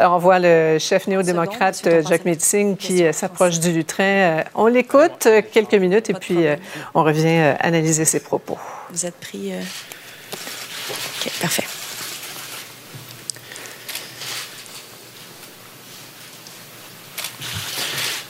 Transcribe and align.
Alors, 0.00 0.14
on 0.14 0.18
voit 0.18 0.38
le 0.38 0.78
chef 0.78 1.08
néo-démocrate 1.08 1.82
euh, 1.86 2.02
Jack 2.08 2.24
Metzing 2.24 2.76
qui 2.76 3.04
euh, 3.04 3.12
s'approche 3.12 3.58
du 3.58 3.72
lutrin. 3.72 4.04
Euh, 4.04 4.42
on 4.54 4.66
l'écoute 4.66 5.26
quelques 5.52 5.74
minutes 5.74 6.08
et 6.10 6.14
puis 6.14 6.46
on 6.94 7.02
revient 7.02 7.56
analyser 7.58 8.04
ses 8.04 8.20
propos. 8.20 8.58
Vous 8.90 9.06
êtes 9.06 9.16
pris. 9.16 9.52
OK, 10.90 11.32
parfait. 11.40 11.64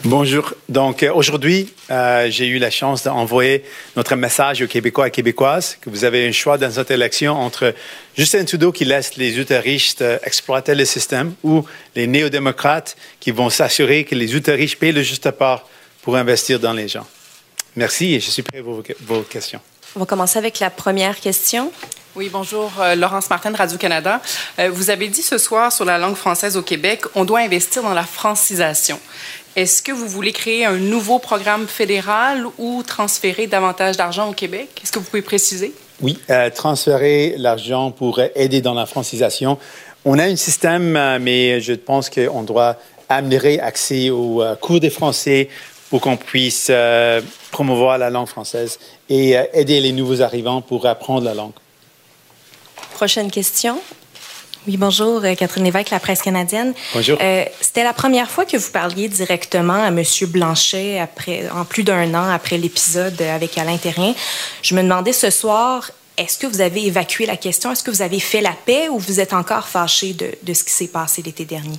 Bonjour. 0.04 0.54
Donc 0.70 1.04
aujourd'hui, 1.12 1.74
euh, 1.90 2.28
j'ai 2.30 2.46
eu 2.46 2.58
la 2.58 2.70
chance 2.70 3.02
d'envoyer 3.02 3.64
notre 3.94 4.16
message 4.16 4.62
aux 4.62 4.66
Québécois 4.66 5.08
et 5.08 5.10
Québécoises 5.10 5.76
que 5.80 5.90
vous 5.90 6.04
avez 6.04 6.26
un 6.26 6.32
choix 6.32 6.56
dans 6.56 6.70
cette 6.70 6.90
élection 6.90 7.34
entre 7.34 7.74
Justin 8.18 8.44
Trudeau 8.44 8.72
qui 8.72 8.84
laisse 8.84 9.14
les 9.14 9.36
ultra-riches 9.38 9.94
exploiter 10.24 10.74
le 10.74 10.84
système 10.84 11.34
ou 11.44 11.64
les 11.94 12.08
néo-démocrates 12.08 12.96
qui 13.20 13.30
vont 13.30 13.48
s'assurer 13.48 14.02
que 14.02 14.16
les 14.16 14.34
ultra-riches 14.34 14.76
payent 14.76 14.90
le 14.90 15.02
juste 15.02 15.30
part 15.30 15.64
pour 16.02 16.16
investir 16.16 16.58
dans 16.58 16.72
les 16.72 16.88
gens. 16.88 17.06
Merci 17.76 18.14
et 18.14 18.20
je 18.20 18.28
suis 18.28 18.42
prêt 18.42 18.60
pour 18.60 18.82
vos, 19.02 19.22
questions. 19.22 19.60
On 19.94 20.00
va 20.00 20.06
commencer 20.06 20.36
avec 20.36 20.58
la 20.58 20.68
première 20.68 21.20
question. 21.20 21.70
Oui, 22.16 22.28
bonjour, 22.28 22.72
euh, 22.80 22.96
Laurence 22.96 23.30
Martin 23.30 23.52
de 23.52 23.56
Radio-Canada. 23.56 24.20
Euh, 24.58 24.68
vous 24.68 24.90
avez 24.90 25.06
dit 25.06 25.22
ce 25.22 25.38
soir 25.38 25.72
sur 25.72 25.84
la 25.84 25.96
langue 25.96 26.16
française 26.16 26.56
au 26.56 26.62
Québec, 26.62 27.02
on 27.14 27.24
doit 27.24 27.38
investir 27.38 27.84
dans 27.84 27.94
la 27.94 28.02
francisation. 28.02 28.98
Est-ce 29.54 29.80
que 29.80 29.92
vous 29.92 30.08
voulez 30.08 30.32
créer 30.32 30.64
un 30.64 30.76
nouveau 30.76 31.20
programme 31.20 31.68
fédéral 31.68 32.46
ou 32.58 32.82
transférer 32.82 33.46
davantage 33.46 33.96
d'argent 33.96 34.28
au 34.28 34.32
Québec? 34.32 34.68
Est-ce 34.82 34.90
que 34.90 34.98
vous 34.98 35.04
pouvez 35.04 35.22
préciser? 35.22 35.72
Oui, 36.00 36.16
euh, 36.30 36.48
transférer 36.50 37.34
l'argent 37.38 37.90
pour 37.90 38.20
aider 38.36 38.60
dans 38.60 38.74
la 38.74 38.86
francisation. 38.86 39.58
On 40.04 40.18
a 40.18 40.24
un 40.24 40.36
système, 40.36 40.96
euh, 40.96 41.18
mais 41.20 41.60
je 41.60 41.72
pense 41.72 42.08
qu'on 42.08 42.44
doit 42.44 42.76
améliorer 43.08 43.58
accès 43.58 44.10
aux 44.10 44.40
euh, 44.40 44.54
cours 44.54 44.78
de 44.78 44.90
français 44.90 45.48
pour 45.90 46.00
qu'on 46.00 46.16
puisse 46.16 46.70
promouvoir 47.50 47.96
la 47.96 48.10
langue 48.10 48.26
française 48.26 48.78
et 49.08 49.36
aider 49.54 49.80
les 49.80 49.92
nouveaux 49.92 50.20
arrivants 50.20 50.60
pour 50.60 50.84
apprendre 50.84 51.24
la 51.24 51.32
langue. 51.32 51.54
Prochaine 52.92 53.30
question. 53.30 53.80
Oui, 54.66 54.76
bonjour, 54.76 55.24
euh, 55.24 55.34
Catherine 55.34 55.64
Lévesque, 55.64 55.90
la 55.90 56.00
presse 56.00 56.20
canadienne. 56.20 56.74
Bonjour. 56.92 57.18
Euh, 57.22 57.44
c'était 57.60 57.84
la 57.84 57.92
première 57.92 58.30
fois 58.30 58.44
que 58.44 58.56
vous 58.56 58.70
parliez 58.70 59.08
directement 59.08 59.74
à 59.74 59.88
M. 59.88 60.02
Blanchet 60.28 60.98
après, 60.98 61.48
en 61.50 61.64
plus 61.64 61.84
d'un 61.84 62.12
an 62.14 62.28
après 62.30 62.58
l'épisode 62.58 63.20
avec 63.22 63.56
Alain 63.56 63.76
Terrien. 63.76 64.14
Je 64.62 64.74
me 64.74 64.82
demandais 64.82 65.12
ce 65.12 65.30
soir, 65.30 65.90
est-ce 66.16 66.36
que 66.38 66.46
vous 66.46 66.60
avez 66.60 66.86
évacué 66.86 67.24
la 67.24 67.36
question? 67.36 67.70
Est-ce 67.70 67.84
que 67.84 67.90
vous 67.90 68.02
avez 68.02 68.20
fait 68.20 68.40
la 68.40 68.54
paix 68.66 68.88
ou 68.88 68.98
vous 68.98 69.20
êtes 69.20 69.32
encore 69.32 69.68
fâché 69.68 70.12
de, 70.12 70.30
de 70.42 70.52
ce 70.52 70.64
qui 70.64 70.72
s'est 70.72 70.88
passé 70.88 71.22
l'été 71.22 71.44
dernier? 71.44 71.78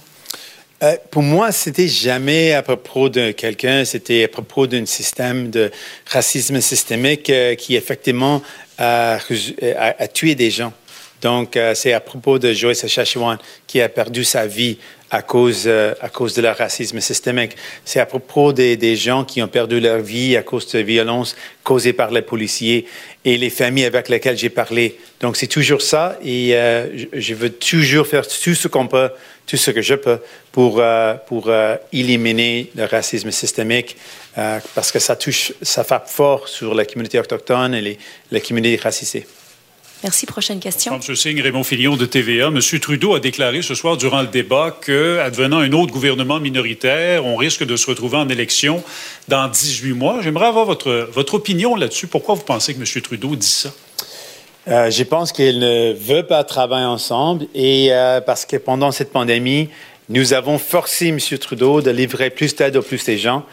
Euh, 0.82 0.96
pour 1.12 1.24
moi, 1.24 1.52
c'était 1.52 1.90
jamais 1.90 2.54
à 2.54 2.62
propos 2.62 3.10
de 3.10 3.32
quelqu'un, 3.32 3.84
c'était 3.84 4.24
à 4.24 4.28
propos 4.30 4.66
d'un 4.66 4.86
système 4.86 5.50
de 5.50 5.70
racisme 6.06 6.62
systémique 6.62 7.32
qui 7.58 7.76
effectivement 7.76 8.42
a, 8.78 9.20
a, 9.78 10.08
tué 10.08 10.36
des 10.36 10.50
gens. 10.50 10.72
Donc, 11.22 11.58
euh, 11.58 11.74
c'est 11.76 11.94
à 11.94 12.00
propos 12.00 12.40
de 12.40 12.54
Joyce 12.54 12.80
Saskatchewan 12.80 13.38
qui 13.68 13.82
a 13.82 13.90
perdu 13.90 14.24
sa 14.24 14.48
vie 14.48 14.78
à 15.12 15.22
cause, 15.22 15.64
euh, 15.66 15.94
à 16.02 16.10
cause 16.10 16.34
de 16.36 16.42
leur 16.42 16.56
racisme 16.56 17.02
systémique. 17.02 17.54
C'est 17.84 18.00
à 18.00 18.06
propos 18.06 18.54
des, 18.54 18.78
des, 18.78 18.96
gens 18.96 19.26
qui 19.26 19.42
ont 19.42 19.48
perdu 19.48 19.80
leur 19.80 20.00
vie 20.00 20.38
à 20.38 20.44
cause 20.44 20.68
de 20.68 20.80
violences 20.80 21.36
causées 21.64 21.94
par 21.94 22.12
les 22.12 22.22
policiers 22.22 22.86
et 23.26 23.38
les 23.38 23.50
familles 23.50 23.86
avec 23.86 24.08
lesquelles 24.08 24.38
j'ai 24.38 24.50
parlé. 24.50 24.98
Donc, 25.20 25.36
c'est 25.36 25.48
toujours 25.48 25.82
ça 25.82 26.18
et 26.24 26.56
euh, 26.56 26.88
je 27.12 27.34
veux 27.34 27.50
toujours 27.50 28.08
faire 28.08 28.26
tout 28.26 28.56
ce 28.56 28.68
qu'on 28.68 28.88
peut, 28.88 29.10
tout 29.46 29.58
ce 29.58 29.72
que 29.72 29.82
je 29.82 29.96
peux 29.96 30.20
pour, 30.52 30.82
pour 31.28 31.52
éliminer 31.92 32.72
le 32.76 32.86
racisme 32.86 33.32
systémique 33.32 33.98
parce 34.36 34.92
que 34.92 35.00
ça 35.00 35.16
touche, 35.16 35.54
ça 35.62 35.84
frappe 35.84 36.08
fort 36.08 36.48
sur 36.48 36.76
la 36.76 36.86
communauté 36.86 37.20
autochtone 37.20 37.74
et 37.74 37.82
les, 37.82 37.98
la 38.32 38.40
communauté 38.40 38.76
racisée. 38.76 39.26
Merci. 40.04 40.26
Prochaine 40.26 40.60
question. 40.62 40.96
M. 40.96 41.16
Singh, 41.16 41.42
Raymond 41.42 41.64
Filion 41.64 41.98
de 41.98 42.06
TVA. 42.06 42.48
M. 42.48 42.60
Trudeau 42.80 43.16
a 43.16 43.20
déclaré 43.20 43.62
ce 43.62 43.76
soir 43.76 43.98
durant 43.98 44.22
le 44.22 44.28
débat 44.28 44.72
que, 44.80 45.20
advenant 45.20 45.60
un 45.60 45.74
autre 45.74 45.92
gouvernement 45.92 46.40
minoritaire, 46.40 47.26
on 47.26 47.36
risque 47.36 47.66
de 47.66 47.76
se 47.76 47.86
retrouver 47.88 48.16
en 48.16 48.30
élection 48.30 48.82
dans 49.28 49.50
18 49.50 49.94
mois. 49.94 50.22
J'aimerais 50.22 50.48
avoir 50.48 50.66
votre, 50.66 51.10
votre 51.12 51.34
opinion 51.34 51.76
là-dessus. 51.76 52.08
Pourquoi 52.08 52.36
vous 52.36 52.44
pensez 52.44 52.74
que 52.74 52.80
M. 52.80 53.02
Trudeau 53.02 53.36
dit 53.36 53.46
ça? 53.46 53.72
Euh, 54.70 54.90
je 54.90 55.04
pense 55.04 55.32
qu'il 55.34 55.60
ne 55.60 55.94
veut 55.94 56.24
pas 56.24 56.44
travailler 56.44 56.86
ensemble 56.86 57.48
et 57.56 57.88
euh, 57.92 58.22
parce 58.22 58.46
que 58.46 58.56
pendant 58.56 58.92
cette 58.92 59.12
pandémie, 59.12 59.70
nous 60.10 60.34
avons 60.34 60.60
forcé 60.60 61.08
M. 61.08 61.20
Trudeau 61.40 61.82
de 61.82 61.92
livrer 61.92 62.30
plus 62.30 62.56
d'aide 62.56 62.78
aux 62.78 62.82
plus 62.82 63.04
des 63.04 63.18
gens 63.18 63.46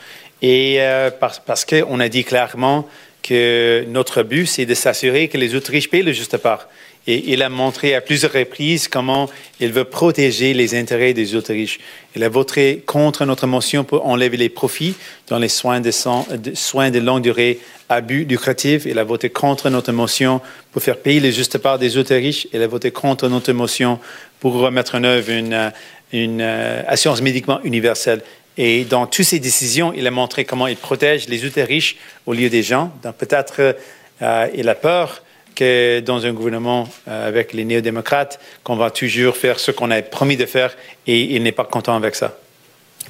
et 0.43 0.77
euh, 0.79 1.11
parce, 1.11 1.41
parce 1.45 1.65
qu'on 1.65 2.01
a 2.01 2.09
dit 2.09 2.23
clairement 2.23 2.87
notre 3.31 4.23
but, 4.23 4.47
c'est 4.47 4.67
de 4.67 4.75
s'assurer 4.75 5.29
que 5.29 5.39
les 5.39 5.55
Autriches 5.55 5.91
payent 5.91 6.03
le 6.03 6.13
juste 6.13 6.37
part. 6.37 6.69
Et 7.09 7.33
il 7.33 7.43
a 7.43 7.49
montré 7.49 7.95
à 7.95 8.01
plusieurs 8.01 8.33
reprises 8.33 8.89
comment 8.89 9.31
il 9.61 9.73
veut 9.73 9.85
protéger 9.85 10.55
les 10.55 10.75
intérêts 10.75 11.15
des 11.15 11.37
Autriches. 11.37 11.79
Il 12.17 12.25
a 12.25 12.29
voté 12.29 12.83
contre 12.85 13.25
notre 13.25 13.47
motion 13.47 13.85
pour 13.85 14.07
enlever 14.07 14.37
les 14.37 14.49
profits 14.49 14.95
dans 15.29 15.39
les 15.39 15.49
soins 15.49 15.81
de, 15.81 16.99
longue 16.99 17.23
durée 17.23 17.61
abus 17.89 18.25
lucratifs. 18.25 18.87
Il 18.87 18.99
a 18.99 19.05
voté 19.05 19.31
contre 19.31 19.71
notre 19.71 19.93
motion 19.93 20.41
pour 20.73 20.83
faire 20.83 20.97
payer 20.97 21.21
le 21.21 21.31
juste 21.31 21.59
part 21.59 21.79
des 21.79 21.97
Autriches. 21.97 22.49
Il 22.53 22.61
a 22.61 22.67
voté 22.67 22.91
contre 22.91 23.29
notre 23.29 23.53
motion 23.53 24.01
pour 24.41 24.55
remettre 24.55 24.97
en 24.97 25.05
œuvre 25.05 25.31
une, 25.31 25.73
une 26.13 26.41
euh, 26.41 26.83
assurance 26.89 27.23
médicament 27.23 27.61
universelle. 27.63 28.23
Et 28.59 28.85
dans 28.85 29.07
toutes 29.07 29.27
ces 29.27 29.39
décisions, 29.39 29.93
il 29.95 30.07
a 30.07 30.11
montré 30.11 30.45
comment 30.45 30.67
il 30.67 30.77
protège 30.77 31.29
les 31.29 31.45
ultra 31.45 31.65
riches 31.65 31.97
au 32.25 32.33
lieu 32.33 32.49
des 32.49 32.63
gens. 32.63 32.93
Donc 33.03 33.17
peut-être 33.17 33.77
euh, 34.23 34.49
il 34.55 34.69
a 34.69 34.75
peur 34.75 35.23
que 35.55 36.01
dans 36.01 36.25
un 36.25 36.33
gouvernement 36.33 36.89
euh, 37.09 37.29
avec 37.29 37.53
les 37.53 37.65
néo-démocrates, 37.65 38.39
qu'on 38.63 38.77
va 38.77 38.91
toujours 38.91 39.37
faire 39.37 39.59
ce 39.59 39.71
qu'on 39.71 39.91
a 39.91 40.01
promis 40.03 40.37
de 40.37 40.47
faire 40.47 40.77
et 41.07 41.35
il 41.35 41.43
n'est 41.43 41.53
pas 41.53 41.65
content 41.65 41.97
avec 41.97 42.15
ça. 42.15 42.39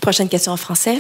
Prochaine 0.00 0.28
question 0.28 0.52
en 0.52 0.56
français. 0.56 0.98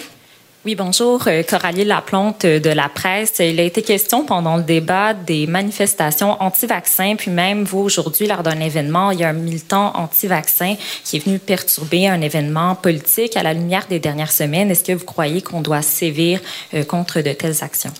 Oui, 0.66 0.74
bonjour. 0.74 1.28
Euh, 1.28 1.44
Coralie 1.44 1.84
Laplante 1.84 2.44
euh, 2.44 2.58
de 2.58 2.70
la 2.70 2.88
presse. 2.88 3.34
Il 3.38 3.60
a 3.60 3.62
été 3.62 3.82
question 3.82 4.24
pendant 4.26 4.56
le 4.56 4.64
débat 4.64 5.14
des 5.14 5.46
manifestations 5.46 6.42
anti-vaccins, 6.42 7.14
puis 7.14 7.30
même 7.30 7.62
vous, 7.62 7.78
aujourd'hui, 7.78 8.26
lors 8.26 8.42
d'un 8.42 8.58
événement, 8.58 9.12
il 9.12 9.20
y 9.20 9.22
a 9.22 9.28
un 9.28 9.32
militant 9.32 9.92
anti-vaccin 9.94 10.74
qui 11.04 11.18
est 11.18 11.20
venu 11.20 11.38
perturber 11.38 12.08
un 12.08 12.20
événement 12.20 12.74
politique 12.74 13.36
à 13.36 13.44
la 13.44 13.54
lumière 13.54 13.86
des 13.88 14.00
dernières 14.00 14.32
semaines. 14.32 14.68
Est-ce 14.72 14.82
que 14.82 14.90
vous 14.90 15.04
croyez 15.04 15.40
qu'on 15.40 15.60
doit 15.60 15.82
sévir 15.82 16.40
euh, 16.74 16.82
contre 16.82 17.20
de 17.20 17.30
telles 17.32 17.62
actions? 17.62 17.92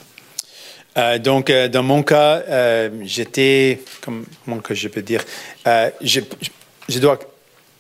donc, 1.23 1.53
dans 1.53 1.83
mon 1.83 2.03
cas, 2.03 2.43
j'étais, 3.03 3.83
comment 4.01 4.61
que 4.61 4.75
je 4.75 4.89
peux 4.89 5.03
dire, 5.03 5.23
je, 6.01 6.21
dois, 6.99 7.19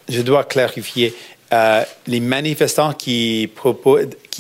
je 0.06 0.20
dois 0.20 0.44
clarifier. 0.44 1.14
Les 1.50 2.20
manifestants 2.20 2.92
qui, 2.92 3.50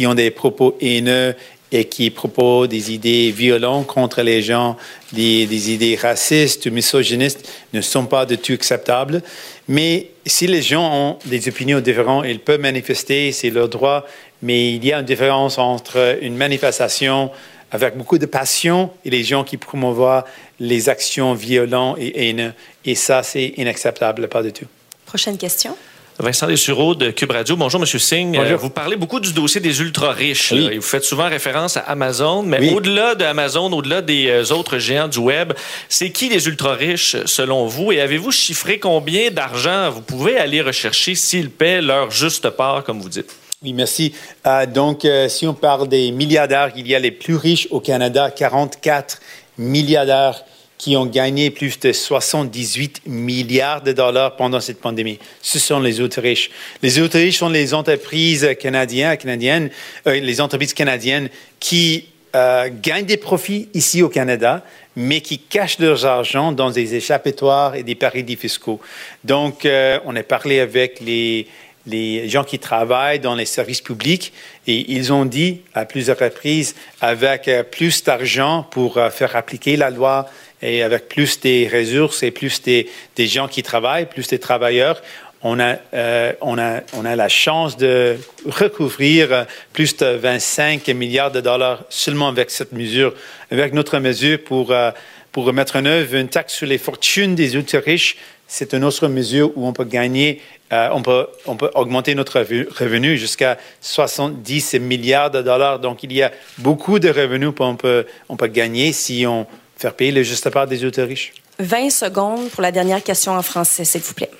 ont 0.00 0.14
des 0.14 0.30
propos 0.30 0.76
haineux 0.80 1.34
et 1.72 1.86
qui 1.86 2.10
proposent 2.10 2.68
des 2.68 2.92
idées 2.92 3.32
violentes 3.32 3.86
contre 3.86 4.22
les 4.22 4.40
gens, 4.40 4.76
des, 5.12 5.70
idées 5.72 5.96
racistes 5.96 6.66
ou 6.66 6.70
misogynistes, 6.70 7.48
ne 7.72 7.80
sont 7.80 8.06
pas 8.06 8.24
de 8.24 8.36
tout 8.36 8.52
acceptables. 8.52 9.22
Mais 9.68 10.10
si 10.24 10.46
les 10.46 10.62
gens 10.62 10.92
ont 10.92 11.18
des 11.26 11.48
opinions 11.48 11.80
différentes, 11.80 12.24
ils 12.28 12.40
peuvent 12.40 12.60
manifester, 12.60 13.32
c'est 13.32 13.50
leur 13.50 13.68
droit, 13.68 14.06
mais 14.42 14.74
il 14.74 14.84
y 14.84 14.92
a 14.92 15.00
une 15.00 15.04
différence 15.04 15.58
entre 15.58 16.18
une 16.22 16.36
manifestation 16.36 17.30
avec 17.72 17.96
beaucoup 17.96 18.18
de 18.18 18.26
passion 18.26 18.90
et 19.04 19.10
les 19.10 19.24
gens 19.24 19.42
qui 19.42 19.56
promouvoient 19.56 20.24
les 20.60 20.88
actions 20.88 21.34
violentes 21.34 21.96
et 21.98 22.28
haineuses. 22.28 22.52
Et 22.84 22.94
ça, 22.94 23.24
c'est 23.24 23.54
inacceptable, 23.56 24.28
pas 24.28 24.42
du 24.42 24.52
tout. 24.52 24.66
Prochaine 25.04 25.36
question. 25.36 25.76
Vincent 26.18 26.46
Dessureau 26.46 26.94
de 26.94 27.10
Cube 27.10 27.30
Radio. 27.30 27.56
Bonjour, 27.56 27.78
Monsieur 27.78 27.98
Singh. 27.98 28.36
Bonjour. 28.38 28.58
vous 28.58 28.70
parlez 28.70 28.96
beaucoup 28.96 29.20
du 29.20 29.34
dossier 29.34 29.60
des 29.60 29.80
ultra-riches. 29.82 30.52
Oui. 30.52 30.64
là, 30.64 30.72
et 30.72 30.76
Vous 30.76 30.82
faites 30.82 31.04
souvent 31.04 31.28
référence 31.28 31.76
à 31.76 31.80
Amazon, 31.80 32.42
mais 32.42 32.58
Oui. 32.58 32.70
au-delà 32.74 33.14
de 33.14 33.24
Amazon, 33.24 33.70
au-delà 33.70 34.00
des 34.00 34.28
euh, 34.28 34.54
autres 34.54 34.78
géants 34.78 35.08
du 35.08 35.18
Web, 35.18 35.52
c'est 35.90 36.08
qui 36.10 36.30
les 36.30 36.46
ultra-riches 36.48 37.16
selon 37.26 37.66
vous? 37.66 37.92
Et 37.92 38.00
avez-vous 38.00 38.30
chiffré 38.30 38.78
combien 38.78 39.30
d'argent 39.30 39.90
vous 39.90 40.00
pouvez 40.00 40.38
aller 40.38 40.62
rechercher 40.62 41.14
s'ils 41.14 41.50
paient 41.50 41.82
leur 41.82 42.10
juste 42.10 42.48
part, 42.48 42.82
comme 42.82 43.00
vous 43.00 43.10
dites? 43.10 43.30
Oui, 43.62 43.74
merci. 43.74 44.14
Euh, 44.46 44.64
donc, 44.64 45.04
euh, 45.04 45.28
si 45.28 45.46
on 45.46 45.54
parle 45.54 45.86
des 45.86 46.12
milliardaires, 46.12 46.70
il 46.76 46.86
y 46.88 46.94
a 46.94 46.98
les 46.98 47.10
plus 47.10 47.36
riches 47.36 47.68
au 47.70 47.80
Canada, 47.80 48.30
44 48.30 49.20
milliardaires 49.58 50.42
qui 50.78 50.96
ont 50.96 51.06
gagné 51.06 51.50
plus 51.50 51.78
de 51.80 51.92
78 51.92 53.02
milliards 53.06 53.82
de 53.82 53.92
dollars 53.92 54.36
pendant 54.36 54.60
cette 54.60 54.80
pandémie. 54.80 55.18
Ce 55.40 55.58
sont 55.58 55.80
les 55.80 56.00
autres 56.00 56.20
riches. 56.20 56.50
Les 56.82 57.00
autres 57.00 57.18
riches 57.18 57.38
sont 57.38 57.48
les 57.48 57.72
entreprises 57.72 58.48
canadiennes, 58.60 59.70
euh, 60.06 60.20
les 60.20 60.40
entreprises 60.40 60.74
canadiennes 60.74 61.30
qui 61.60 62.06
euh, 62.34 62.68
gagnent 62.82 63.06
des 63.06 63.16
profits 63.16 63.68
ici 63.72 64.02
au 64.02 64.10
Canada, 64.10 64.62
mais 64.96 65.22
qui 65.22 65.38
cachent 65.38 65.78
leurs 65.78 66.04
argent 66.04 66.52
dans 66.52 66.70
des 66.70 66.94
échappatoires 66.94 67.74
et 67.74 67.82
des 67.82 67.94
paradis 67.94 68.36
fiscaux. 68.36 68.80
Donc, 69.24 69.64
euh, 69.64 69.98
on 70.04 70.14
a 70.14 70.22
parlé 70.22 70.60
avec 70.60 71.00
les, 71.00 71.46
les 71.86 72.28
gens 72.28 72.44
qui 72.44 72.58
travaillent 72.58 73.20
dans 73.20 73.34
les 73.34 73.46
services 73.46 73.80
publics 73.80 74.34
et 74.66 74.92
ils 74.92 75.10
ont 75.12 75.24
dit 75.24 75.62
à 75.72 75.86
plusieurs 75.86 76.18
reprises, 76.18 76.74
avec 77.00 77.48
plus 77.70 78.04
d'argent 78.04 78.66
pour 78.70 78.98
faire 79.12 79.36
appliquer 79.36 79.76
la 79.76 79.90
loi 79.90 80.28
et 80.66 80.82
avec 80.82 81.08
plus 81.08 81.40
des 81.40 81.70
ressources 81.72 82.24
et 82.24 82.32
plus 82.32 82.60
des, 82.60 82.88
des 83.14 83.26
gens 83.28 83.46
qui 83.46 83.62
travaillent, 83.62 84.06
plus 84.06 84.26
des 84.26 84.40
travailleurs, 84.40 85.00
on 85.42 85.60
a, 85.60 85.76
euh, 85.94 86.32
on, 86.40 86.58
a, 86.58 86.80
on 86.94 87.04
a 87.04 87.14
la 87.14 87.28
chance 87.28 87.76
de 87.76 88.16
recouvrir 88.46 89.46
plus 89.72 89.96
de 89.96 90.06
25 90.06 90.88
milliards 90.88 91.30
de 91.30 91.40
dollars 91.40 91.84
seulement 91.88 92.26
avec 92.26 92.50
cette 92.50 92.72
mesure, 92.72 93.14
avec 93.52 93.74
notre 93.74 94.00
mesure 94.00 94.42
pour, 94.42 94.72
euh, 94.72 94.90
pour 95.30 95.52
mettre 95.52 95.76
en 95.76 95.84
œuvre 95.84 96.16
une 96.16 96.28
taxe 96.28 96.54
sur 96.54 96.66
les 96.66 96.78
fortunes 96.78 97.36
des 97.36 97.54
ultra 97.54 97.78
riches. 97.78 98.16
C'est 98.48 98.74
une 98.74 98.82
autre 98.82 99.06
mesure 99.06 99.52
où 99.56 99.68
on 99.68 99.72
peut 99.72 99.84
gagner, 99.84 100.40
euh, 100.72 100.88
on, 100.92 101.02
peut, 101.02 101.28
on 101.46 101.56
peut 101.56 101.70
augmenter 101.74 102.16
notre 102.16 102.40
revenu 102.40 103.16
jusqu'à 103.16 103.56
70 103.80 104.80
milliards 104.80 105.30
de 105.30 105.42
dollars. 105.42 105.78
Donc, 105.78 106.02
il 106.02 106.12
y 106.12 106.24
a 106.24 106.32
beaucoup 106.58 106.98
de 106.98 107.08
revenus 107.08 107.52
qu'on 107.56 107.76
peut, 107.76 108.06
on 108.28 108.36
peut 108.36 108.48
gagner 108.48 108.92
si 108.92 109.26
on 109.26 109.46
fait 109.76 109.90
payer 109.90 110.12
le 110.12 110.22
juste 110.22 110.48
part 110.50 110.66
des 110.66 110.82
ultra 110.82 111.04
riches. 111.04 111.32
20 111.58 111.90
secondes 111.90 112.50
pour 112.50 112.62
la 112.62 112.72
dernière 112.72 113.02
question 113.02 113.32
en 113.32 113.42
français, 113.42 113.84
s'il 113.84 114.02
vous 114.02 114.14
plaît. 114.14 114.30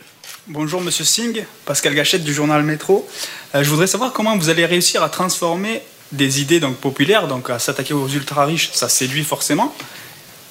Bonjour 0.48 0.80
Monsieur 0.80 1.04
Singh, 1.04 1.44
Pascal 1.64 1.94
Gachette 1.94 2.24
du 2.24 2.32
journal 2.32 2.62
Métro. 2.62 3.08
Euh, 3.54 3.62
je 3.62 3.70
voudrais 3.70 3.86
savoir 3.86 4.12
comment 4.12 4.36
vous 4.36 4.48
allez 4.48 4.66
réussir 4.66 5.02
à 5.02 5.08
transformer 5.08 5.82
des 6.12 6.40
idées 6.40 6.60
donc 6.60 6.76
populaires, 6.76 7.26
donc 7.26 7.50
à 7.50 7.58
s'attaquer 7.58 7.94
aux 7.94 8.08
ultra 8.08 8.44
riches, 8.44 8.70
ça 8.72 8.88
séduit 8.88 9.24
forcément. 9.24 9.74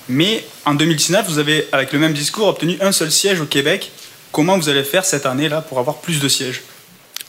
Mais 0.09 0.43
en 0.65 0.75
2019, 0.75 1.27
vous 1.27 1.39
avez, 1.39 1.67
avec 1.71 1.91
le 1.93 1.99
même 1.99 2.13
discours, 2.13 2.47
obtenu 2.47 2.77
un 2.81 2.91
seul 2.91 3.11
siège 3.11 3.39
au 3.39 3.45
Québec. 3.45 3.91
Comment 4.31 4.57
vous 4.57 4.69
allez 4.69 4.83
faire 4.83 5.05
cette 5.05 5.25
année-là 5.25 5.61
pour 5.61 5.79
avoir 5.79 5.97
plus 5.97 6.19
de 6.19 6.27
sièges? 6.27 6.61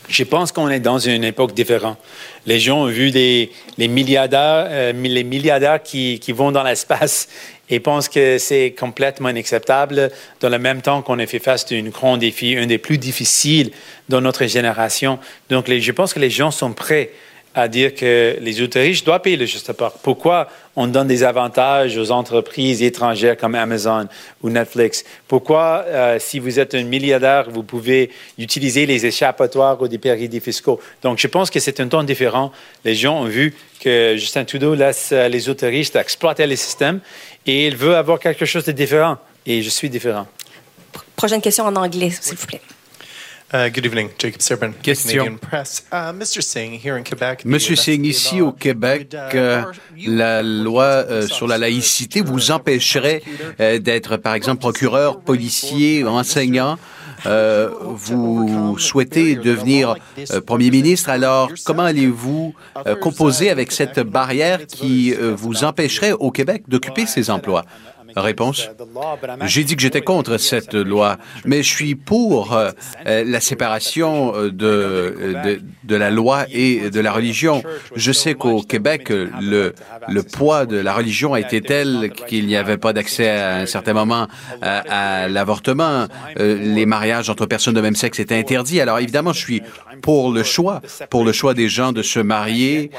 Je 0.08 0.22
pense 0.24 0.52
qu'on 0.52 0.68
est 0.70 0.80
dans 0.80 0.98
une 0.98 1.24
époque 1.24 1.52
différente. 1.52 1.98
Les 2.46 2.60
gens 2.60 2.82
ont 2.82 2.86
vu 2.86 3.08
les, 3.08 3.50
milliardaires, 3.78 4.66
euh, 4.68 4.92
les 4.92 5.24
milliardaires 5.24 5.82
qui, 5.82 6.20
vont 6.28 6.52
dans 6.52 6.62
l'espace 6.62 7.28
et 7.70 7.80
pensent 7.80 8.08
que 8.08 8.38
c'est 8.38 8.74
complètement 8.78 9.28
inacceptable 9.28 10.10
dans 10.40 10.48
le 10.48 10.58
même 10.58 10.82
temps 10.82 11.02
qu'on 11.02 11.18
a 11.18 11.26
fait 11.26 11.40
face 11.40 11.66
à 11.72 11.74
un 11.74 11.82
grand 11.84 12.16
défi, 12.16 12.56
un 12.56 12.66
des 12.66 12.78
plus 12.78 12.98
difficiles 12.98 13.72
dans 14.08 14.20
notre 14.20 14.46
génération. 14.46 15.18
Donc, 15.50 15.68
je 15.68 15.92
pense 15.92 16.14
que 16.14 16.20
les 16.20 16.30
gens 16.30 16.52
sont 16.52 16.72
prêts 16.72 17.10
à 17.56 17.68
dire 17.68 17.94
que 17.94 18.36
les 18.38 18.60
ultra 18.60 18.80
riches 18.80 19.02
doivent 19.02 19.22
payer 19.22 19.38
le 19.38 19.46
juste 19.46 19.72
part. 19.72 19.94
Pourquoi 19.94 20.46
on 20.76 20.86
donne 20.86 21.08
des 21.08 21.24
avantages 21.24 21.96
aux 21.96 22.10
entreprises 22.10 22.82
étrangères 22.82 23.34
comme 23.38 23.54
Amazon 23.54 24.06
ou 24.42 24.50
Netflix? 24.50 25.04
Pourquoi, 25.26 25.84
euh, 25.86 26.18
si 26.20 26.38
vous 26.38 26.60
êtes 26.60 26.74
un 26.74 26.82
milliardaire, 26.84 27.48
vous 27.50 27.62
pouvez 27.62 28.10
utiliser 28.36 28.84
les 28.84 29.06
échappatoires 29.06 29.80
ou 29.80 29.88
des 29.88 29.96
paradis 29.96 30.38
fiscaux? 30.38 30.78
Donc, 31.00 31.18
je 31.18 31.26
pense 31.28 31.48
que 31.48 31.58
c'est 31.58 31.80
un 31.80 31.88
temps 31.88 32.02
différent. 32.02 32.52
Les 32.84 32.94
gens 32.94 33.22
ont 33.22 33.24
vu 33.24 33.54
que 33.80 34.16
Justin 34.18 34.44
Trudeau 34.44 34.74
laisse 34.74 35.08
euh, 35.12 35.26
les 35.28 35.48
ultra 35.48 35.68
riches 35.68 35.96
exploiter 35.96 36.46
les 36.46 36.56
systèmes 36.56 37.00
et 37.46 37.68
il 37.68 37.76
veut 37.76 37.96
avoir 37.96 38.18
quelque 38.18 38.44
chose 38.44 38.64
de 38.64 38.72
différent. 38.72 39.16
Et 39.46 39.62
je 39.62 39.70
suis 39.70 39.88
différent. 39.88 40.26
Prochaine 41.16 41.40
question 41.40 41.64
en 41.64 41.74
anglais, 41.76 42.10
s'il 42.10 42.36
vous 42.36 42.46
plaît. 42.46 42.60
Uh, 43.54 43.69
good 43.69 43.87
evening, 43.87 44.10
Jacob 44.19 44.40
Serban, 44.40 44.72
Question. 44.82 45.19
Canadian 45.22 45.38
Press. 45.38 45.84
Uh, 45.93 46.12
Mr. 46.12 46.43
Singh, 46.43 46.72
here 46.72 46.96
in 46.96 47.04
Quebec. 47.04 47.43
the 47.44 47.46
Monsieur 47.48 47.76
Singh, 47.76 48.04
ici 48.04 48.40
au 48.40 48.50
Québec, 48.50 49.14
uh, 49.14 49.37
euh, 49.37 49.62
la 50.08 50.43
loi 50.43 50.82
euh, 50.82 51.28
sur 51.28 51.46
la 51.46 51.56
laïcité 51.56 52.22
vous 52.22 52.50
empêcherait 52.50 53.22
euh, 53.60 53.78
d'être, 53.78 54.16
par 54.16 54.34
exemple, 54.34 54.58
procureur, 54.58 55.20
policier, 55.20 56.04
enseignant. 56.04 56.76
Euh, 57.25 57.70
vous 57.81 58.76
souhaitez 58.78 59.37
devenir 59.37 59.96
euh, 60.31 60.40
Premier 60.40 60.70
ministre, 60.70 61.08
alors 61.08 61.50
comment 61.64 61.84
allez-vous 61.84 62.54
euh, 62.87 62.94
composer 62.96 63.50
avec 63.50 63.72
cette 63.72 64.00
barrière 64.00 64.66
qui 64.66 65.12
vous 65.12 65.64
empêcherait 65.64 66.12
au 66.12 66.31
Québec 66.31 66.64
d'occuper 66.69 67.06
ces 67.06 67.31
emplois? 67.31 67.64
Réponse. 68.16 68.70
J'ai 69.44 69.64
dit 69.64 69.76
que 69.76 69.82
j'étais 69.82 70.00
contre 70.00 70.38
cette 70.38 70.74
loi, 70.74 71.18
mais 71.44 71.62
je 71.62 71.68
suis 71.68 71.94
pour 71.94 72.54
euh, 72.54 72.72
la 73.04 73.40
séparation 73.40 74.34
euh, 74.34 74.50
de, 74.50 74.66
euh, 74.66 75.42
de, 75.44 75.60
de 75.84 75.96
la 75.96 76.10
loi 76.10 76.46
et 76.50 76.88
de 76.88 77.00
la 77.00 77.12
religion. 77.12 77.62
Je 77.94 78.12
sais 78.12 78.34
qu'au 78.34 78.62
Québec, 78.62 79.10
le, 79.10 79.74
le 80.08 80.22
poids 80.22 80.64
de 80.64 80.78
la 80.78 80.94
religion 80.94 81.34
a 81.34 81.40
été 81.40 81.60
tel 81.60 82.10
qu'il 82.26 82.46
n'y 82.46 82.56
avait 82.56 82.78
pas 82.78 82.94
d'accès 82.94 83.28
à 83.28 83.56
un 83.56 83.66
certain 83.66 83.92
moment 83.92 84.28
à, 84.62 85.28
l'avortement. 85.28 86.06
Les 86.36 86.86
mariages 86.86 87.28
entre 87.28 87.44
personnes 87.44 87.74
de 87.74 87.80
même 87.82 87.96
sexe 87.96 88.18
étaient 88.18 88.38
interdits. 88.38 88.80
Alors 88.80 88.98
évidemment, 88.98 89.34
je 89.34 89.40
suis 89.40 89.62
pour 90.00 90.32
le 90.32 90.42
choix, 90.42 90.80
pour 91.10 91.24
le 91.24 91.32
choix 91.32 91.52
des 91.52 91.68
gens 91.68 91.92
de 91.92 92.02
se 92.02 92.20
marier, 92.20 92.90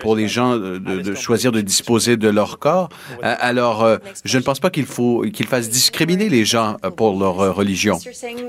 pour 0.00 0.16
les 0.16 0.28
gens 0.28 0.56
de, 0.56 1.14
choisir 1.14 1.52
de 1.52 1.60
disposer 1.60 2.16
de 2.16 2.28
leur 2.28 2.58
corps. 2.58 2.88
Alors, 3.22 3.86
je 4.24 4.38
ne 4.38 4.42
pense 4.46 4.60
pas 4.60 4.70
qu'il 4.70 4.86
faut 4.86 5.24
qu'il 5.34 5.46
fasse 5.46 5.68
discriminer 5.68 6.28
les 6.28 6.44
gens 6.44 6.76
euh, 6.84 6.90
pour 6.90 7.18
leur 7.18 7.40
euh, 7.40 7.52
religion. 7.52 7.98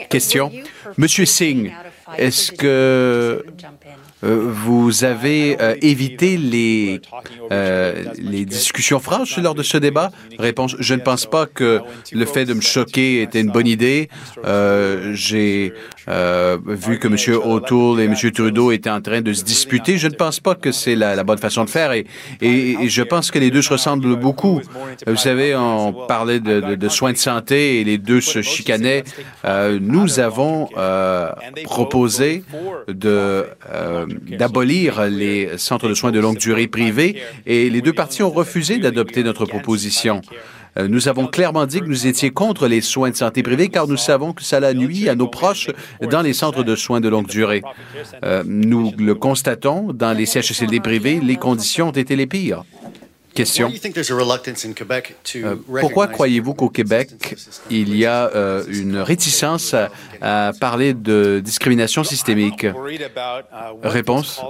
Question. 0.09 0.51
Monsieur 0.97 1.25
Singh, 1.25 1.73
est-ce 2.17 2.51
que 2.51 3.44
euh, 4.23 4.51
vous 4.63 5.03
avez 5.03 5.57
évité 5.81 6.38
les, 6.38 7.01
les 8.17 8.45
discussions 8.45 8.99
franches 8.99 9.38
lors 9.38 9.55
de 9.55 9.63
ce 9.63 9.77
débat? 9.77 10.11
Réponse, 10.38 10.75
je 10.79 10.94
ne 10.94 11.01
pense 11.01 11.25
pas 11.25 11.45
que 11.45 11.81
le 12.11 12.25
fait 12.25 12.45
de 12.45 12.53
me 12.53 12.61
choquer 12.61 13.23
était 13.23 13.41
une 13.41 13.51
bonne 13.51 13.67
idée. 13.67 14.09
J'ai 15.13 15.73
euh, 16.09 16.57
vu 16.65 17.00
que 17.00 17.07
M. 17.07 17.39
O'Toole 17.44 18.01
et 18.01 18.06
M. 18.06 18.15
Trudeau 18.31 18.71
étaient 18.71 18.89
en 18.89 19.01
train 19.01 19.21
de 19.21 19.33
se 19.33 19.44
disputer. 19.44 19.97
Je 19.97 20.07
ne 20.07 20.16
pense 20.16 20.40
pas 20.40 20.56
que 20.56 20.71
c'est 20.71 20.95
la, 20.95 21.23
bonne 21.23 21.37
façon 21.37 21.66
de 21.66 21.69
faire 21.69 21.92
et, 21.92 22.06
je 22.42 23.04
pense 23.04 23.31
que 23.31 23.40
les 23.40 23.52
deux 23.52 23.61
se 23.61 23.69
ressemblent 23.69 24.16
beaucoup. 24.16 24.61
Vous 25.06 25.18
savez, 25.18 25.56
on 25.56 25.94
parlait 26.07 26.40
de, 26.40 26.90
soins 26.90 27.11
de 27.11 27.18
santé 27.18 27.80
et 27.80 27.83
les 27.83 27.97
deux 27.97 28.21
se 28.21 28.42
chicanaient. 28.42 29.04
Euh, 29.45 29.80
nous 29.81 30.19
avons 30.19 30.69
euh, 30.78 31.31
proposé 31.64 32.44
euh, 33.06 33.44
d'abolir 34.28 35.06
les 35.06 35.57
centres 35.57 35.87
de 35.87 35.94
soins 35.94 36.11
de 36.11 36.19
longue 36.19 36.37
durée 36.37 36.68
privés 36.68 37.21
et 37.45 37.69
les 37.69 37.81
deux 37.81 37.94
parties 37.94 38.23
ont 38.23 38.30
refusé 38.30 38.78
d'adopter 38.78 39.23
notre 39.23 39.45
proposition. 39.45 40.21
Euh, 40.78 40.88
Nous 40.88 41.07
avons 41.07 41.28
clairement 41.28 41.66
dit 41.66 41.80
que 41.80 41.86
nous 41.86 42.07
étions 42.07 42.30
contre 42.30 42.68
les 42.68 42.81
soins 42.81 43.10
de 43.10 43.16
santé 43.16 43.44
privés 43.44 43.69
car 43.69 43.88
nous 43.88 43.98
savons 43.98 44.34
que 44.34 44.44
cela 44.44 44.74
nuit 44.74 45.10
à 45.10 45.16
nos 45.16 45.28
proches 45.28 45.69
dans 46.02 46.22
les 46.22 46.34
centres 46.34 46.64
de 46.64 46.76
soins 46.76 47.00
de 47.00 47.10
longue 47.10 47.28
durée. 47.28 47.64
Euh, 48.24 48.44
nous 48.46 48.92
le 48.98 49.16
constatons, 49.16 49.94
dans 49.94 50.14
les 50.14 50.26
CHSLD 50.26 50.80
privés, 50.80 51.19
les 51.22 51.36
conditions 51.36 51.90
ont 51.90 51.92
été 51.92 52.16
les 52.16 52.28
pires. 52.28 52.64
Question. 53.34 53.72
Euh, 55.36 55.56
pourquoi 55.80 56.07
croyez-vous 56.07 56.56
qu'au 56.56 56.69
Québec, 56.69 57.12
il 57.69 57.96
y 57.96 58.06
a 58.06 58.31
une 58.68 58.98
réticence 58.98 59.76
à 60.22 60.52
parler 60.60 60.94
de 60.96 61.40
discrimination 61.44 62.04
systémique? 62.04 62.66
Réponse. 63.84 64.42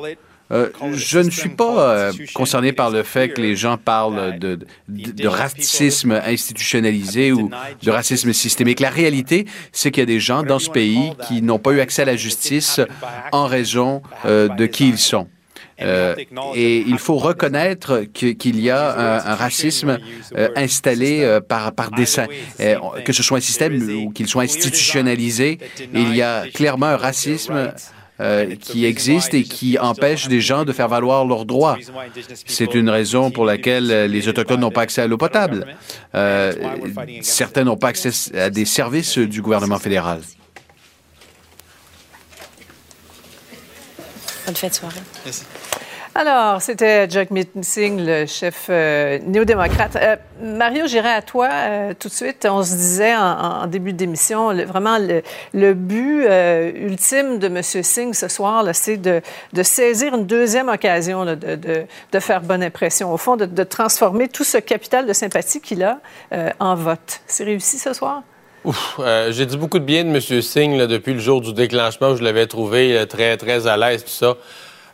Euh, 0.51 0.69
je 0.93 1.19
ne 1.19 1.29
suis 1.29 1.49
pas 1.49 1.91
euh, 1.91 2.11
concerné 2.33 2.71
par 2.71 2.89
le 2.89 3.03
fait 3.03 3.29
que 3.29 3.41
les 3.41 3.55
gens 3.55 3.77
parlent 3.77 4.39
de, 4.39 4.57
de, 4.87 5.11
de 5.11 5.27
racisme 5.27 6.11
institutionnalisé 6.11 7.33
ou 7.33 7.49
de 7.81 7.91
racisme 7.91 8.31
systémique. 8.31 8.79
La 8.79 8.89
réalité, 8.89 9.45
c'est 9.71 9.91
qu'il 9.91 10.01
y 10.01 10.03
a 10.03 10.05
des 10.05 10.19
gens 10.19 10.43
dans 10.43 10.59
ce 10.59 10.69
pays 10.69 11.11
qui 11.27 11.41
n'ont 11.41 11.59
pas 11.59 11.71
eu 11.71 11.79
accès 11.81 12.03
à 12.03 12.05
la 12.05 12.15
justice 12.15 12.79
en 13.31 13.45
raison 13.45 14.01
euh, 14.25 14.47
de 14.47 14.65
qui 14.65 14.87
ils 14.87 14.97
sont. 14.97 15.27
Euh, 15.81 16.15
et 16.55 16.79
il 16.79 16.97
faut 16.97 17.17
reconnaître 17.17 18.03
qu'il 18.13 18.59
y 18.59 18.69
a 18.69 19.19
un, 19.27 19.35
racisme 19.35 19.99
euh, 20.35 20.49
installé 20.55 21.21
euh, 21.21 21.39
par, 21.39 21.71
par 21.73 21.91
dessein. 21.91 22.27
que 23.05 23.13
ce 23.13 23.23
soit 23.23 23.37
un 23.37 23.41
système 23.41 24.05
ou 24.05 24.11
qu'il 24.11 24.27
soit 24.27 24.43
institutionnalisé, 24.43 25.59
il 25.93 26.15
y 26.15 26.21
a 26.21 26.45
clairement 26.53 26.87
un 26.87 26.97
racisme 26.97 27.73
qui 28.59 28.85
existe 28.85 29.33
et 29.33 29.43
qui 29.43 29.77
empêche 29.77 30.27
des 30.27 30.41
gens 30.41 30.65
de 30.65 30.73
faire 30.73 30.87
valoir 30.87 31.25
leurs 31.25 31.45
droits. 31.45 31.77
C'est 32.45 32.73
une 32.73 32.89
raison 32.89 33.31
pour 33.31 33.45
laquelle 33.45 34.09
les 34.09 34.27
Autochtones 34.27 34.61
n'ont 34.61 34.71
pas 34.71 34.81
accès 34.81 35.01
à 35.01 35.07
l'eau 35.07 35.17
potable. 35.17 35.65
certains 37.21 37.63
n'ont 37.63 37.77
pas 37.77 37.89
accès 37.89 38.11
à 38.37 38.49
des 38.49 38.65
services 38.65 39.17
du 39.17 39.41
gouvernement 39.41 39.79
fédéral. 39.79 40.21
Bonne 44.45 44.55
fête 44.55 44.75
soirée. 44.75 45.01
Alors, 46.19 46.63
c'était 46.63 47.07
Jack 47.07 47.29
Singh, 47.61 47.99
le 47.99 48.25
chef 48.25 48.69
euh, 48.71 49.19
néo-démocrate. 49.23 49.97
Euh, 49.97 50.15
Mario, 50.41 50.87
j'irai 50.87 51.11
à 51.11 51.21
toi 51.21 51.47
euh, 51.51 51.93
tout 51.93 52.07
de 52.07 52.13
suite. 52.13 52.47
On 52.49 52.63
se 52.63 52.73
disait 52.73 53.15
en, 53.15 53.67
début 53.67 53.93
d'émission, 53.93 54.51
vraiment, 54.65 54.97
le, 54.97 55.73
but 55.75 56.25
ultime 56.75 57.37
de 57.37 57.45
M. 57.45 57.61
Singh 57.61 58.15
ce 58.15 58.29
soir, 58.29 58.65
c'est 58.73 58.97
de, 58.97 59.21
saisir 59.61 60.15
une 60.15 60.25
deuxième 60.25 60.69
occasion 60.69 61.23
de, 61.23 62.19
faire 62.19 62.41
bonne 62.41 62.63
impression. 62.63 63.13
Au 63.13 63.17
fond, 63.17 63.35
de, 63.35 63.63
transformer 63.63 64.27
tout 64.27 64.43
ce 64.43 64.57
capital 64.57 65.05
de 65.05 65.13
sympathie 65.13 65.61
qu'il 65.61 65.83
a 65.83 65.99
en 66.59 66.73
vote. 66.73 67.21
C'est 67.27 67.43
réussi 67.43 67.77
ce 67.77 67.93
soir? 67.93 68.23
J'ai 69.29 69.45
dit 69.45 69.55
beaucoup 69.55 69.77
de 69.77 69.85
bien 69.85 70.03
de 70.03 70.09
M. 70.09 70.41
Singh 70.41 70.87
depuis 70.87 71.13
le 71.13 71.19
jour 71.19 71.41
du 71.41 71.53
déclenchement 71.53 72.09
où 72.09 72.15
je 72.15 72.23
l'avais 72.23 72.47
trouvé 72.47 73.05
très, 73.07 73.37
très 73.37 73.67
à 73.67 73.77
l'aise, 73.77 74.03
tout 74.03 74.09
ça. 74.09 74.35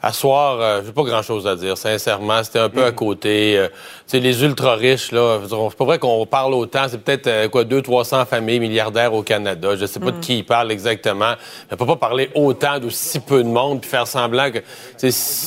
À 0.05 0.11
soir, 0.11 0.57
euh, 0.59 0.81
j'ai 0.85 0.91
pas 0.91 1.03
grand-chose 1.03 1.47
à 1.47 1.55
dire, 1.55 1.77
sincèrement. 1.77 2.43
C'était 2.43 2.59
un 2.59 2.67
peu 2.67 2.83
à 2.83 2.91
mm. 2.91 2.95
côté. 2.95 3.57
Euh, 3.57 3.69
tu 3.69 3.73
sais, 4.07 4.19
les 4.19 4.43
ultra-riches, 4.43 5.13
là, 5.13 5.39
c'est 5.49 5.77
pas 5.77 5.85
vrai 5.85 5.97
qu'on 5.97 6.25
parle 6.25 6.53
autant. 6.55 6.87
C'est 6.89 7.01
peut-être, 7.01 7.27
euh, 7.27 7.47
quoi, 7.47 7.63
200-300 7.63 8.25
familles 8.25 8.59
milliardaires 8.59 9.13
au 9.13 9.23
Canada. 9.23 9.77
Je 9.77 9.85
sais 9.85 10.01
pas 10.01 10.11
de 10.11 10.17
mm. 10.17 10.19
qui 10.19 10.39
il 10.39 10.43
parle 10.43 10.73
exactement. 10.73 11.35
Mais 11.37 11.75
on 11.75 11.77
peut 11.77 11.85
pas 11.85 11.95
parler 11.95 12.29
autant 12.35 12.79
de 12.79 12.89
si 12.89 13.21
peu 13.21 13.45
de 13.45 13.47
monde 13.47 13.79
puis 13.79 13.89
faire 13.89 14.05
semblant 14.05 14.51
que... 14.51 14.59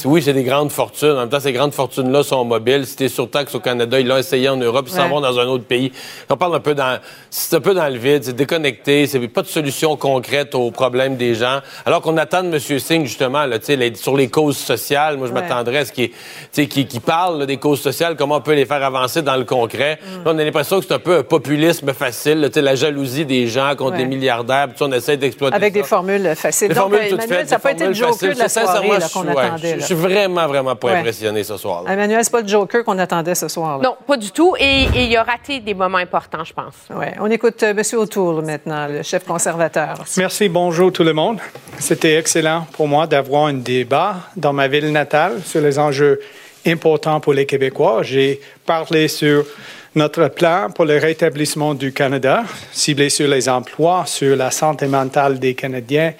Oui, 0.07 0.23
c'est 0.23 0.33
des 0.33 0.43
grandes 0.43 0.73
fortunes. 0.73 1.11
En 1.11 1.21
même 1.21 1.29
temps, 1.29 1.41
ces 1.41 1.53
grandes 1.53 1.75
fortunes-là 1.75 2.23
sont 2.23 2.43
mobiles. 2.47 2.87
Si 2.87 2.97
t'es 2.97 3.09
sur 3.09 3.31
taxe 3.31 3.55
au 3.55 3.61
Canada, 3.61 4.01
ils 4.01 4.07
l'ont 4.07 4.17
essayé 4.17 4.49
en 4.49 4.57
Europe, 4.57 4.87
ils 4.89 4.95
s'en 4.95 5.11
vont 5.11 5.21
dans 5.21 5.39
un 5.39 5.47
autre 5.49 5.65
pays. 5.65 5.93
On 6.31 6.37
parle 6.39 6.55
un 6.55 6.61
peu 6.61 6.75
dans... 6.75 6.99
C'est 7.29 7.57
un 7.57 7.61
peu 7.61 7.75
dans 7.75 7.93
le 7.93 7.99
vide, 7.99 8.25
c'est 8.25 8.35
déconnecté. 8.35 9.07
C'est 9.07 9.21
pas 9.29 9.43
de 9.43 9.49
solution 9.49 9.99
concrète 9.99 10.55
aux 10.55 10.71
problèmes 10.71 11.19
des 11.19 11.35
gens. 11.35 11.61
Alors 11.85 12.01
qu'on 12.01 12.17
attend 12.17 12.43
de 12.43 12.55
M. 12.55 12.79
Singh, 12.79 13.05
justement, 13.05 13.45
là, 13.45 13.59
les, 13.69 13.95
sur 13.97 14.17
les 14.17 14.31
causes 14.47 14.59
sociales. 14.59 15.17
Moi, 15.17 15.27
je 15.27 15.33
m'attendrais 15.33 15.79
à 15.79 15.85
ce 15.85 15.93
qu'il 15.93 16.69
qui, 16.69 17.01
parle 17.01 17.47
des 17.47 17.57
causes 17.57 17.81
sociales, 17.81 18.17
comment 18.17 18.37
on 18.37 18.41
peut 18.41 18.55
les 18.55 18.65
faire 18.65 18.83
avancer 18.83 19.23
dans 19.23 19.37
le 19.37 19.45
concret. 19.45 19.99
Mm. 20.01 20.21
on 20.25 20.39
a 20.39 20.45
l'impression 20.45 20.79
que 20.79 20.87
c'est 20.87 20.95
un 20.95 20.99
peu 20.99 21.19
un 21.19 21.23
populisme 21.23 21.93
facile, 21.93 22.51
la 22.55 22.75
jalousie 22.75 23.25
des 23.25 23.47
gens 23.49 23.75
contre 23.77 23.97
les 23.97 24.07
milliardaires, 24.07 24.69
puis 24.69 24.83
on 24.83 24.93
essaie 24.93 25.17
d'exploiter 25.17 25.57
Avec 25.57 25.73
des 25.73 25.83
formules 25.83 26.35
faciles. 26.37 26.69
Des 26.69 26.75
formules 26.75 27.09
toutes 27.11 27.23
faites. 27.23 27.49
Ça 27.49 27.57
n'a 27.57 27.59
pas 27.59 27.73
été 27.73 27.87
le 27.87 27.93
joker 27.93 28.35
de 28.35 28.39
la 28.39 28.49
soirée 28.49 28.89
qu'on 29.13 29.29
attendait. 29.29 29.81
Je 29.81 29.85
suis 29.85 29.95
vraiment, 29.95 30.47
vraiment 30.47 30.77
pas 30.77 30.93
impressionné 30.97 31.43
ce 31.43 31.57
soir. 31.57 31.85
-là. 31.85 31.93
Emmanuel, 31.93 32.21
c'est 32.23 32.31
pas 32.31 32.43
le 32.43 32.49
joker 32.49 32.85
qu'on 32.85 32.99
attendait 32.99 33.35
ce 33.35 33.49
soir. 33.49 33.79
-là. 33.79 33.83
Non, 33.83 33.97
pas 34.07 34.17
du 34.17 34.31
tout. 34.31 34.55
Et, 34.59 34.87
il 34.95 35.17
a 35.17 35.23
raté 35.23 35.61
des 35.61 35.75
moments 35.75 35.99
importants, 35.99 36.45
je 36.45 36.53
pense. 36.53 36.77
Ouais. 36.95 37.15
On 37.21 37.31
écoute 37.31 37.63
euh, 37.63 37.75
M. 37.77 37.83
O'Toole 38.01 38.45
maintenant, 38.45 38.87
le 38.89 39.03
chef 39.03 39.25
conservateur. 39.25 39.95
Merci. 40.17 40.49
Bonjour 40.49 40.93
tout 40.93 41.05
le 41.05 41.13
monde. 41.13 41.39
C'était 41.79 42.17
excellent 42.17 42.67
pour 42.73 42.89
moi 42.89 43.07
d'avoir 43.07 43.47
un 43.47 43.55
débat 43.55 44.17
dans 44.37 44.53
ma 44.53 44.69
ville 44.69 44.93
natale 44.93 45.41
sur 45.45 45.61
les 45.61 45.79
enjeux 45.79 46.21
importants 46.67 47.21
pour 47.21 47.33
les 47.33 47.47
Québécois. 47.47 48.03
J'ai 48.03 48.41
parlé 48.65 49.09
sur 49.09 49.47
notre 49.95 50.29
plan 50.29 50.69
pour 50.71 50.85
le 50.85 50.99
rétablissement 50.99 51.75
du 51.75 51.93
Canada, 51.93 52.45
ciblé 52.73 53.09
sur 53.09 53.29
les 53.29 53.49
emplois, 53.49 54.05
sur 54.07 54.37
la 54.37 54.51
santé 54.51 54.87
mentale 54.87 55.39
des 55.39 55.55
Canadiens, 55.55 56.13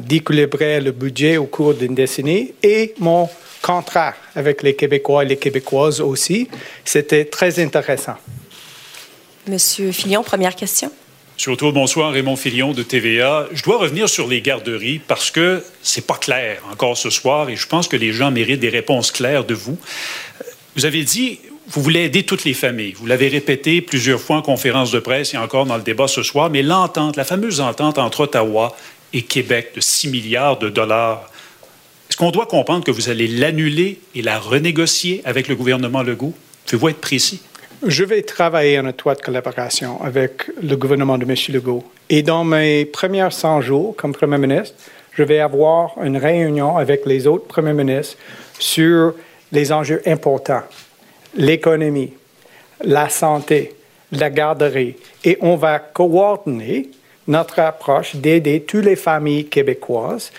d'équilibrer 0.00 0.80
le 0.80 0.92
budget 0.92 1.36
au 1.36 1.44
cours 1.44 1.74
d'une 1.74 1.94
décennie 1.94 2.54
et 2.62 2.94
mon 2.98 3.28
contrat 3.60 4.14
avec 4.34 4.62
les 4.62 4.74
Québécois 4.74 5.24
et 5.24 5.28
les 5.28 5.36
Québécoises 5.36 6.00
aussi. 6.00 6.48
C'était 6.84 7.26
très 7.26 7.62
intéressant. 7.62 8.16
Monsieur 9.46 9.92
Fillon, 9.92 10.22
première 10.22 10.56
question. 10.56 10.90
Surtout, 11.40 11.72
bonsoir, 11.72 12.12
Raymond 12.12 12.36
Filion 12.36 12.72
de 12.72 12.82
TVA. 12.82 13.48
Je 13.54 13.62
dois 13.62 13.78
revenir 13.78 14.10
sur 14.10 14.28
les 14.28 14.42
garderies 14.42 14.98
parce 14.98 15.30
que 15.30 15.64
c'est 15.82 16.06
pas 16.06 16.18
clair 16.18 16.60
encore 16.70 16.98
ce 16.98 17.08
soir 17.08 17.48
et 17.48 17.56
je 17.56 17.66
pense 17.66 17.88
que 17.88 17.96
les 17.96 18.12
gens 18.12 18.30
méritent 18.30 18.60
des 18.60 18.68
réponses 18.68 19.10
claires 19.10 19.46
de 19.46 19.54
vous. 19.54 19.78
Vous 20.76 20.84
avez 20.84 21.02
dit, 21.02 21.40
vous 21.68 21.80
voulez 21.80 22.00
aider 22.00 22.24
toutes 22.24 22.44
les 22.44 22.52
familles. 22.52 22.92
Vous 22.92 23.06
l'avez 23.06 23.28
répété 23.28 23.80
plusieurs 23.80 24.20
fois 24.20 24.36
en 24.36 24.42
conférence 24.42 24.90
de 24.90 24.98
presse 24.98 25.32
et 25.32 25.38
encore 25.38 25.64
dans 25.64 25.78
le 25.78 25.82
débat 25.82 26.08
ce 26.08 26.22
soir, 26.22 26.50
mais 26.50 26.62
l'entente, 26.62 27.16
la 27.16 27.24
fameuse 27.24 27.62
entente 27.62 27.96
entre 27.96 28.20
Ottawa 28.20 28.76
et 29.14 29.22
Québec 29.22 29.72
de 29.76 29.80
6 29.80 30.08
milliards 30.08 30.58
de 30.58 30.68
dollars, 30.68 31.30
est-ce 32.10 32.18
qu'on 32.18 32.32
doit 32.32 32.44
comprendre 32.44 32.84
que 32.84 32.90
vous 32.90 33.08
allez 33.08 33.28
l'annuler 33.28 33.98
et 34.14 34.20
la 34.20 34.38
renégocier 34.38 35.22
avec 35.24 35.48
le 35.48 35.56
gouvernement 35.56 36.02
Legault? 36.02 36.34
Pouvez-vous 36.66 36.90
être 36.90 37.00
précis? 37.00 37.40
Je 37.86 38.04
vais 38.04 38.20
travailler 38.20 38.78
en 38.78 38.86
étroite 38.86 39.22
collaboration 39.22 40.02
avec 40.02 40.50
le 40.62 40.76
gouvernement 40.76 41.16
de 41.16 41.24
M. 41.24 41.34
Legault. 41.48 41.82
Et 42.10 42.22
dans 42.22 42.44
mes 42.44 42.84
premiers 42.84 43.30
100 43.30 43.62
jours 43.62 43.96
comme 43.96 44.12
Premier 44.12 44.36
ministre, 44.36 44.76
je 45.12 45.22
vais 45.22 45.40
avoir 45.40 45.94
une 46.02 46.18
réunion 46.18 46.76
avec 46.76 47.06
les 47.06 47.26
autres 47.26 47.46
Premiers 47.46 47.72
ministres 47.72 48.18
sur 48.58 49.14
les 49.50 49.72
enjeux 49.72 50.02
importants, 50.04 50.62
l'économie, 51.34 52.12
la 52.84 53.08
santé, 53.08 53.74
la 54.12 54.28
garderie. 54.28 54.96
Et 55.24 55.38
on 55.40 55.56
va 55.56 55.78
coordonner 55.78 56.90
notre 57.28 57.60
approche 57.60 58.14
d'aider 58.14 58.60
toutes 58.60 58.84
les 58.84 58.96
familles 58.96 59.46
québécoises 59.46 60.32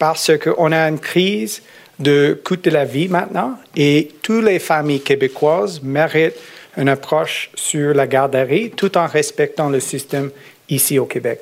parce 0.00 0.32
qu'on 0.36 0.72
a 0.72 0.88
une 0.88 0.98
crise 0.98 1.62
de 2.00 2.40
coût 2.44 2.56
de 2.56 2.70
la 2.70 2.84
vie 2.84 3.06
maintenant 3.06 3.54
et 3.76 4.10
toutes 4.20 4.44
les 4.44 4.58
familles 4.58 5.00
québécoises 5.00 5.80
méritent 5.80 6.34
une 6.76 6.88
approche 6.88 7.50
sur 7.54 7.94
la 7.94 8.06
garderie 8.06 8.70
tout 8.70 8.96
en 8.96 9.06
respectant 9.06 9.68
le 9.68 9.80
système 9.80 10.30
ici 10.68 10.98
au 10.98 11.06
Québec. 11.06 11.40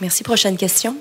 Merci. 0.00 0.22
Prochaine 0.22 0.56
question. 0.56 0.96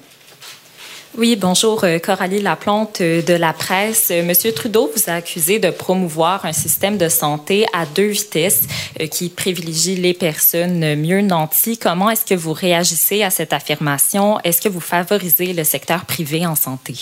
Oui, 1.18 1.36
bonjour, 1.36 1.84
euh, 1.84 2.00
Coralie 2.00 2.40
Laplante 2.40 3.02
euh, 3.02 3.22
de 3.22 3.34
la 3.34 3.52
presse. 3.52 4.08
Euh, 4.12 4.24
Monsieur 4.24 4.54
Trudeau 4.54 4.90
vous 4.96 5.10
a 5.10 5.16
accusé 5.16 5.60
de 5.60 5.70
promouvoir 5.70 6.46
un 6.46 6.54
système 6.54 6.98
de 6.98 7.10
santé 7.10 7.66
à 7.74 7.86
deux 7.86 8.08
vitesses 8.08 8.62
qui 9.10 9.28
privilégie 9.28 9.98
les 9.98 10.14
personnes 10.14 10.96
mieux 10.96 11.22
nanties. 11.22 11.78
Comment 11.78 12.10
est-ce 12.10 12.26
que 12.26 12.34
vous 12.34 12.54
réagissez 12.54 13.24
à 13.24 13.30
cette 13.30 13.52
affirmation? 13.52 14.40
Est-ce 14.46 14.62
que 14.62 14.70
vous 14.70 14.80
favorisez 14.80 15.52
le 15.52 15.66
secteur 15.66 16.06
privé 16.06 16.46
en 16.46 16.56
santé? 16.56 16.96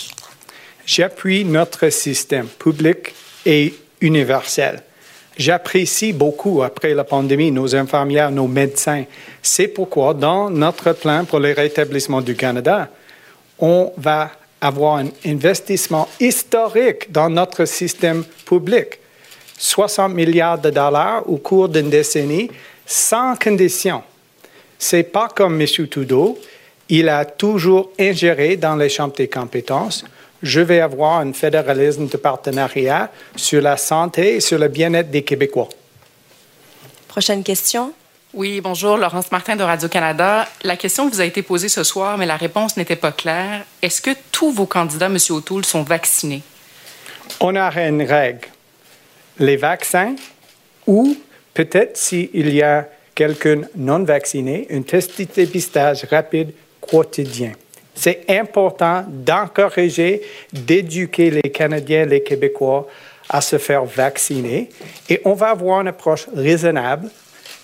J'appuie 0.86 1.44
notre 1.44 1.88
système 1.90 2.48
public 2.48 3.14
et 3.46 3.74
universel. 4.00 4.82
J'apprécie 5.40 6.12
beaucoup, 6.12 6.62
après 6.62 6.92
la 6.92 7.02
pandémie, 7.02 7.50
nos 7.50 7.74
infirmières, 7.74 8.30
nos 8.30 8.46
médecins. 8.46 9.04
C'est 9.40 9.68
pourquoi, 9.68 10.12
dans 10.12 10.50
notre 10.50 10.92
plan 10.92 11.24
pour 11.24 11.38
le 11.40 11.52
rétablissement 11.52 12.20
du 12.20 12.36
Canada, 12.36 12.90
on 13.58 13.90
va 13.96 14.32
avoir 14.60 14.96
un 14.96 15.06
investissement 15.24 16.06
historique 16.20 17.10
dans 17.10 17.30
notre 17.30 17.64
système 17.64 18.22
public. 18.44 18.98
60 19.56 20.12
milliards 20.12 20.58
de 20.58 20.68
dollars 20.68 21.26
au 21.26 21.38
cours 21.38 21.70
d'une 21.70 21.88
décennie, 21.88 22.50
sans 22.84 23.34
condition. 23.34 24.02
C'est 24.78 25.04
pas 25.04 25.28
comme 25.28 25.58
M. 25.58 25.66
Trudeau. 25.88 26.38
Il 26.90 27.08
a 27.08 27.24
toujours 27.24 27.92
ingéré 27.98 28.58
dans 28.58 28.76
les 28.76 28.90
champs 28.90 29.08
des 29.08 29.28
compétences 29.28 30.04
je 30.42 30.60
vais 30.60 30.80
avoir 30.80 31.20
un 31.20 31.32
fédéralisme 31.32 32.06
de 32.06 32.16
partenariat 32.16 33.10
sur 33.36 33.60
la 33.60 33.76
santé 33.76 34.36
et 34.36 34.40
sur 34.40 34.58
le 34.58 34.68
bien-être 34.68 35.10
des 35.10 35.22
Québécois. 35.22 35.68
Prochaine 37.08 37.42
question. 37.42 37.92
Oui, 38.32 38.60
bonjour, 38.60 38.96
Laurence 38.96 39.32
Martin 39.32 39.56
de 39.56 39.64
Radio-Canada. 39.64 40.46
La 40.62 40.76
question 40.76 41.08
vous 41.08 41.20
a 41.20 41.24
été 41.24 41.42
posée 41.42 41.68
ce 41.68 41.82
soir, 41.82 42.16
mais 42.16 42.26
la 42.26 42.36
réponse 42.36 42.76
n'était 42.76 42.94
pas 42.94 43.10
claire. 43.10 43.64
Est-ce 43.82 44.00
que 44.00 44.10
tous 44.30 44.52
vos 44.52 44.66
candidats, 44.66 45.06
M. 45.06 45.18
O'Toole, 45.30 45.64
sont 45.64 45.82
vaccinés? 45.82 46.42
On 47.40 47.56
a 47.56 47.70
une 47.86 48.02
règle. 48.02 48.46
Les 49.38 49.56
vaccins 49.56 50.14
ou 50.86 51.16
peut-être 51.54 51.96
s'il 51.96 52.54
y 52.54 52.62
a 52.62 52.88
quelqu'un 53.14 53.62
non 53.76 54.04
vacciné, 54.04 54.68
un 54.70 54.82
test 54.82 55.18
de 55.18 55.24
dépistage 55.24 56.04
rapide 56.04 56.52
quotidien. 56.80 57.52
C'est 58.00 58.24
important 58.30 59.04
d'encourager, 59.06 60.22
d'éduquer 60.50 61.30
les 61.30 61.50
Canadiens, 61.50 62.06
les 62.06 62.22
Québécois 62.22 62.86
à 63.28 63.42
se 63.42 63.58
faire 63.58 63.84
vacciner. 63.84 64.70
Et 65.10 65.20
on 65.26 65.34
va 65.34 65.50
avoir 65.50 65.82
une 65.82 65.88
approche 65.88 66.26
raisonnable 66.34 67.10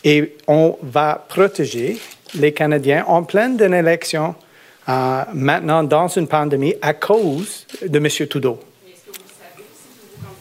et 0.04 0.36
on 0.46 0.76
va 0.82 1.24
protéger 1.26 1.98
les 2.34 2.52
Canadiens 2.52 3.06
en 3.08 3.22
pleine 3.22 3.56
d'une 3.56 3.72
élection 3.72 4.34
euh, 4.90 5.22
maintenant 5.32 5.82
dans 5.82 6.08
une 6.08 6.28
pandémie 6.28 6.74
à 6.82 6.92
cause 6.92 7.66
de 7.80 7.96
M. 7.96 8.28
Trudeau. 8.28 8.60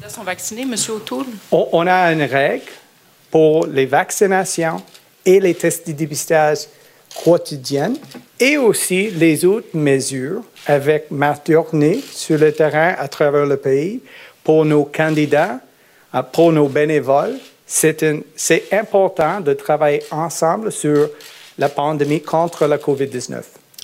sont 0.10 0.24
vaccinés, 0.24 0.64
M. 0.64 0.76
O'Toole? 0.90 1.26
On, 1.54 1.70
on 1.72 1.88
a 1.88 2.12
une 2.12 2.24
règle 2.24 2.70
pour 3.32 3.66
les 3.66 3.86
vaccinations 3.86 4.84
et 5.26 5.40
les 5.40 5.56
tests 5.56 5.88
de 5.88 5.94
dépistage 5.94 6.68
quotidiens 7.24 7.94
et 8.40 8.58
aussi 8.58 9.10
les 9.12 9.46
autres 9.46 9.76
mesures 9.76 10.42
avec 10.68 11.12
ma 11.12 11.36
tournée 11.36 12.02
sur 12.12 12.38
le 12.38 12.52
terrain 12.52 12.96
à 12.98 13.08
travers 13.08 13.46
le 13.46 13.58
pays 13.58 14.02
pour 14.44 14.66
nos 14.66 14.86
candidats, 14.86 15.60
euh, 16.14 16.22
pour 16.22 16.52
nos 16.52 16.68
bénévoles. 16.68 17.38
C'est 17.68 18.72
important 18.72 19.42
de 19.42 19.54
travailler 19.54 20.04
ensemble 20.12 20.72
sur 20.72 21.10
la 21.58 21.70
pandémie 21.70 22.22
contre 22.22 22.68
la 22.68 22.78
COVID-19. 22.78 23.42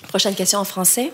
Prochaine 0.08 0.36
question 0.36 0.60
en 0.60 0.66
français. 0.66 1.12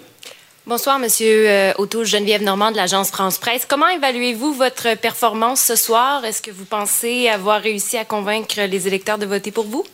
Bonsoir, 0.66 1.00
Monsieur 1.00 1.48
euh, 1.48 1.74
Otto, 1.78 2.04
Geneviève 2.04 2.44
Normand 2.44 2.72
de 2.72 2.76
l'agence 2.76 3.10
France 3.10 3.38
Presse. 3.38 3.66
Comment 3.66 3.88
évaluez-vous 3.88 4.54
votre 4.54 4.98
performance 4.98 5.62
ce 5.62 5.78
soir? 5.78 6.26
Est-ce 6.26 6.42
que 6.42 6.52
vous 6.52 6.66
pensez 6.66 7.30
avoir 7.30 7.62
réussi 7.62 7.98
à 7.98 8.04
convaincre 8.04 8.60
les 8.60 8.86
électeurs 8.86 9.18
de 9.18 9.26
voter 9.26 9.52
pour 9.52 9.66
vous? 9.66 9.86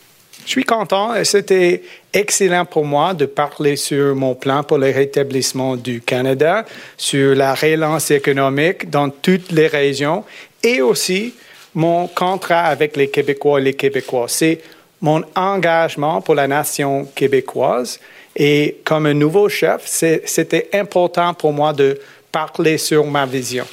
Je 0.45 0.51
suis 0.51 0.63
content 0.65 1.15
et 1.15 1.23
c'était 1.23 1.81
excellent 2.11 2.65
pour 2.65 2.85
moi 2.85 3.13
de 3.13 3.25
parler 3.25 3.75
sur 3.75 4.13
mon 4.15 4.35
plan 4.35 4.63
pour 4.63 4.77
le 4.77 4.91
rétablissement 4.91 5.77
du 5.77 6.01
Canada, 6.01 6.65
sur 6.97 7.33
la 7.33 7.53
relance 7.53 8.11
économique 8.11 8.89
dans 8.89 9.09
toutes 9.09 9.51
les 9.51 9.67
régions 9.67 10.25
et 10.61 10.81
aussi 10.81 11.33
mon 11.73 12.07
contrat 12.07 12.65
avec 12.65 12.97
les 12.97 13.09
Québécois 13.09 13.59
et 13.59 13.63
les 13.63 13.73
Québécois. 13.73 14.25
C'est 14.27 14.61
mon 15.01 15.23
engagement 15.35 16.21
pour 16.21 16.35
la 16.35 16.47
nation 16.47 17.05
québécoise 17.15 17.99
et 18.35 18.77
comme 18.83 19.05
un 19.05 19.13
nouveau 19.13 19.47
chef, 19.47 19.83
c'était 19.85 20.69
important 20.73 21.33
pour 21.33 21.53
moi 21.53 21.71
de 21.71 21.99
parler 22.31 22.77
sur 22.77 23.05
ma 23.05 23.25
vision. 23.25 23.65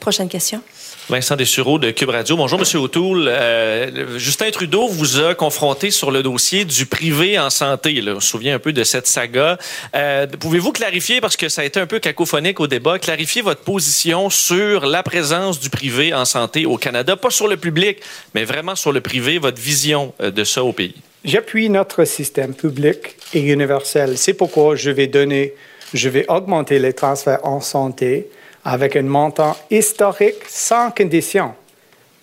Prochaine 0.00 0.28
question. 0.28 0.60
Vincent 1.08 1.34
Dessureau 1.36 1.78
de 1.78 1.90
Cube 1.90 2.10
Radio. 2.10 2.36
Bonjour, 2.36 2.60
Monsieur 2.60 2.78
O'Toole. 2.78 3.26
Euh, 3.28 4.18
Justin 4.18 4.50
Trudeau 4.50 4.86
vous 4.86 5.18
a 5.18 5.34
confronté 5.34 5.90
sur 5.90 6.10
le 6.10 6.22
dossier 6.22 6.64
du 6.64 6.86
privé 6.86 7.38
en 7.38 7.50
santé. 7.50 8.02
On 8.06 8.20
se 8.20 8.28
souvient 8.28 8.54
un 8.54 8.58
peu 8.60 8.72
de 8.72 8.84
cette 8.84 9.08
saga. 9.08 9.58
Euh, 9.96 10.26
Pouvez-vous 10.38 10.70
clarifier, 10.70 11.20
parce 11.20 11.36
que 11.36 11.48
ça 11.48 11.62
a 11.62 11.64
été 11.64 11.80
un 11.80 11.86
peu 11.86 11.98
cacophonique 11.98 12.60
au 12.60 12.68
débat, 12.68 12.98
clarifier 13.00 13.42
votre 13.42 13.62
position 13.62 14.30
sur 14.30 14.86
la 14.86 15.02
présence 15.02 15.58
du 15.58 15.70
privé 15.70 16.14
en 16.14 16.24
santé 16.24 16.66
au 16.66 16.76
Canada, 16.76 17.16
pas 17.16 17.30
sur 17.30 17.48
le 17.48 17.56
public, 17.56 17.98
mais 18.34 18.44
vraiment 18.44 18.76
sur 18.76 18.92
le 18.92 19.00
privé, 19.00 19.38
votre 19.38 19.60
vision 19.60 20.14
euh, 20.20 20.30
de 20.30 20.44
ça 20.44 20.62
au 20.62 20.72
pays? 20.72 20.94
J'appuie 21.24 21.68
notre 21.68 22.04
système 22.04 22.54
public 22.54 23.16
et 23.34 23.40
universel. 23.40 24.16
C'est 24.16 24.34
pourquoi 24.34 24.76
je 24.76 24.90
vais 24.90 25.08
donner, 25.08 25.54
je 25.94 26.08
vais 26.08 26.24
augmenter 26.28 26.78
les 26.78 26.92
transferts 26.92 27.44
en 27.44 27.60
santé 27.60 28.28
avec 28.64 28.96
un 28.96 29.02
montant 29.02 29.56
historique 29.70 30.44
sans 30.48 30.90
condition. 30.90 31.54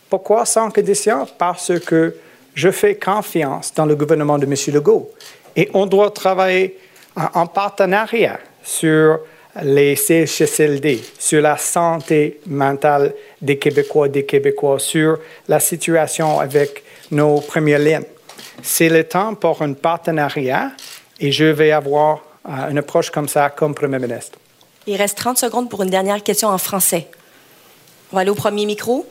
Pourquoi 0.10 0.46
sans 0.46 0.72
condition? 0.72 1.28
Parce 1.38 1.78
que 1.80 2.16
je 2.56 2.72
fais 2.72 2.96
confiance 2.96 3.74
dans 3.74 3.86
le 3.86 3.96
gouvernement 3.96 4.38
de 4.38 4.46
M. 4.46 4.56
Legault. 4.74 5.12
Et 5.56 5.70
on 5.74 5.86
doit 5.86 6.12
travailler 6.12 6.78
en 7.16 7.42
en 7.42 7.48
partenariat 7.48 8.40
sur 8.64 9.20
les 9.62 9.96
CHSLD, 9.96 11.02
sur 11.18 11.42
la 11.42 11.58
santé 11.58 12.40
mentale 12.46 13.14
des 13.42 13.58
Québécois 13.58 14.08
des 14.08 14.26
Québécois, 14.26 14.80
sur 14.80 15.20
la 15.48 15.60
situation 15.60 16.40
avec 16.40 16.84
nos 17.12 17.42
premières 17.42 17.80
lignes. 17.80 18.06
C'est 18.62 18.90
le 18.90 19.04
temps 19.04 19.36
pour 19.36 19.62
un 19.62 19.74
partenariat 19.74 20.72
et 21.20 21.32
je 21.32 21.46
vais 21.46 21.72
avoir 21.72 22.24
euh, 22.48 22.70
une 22.70 22.78
approche 22.78 23.10
comme 23.10 23.28
ça 23.28 23.50
comme 23.50 23.74
Premier 23.74 24.00
ministre. 24.00 24.38
Il 24.90 24.96
reste 24.96 25.20
30 25.20 25.38
secondes 25.38 25.70
pour 25.70 25.84
une 25.84 25.92
dernière 25.92 26.24
question 26.24 26.48
en 26.48 26.58
français. 26.58 27.08
On 28.12 28.16
va 28.16 28.22
aller 28.22 28.32
au 28.32 28.36
premier 28.36 28.66
micro. 28.66 29.06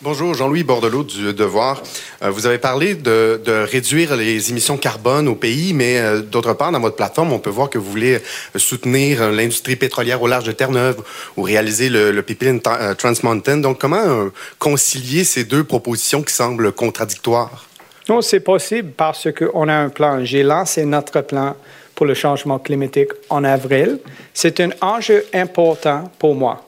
Bonjour, 0.00 0.32
Jean-Louis 0.32 0.62
Bordelot 0.62 1.02
du 1.02 1.34
Devoir. 1.34 1.82
Euh, 2.22 2.30
vous 2.30 2.46
avez 2.46 2.58
parlé 2.58 2.94
de, 2.94 3.42
de 3.44 3.66
réduire 3.68 4.14
les 4.14 4.50
émissions 4.50 4.76
carbone 4.76 5.26
au 5.26 5.34
pays, 5.34 5.74
mais 5.74 5.98
euh, 5.98 6.20
d'autre 6.20 6.52
part, 6.52 6.70
dans 6.70 6.78
votre 6.78 6.94
plateforme, 6.94 7.32
on 7.32 7.40
peut 7.40 7.50
voir 7.50 7.68
que 7.68 7.78
vous 7.78 7.90
voulez 7.90 8.14
euh, 8.14 8.58
soutenir 8.60 9.22
euh, 9.22 9.32
l'industrie 9.32 9.74
pétrolière 9.74 10.22
au 10.22 10.28
large 10.28 10.44
de 10.44 10.52
Terre-Neuve 10.52 11.02
ou 11.36 11.42
réaliser 11.42 11.88
le, 11.88 12.12
le 12.12 12.22
pipeline 12.22 12.60
Trans 12.60 13.12
Mountain. 13.24 13.56
Donc, 13.56 13.80
comment 13.80 13.96
euh, 13.96 14.28
concilier 14.60 15.24
ces 15.24 15.42
deux 15.42 15.64
propositions 15.64 16.22
qui 16.22 16.32
semblent 16.32 16.70
contradictoires? 16.70 17.66
Non, 18.08 18.20
c'est 18.20 18.40
possible 18.40 18.92
parce 18.96 19.26
qu'on 19.32 19.68
a 19.68 19.74
un 19.74 19.88
plan. 19.88 20.24
J'ai 20.24 20.44
lancé 20.44 20.84
notre 20.84 21.22
plan 21.22 21.56
pour 22.00 22.06
le 22.06 22.14
changement 22.14 22.58
climatique 22.58 23.10
en 23.28 23.44
avril. 23.44 23.98
C'est 24.32 24.58
un 24.60 24.70
enjeu 24.80 25.22
important 25.34 26.10
pour 26.18 26.34
moi. 26.34 26.66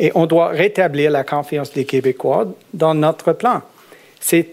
Et 0.00 0.10
on 0.14 0.24
doit 0.24 0.48
rétablir 0.48 1.10
la 1.10 1.24
confiance 1.24 1.74
des 1.74 1.84
Québécois 1.84 2.46
dans 2.72 2.94
notre 2.94 3.34
plan. 3.34 3.60
C'est 4.18 4.46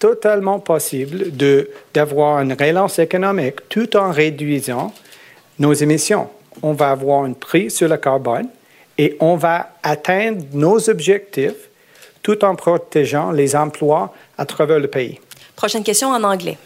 totalement 0.00 0.58
possible 0.58 1.26
d'avoir 1.94 2.40
une 2.40 2.54
relance 2.54 2.98
économique 2.98 3.68
tout 3.68 3.96
en 3.96 4.10
réduisant 4.10 4.92
nos 5.60 5.72
émissions. 5.72 6.28
On 6.64 6.72
va 6.72 6.90
avoir 6.90 7.22
un 7.22 7.34
prix 7.34 7.70
sur 7.70 7.86
le 7.86 7.96
carbone 7.96 8.48
et 8.98 9.16
on 9.20 9.36
va 9.36 9.74
atteindre 9.84 10.46
nos 10.52 10.90
objectifs 10.90 11.68
tout 12.24 12.44
en 12.44 12.56
protégeant 12.56 13.30
les 13.30 13.54
emplois 13.54 14.12
à 14.36 14.44
travers 14.46 14.80
le 14.80 14.88
pays. 14.88 15.20
Prochaine 15.54 15.84
question 15.84 16.08
en 16.08 16.24
anglais. 16.24 16.58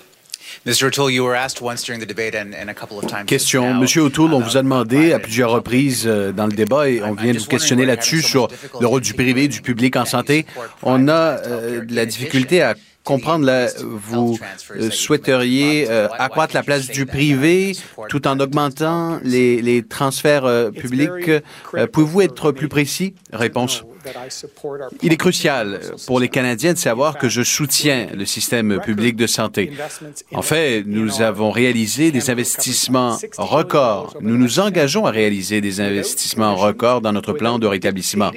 Mr. 0.66 0.86
O'Toole, 0.86 1.10
you 1.10 1.24
were 1.24 1.34
asked 1.34 1.60
once 1.62 1.82
during 1.84 2.00
the 2.00 2.06
debate 2.06 2.34
and, 2.34 2.54
and 2.54 2.68
a 2.70 2.74
couple 2.74 2.98
of 2.98 3.06
times. 3.06 3.26
Question. 3.26 3.74
Monsieur 3.74 4.02
O'Toole, 4.02 4.34
on 4.34 4.40
vous 4.40 4.56
a 4.56 4.62
demandé 4.62 5.12
à 5.12 5.18
plusieurs 5.18 5.50
reprises 5.50 6.04
euh, 6.06 6.32
dans 6.32 6.46
le 6.46 6.52
débat 6.52 6.88
et 6.88 7.02
on 7.02 7.14
vient 7.14 7.32
de 7.32 7.38
vous 7.38 7.46
questionner 7.46 7.86
là-dessus 7.86 8.22
sur 8.22 8.48
le 8.80 8.86
rôle 8.86 9.02
du 9.02 9.14
privé 9.14 9.44
et 9.44 9.48
du 9.48 9.60
public 9.60 9.96
en 9.96 10.04
santé. 10.04 10.46
On 10.82 11.08
a 11.08 11.12
euh, 11.12 11.84
de 11.84 11.94
la 11.94 12.06
difficulté 12.06 12.62
à 12.62 12.74
comprendre, 13.04 13.44
là, 13.44 13.68
vous 13.80 14.38
souhaiteriez 14.90 15.86
euh, 15.90 16.08
accroître 16.18 16.54
la 16.54 16.62
place 16.62 16.86
du 16.86 17.06
privé 17.06 17.76
tout 18.08 18.26
en 18.26 18.40
augmentant 18.40 19.20
les, 19.22 19.60
les 19.62 19.82
transferts 19.82 20.46
euh, 20.46 20.70
publics? 20.70 21.28
Euh, 21.74 21.86
Pouvez-vous 21.86 22.22
être 22.22 22.50
plus 22.50 22.68
précis? 22.68 23.14
Réponse. 23.32 23.84
Il 25.02 25.12
est 25.12 25.16
crucial 25.16 25.80
pour 26.06 26.20
les 26.20 26.28
Canadiens 26.28 26.72
de 26.72 26.78
savoir 26.78 27.18
que 27.18 27.28
je 27.28 27.42
soutiens 27.42 28.08
le 28.14 28.24
système 28.24 28.80
public 28.80 29.16
de 29.16 29.26
santé. 29.26 29.72
En 30.32 30.42
fait, 30.42 30.84
nous 30.86 31.22
avons 31.22 31.50
réalisé 31.50 32.10
des 32.10 32.30
investissements 32.30 33.18
records. 33.38 34.16
Nous 34.20 34.36
nous 34.36 34.60
engageons 34.60 35.06
à 35.06 35.10
réaliser 35.10 35.60
des 35.60 35.80
investissements 35.80 36.54
records 36.54 37.00
dans 37.00 37.12
notre 37.12 37.32
plan 37.32 37.58
de 37.58 37.66
rétablissement. 37.66 38.30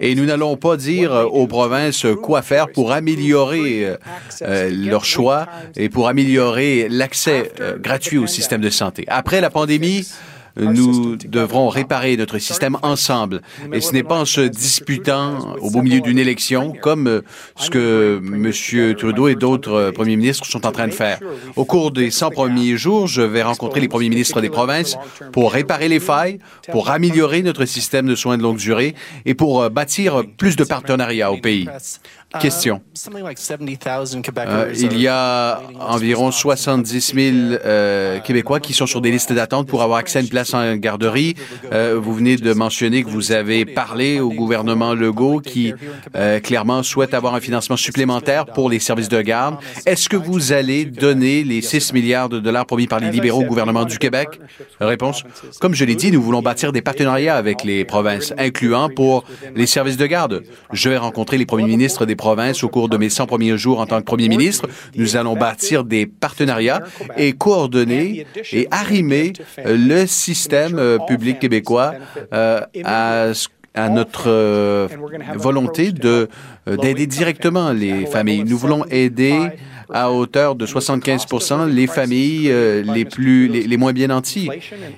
Et 0.00 0.14
nous 0.14 0.24
n'allons 0.24 0.56
pas 0.56 0.76
dire 0.76 1.12
aux 1.32 1.46
provinces 1.46 2.06
quoi 2.22 2.42
faire 2.42 2.68
pour 2.68 2.92
améliorer 2.92 3.84
euh, 3.84 3.96
euh, 4.42 4.70
leur 4.70 5.04
choix 5.04 5.46
et 5.76 5.88
pour 5.88 6.08
améliorer 6.08 6.88
l'accès 6.88 7.52
euh, 7.60 7.78
gratuit 7.78 8.18
au 8.18 8.26
système 8.26 8.60
de 8.60 8.70
santé. 8.70 9.04
Après 9.08 9.40
la 9.40 9.50
pandémie, 9.50 10.06
nous 10.56 11.16
devrons 11.16 11.68
réparer 11.68 12.16
notre 12.16 12.38
système 12.38 12.76
ensemble. 12.82 13.42
Et 13.72 13.80
ce 13.80 13.92
n'est 13.92 14.02
pas 14.02 14.20
en 14.20 14.24
se 14.24 14.40
disputant 14.40 15.56
au 15.60 15.70
beau 15.70 15.82
milieu 15.82 16.00
d'une 16.00 16.18
élection, 16.18 16.72
comme 16.80 17.06
euh, 17.06 17.20
ce 17.56 17.70
que 17.70 18.20
M. 18.22 18.94
Trudeau 18.96 19.28
et 19.28 19.34
d'autres 19.34 19.72
euh, 19.72 19.92
premiers 19.92 20.16
ministres 20.16 20.46
sont 20.46 20.66
en 20.66 20.72
train 20.72 20.88
de 20.88 20.92
faire. 20.92 21.20
Au 21.56 21.64
cours 21.64 21.90
des 21.90 22.10
100 22.10 22.30
premiers 22.30 22.76
jours, 22.76 23.06
je 23.06 23.22
vais 23.22 23.42
rencontrer 23.42 23.80
les 23.80 23.88
premiers 23.88 24.08
ministres 24.08 24.40
des 24.40 24.50
provinces 24.50 24.96
pour 25.32 25.52
réparer 25.52 25.88
les 25.88 26.00
failles, 26.00 26.38
pour 26.70 26.90
améliorer 26.90 27.42
notre 27.42 27.64
système 27.64 28.06
de 28.06 28.14
soins 28.14 28.36
de 28.36 28.42
longue 28.42 28.58
durée 28.58 28.94
et 29.24 29.34
pour 29.34 29.62
euh, 29.62 29.68
bâtir 29.68 30.22
plus 30.36 30.56
de 30.56 30.64
partenariats 30.64 31.32
au 31.32 31.38
pays? 31.38 31.68
Question. 32.40 32.80
Euh, 34.38 34.72
il 34.74 34.98
y 34.98 35.08
a 35.08 35.60
environ 35.80 36.30
70 36.30 37.14
000 37.14 37.36
euh, 37.64 38.20
Québécois 38.20 38.60
qui 38.60 38.72
sont 38.72 38.86
sur 38.86 39.00
des 39.00 39.10
listes 39.10 39.32
d'attente 39.32 39.66
pour 39.66 39.82
avoir 39.82 39.98
accès 39.98 40.18
à 40.18 40.22
une 40.22 40.28
place 40.28 40.54
en 40.54 40.76
garderie. 40.76 41.34
Euh, 41.72 41.98
vous 42.00 42.14
venez 42.14 42.36
de 42.36 42.52
mentionner 42.54 43.02
que 43.04 43.10
vous 43.10 43.32
avez 43.32 43.64
parlé 43.64 44.20
au 44.20 44.30
gouvernement 44.30 44.94
Legault 44.94 45.40
qui 45.40 45.74
euh, 46.16 46.40
clairement 46.40 46.82
souhaite 46.82 47.12
avoir 47.14 47.34
un 47.34 47.40
financement 47.40 47.76
supplémentaire 47.76 48.46
pour 48.46 48.70
les 48.70 48.78
services 48.78 49.08
de 49.08 49.20
garde. 49.20 49.56
Est-ce 49.84 50.08
que 50.08 50.16
vous 50.16 50.52
allez 50.52 50.84
donner 50.84 51.44
les 51.44 51.60
6 51.60 51.92
milliards 51.92 52.28
de 52.28 52.40
dollars 52.40 52.66
promis 52.66 52.86
par 52.86 53.00
les 53.00 53.10
libéraux 53.10 53.42
au 53.42 53.46
gouvernement 53.46 53.84
du 53.84 53.98
Québec? 53.98 54.40
Réponse. 54.80 55.24
Comme 55.60 55.74
je 55.74 55.84
l'ai 55.84 55.96
dit, 55.96 56.10
nous 56.10 56.22
voulons 56.22 56.42
bâtir 56.42 56.72
des 56.72 56.82
partenariats 56.82 57.36
avec 57.36 57.64
les 57.64 57.84
provinces, 57.84 58.32
incluant 58.38 58.88
pour 58.88 59.24
les 59.54 59.66
services 59.66 59.96
de 59.96 60.06
garde. 60.06 60.42
Je 60.72 60.88
vais 60.88 60.96
rencontrer 60.96 61.36
les 61.36 61.46
premiers 61.46 61.66
ministres 61.66 62.06
des 62.06 62.16
au 62.62 62.68
cours 62.68 62.88
de 62.88 62.96
mes 62.96 63.08
100 63.08 63.26
premiers 63.26 63.56
jours 63.58 63.80
en 63.80 63.86
tant 63.86 63.98
que 63.98 64.04
premier 64.04 64.28
ministre. 64.28 64.68
Nous 64.96 65.16
allons 65.16 65.34
bâtir 65.34 65.84
des 65.84 66.06
partenariats 66.06 66.82
et 67.16 67.32
coordonner 67.32 68.26
et 68.52 68.68
arrimer 68.70 69.32
euh, 69.58 69.76
le 69.76 70.06
système 70.06 70.78
euh, 70.78 70.98
public 70.98 71.38
québécois 71.38 71.94
euh, 72.32 72.60
à 73.74 73.88
notre 73.88 74.88
volonté 75.36 75.92
de 75.92 76.28
d'aider 76.66 77.06
directement 77.06 77.72
les 77.72 78.06
familles. 78.06 78.44
Nous 78.44 78.58
voulons 78.58 78.84
aider 78.90 79.34
à 79.90 80.10
hauteur 80.12 80.54
de 80.54 80.66
75% 80.66 81.68
les 81.68 81.86
familles 81.86 82.50
euh, 82.50 82.82
les 82.94 83.04
plus 83.04 83.48
les, 83.48 83.76
moins 83.76 83.92
bien 83.92 84.08
nantis. 84.08 84.48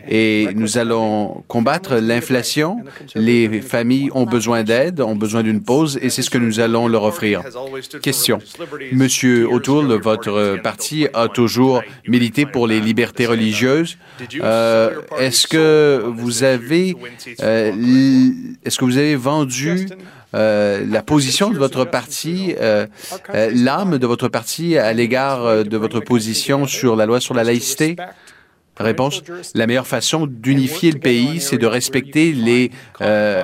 Et 0.09 0.49
nous 0.55 0.79
allons 0.79 1.45
combattre 1.49 1.97
l'inflation. 1.97 2.79
Les 3.15 3.61
familles 3.61 4.11
ont 4.15 4.27
besoin 4.27 4.63
d'aide, 4.63 5.01
ont 5.01 5.17
besoin 5.17 5.43
d'une 5.43 5.63
pause, 5.63 5.99
et 6.03 6.11
c'est 6.11 6.23
ce 6.23 6.31
que 6.31 6.39
nous 6.39 6.61
allons 6.61 6.89
leur 6.89 7.05
offrir. 7.05 7.43
Question. 8.03 8.39
Monsieur 8.93 9.49
O'Toole, 9.51 9.93
votre 10.01 10.59
parti 10.63 11.07
a 11.15 11.29
toujours 11.29 11.83
milité 12.07 12.47
pour 12.47 12.67
les 12.67 12.81
libertés 12.81 13.27
religieuses. 13.27 13.97
Euh, 14.41 15.01
est-ce 15.19 15.47
que 15.47 16.03
vous 16.07 16.45
avez 16.45 16.97
euh, 17.43 17.73
est-ce 18.65 18.79
que 18.79 18.85
vous 18.85 18.99
avez 18.99 19.17
vendu 19.17 19.87
euh, 20.35 20.85
la 20.89 21.03
position 21.03 21.51
de 21.51 21.59
votre 21.59 21.85
parti, 21.85 22.55
euh, 22.61 22.87
euh, 23.35 23.51
l'âme 23.55 23.99
de 23.99 24.07
votre 24.07 24.29
parti 24.29 24.77
à 24.77 24.93
l'égard 24.93 25.65
de 25.65 25.77
votre 25.77 26.01
position 26.01 26.67
sur 26.67 26.97
la 26.97 27.07
loi 27.07 27.21
sur 27.21 27.35
la 27.35 27.45
laïcité? 27.45 27.97
Réponse. 28.77 29.23
La 29.55 29.69
meilleure 29.69 29.87
façon 29.87 30.27
d'unifier 30.27 30.91
le 30.91 30.99
pays, 30.99 31.41
c'est 31.41 31.59
de 31.59 31.67
respecter 31.67 32.33
les 32.33 32.73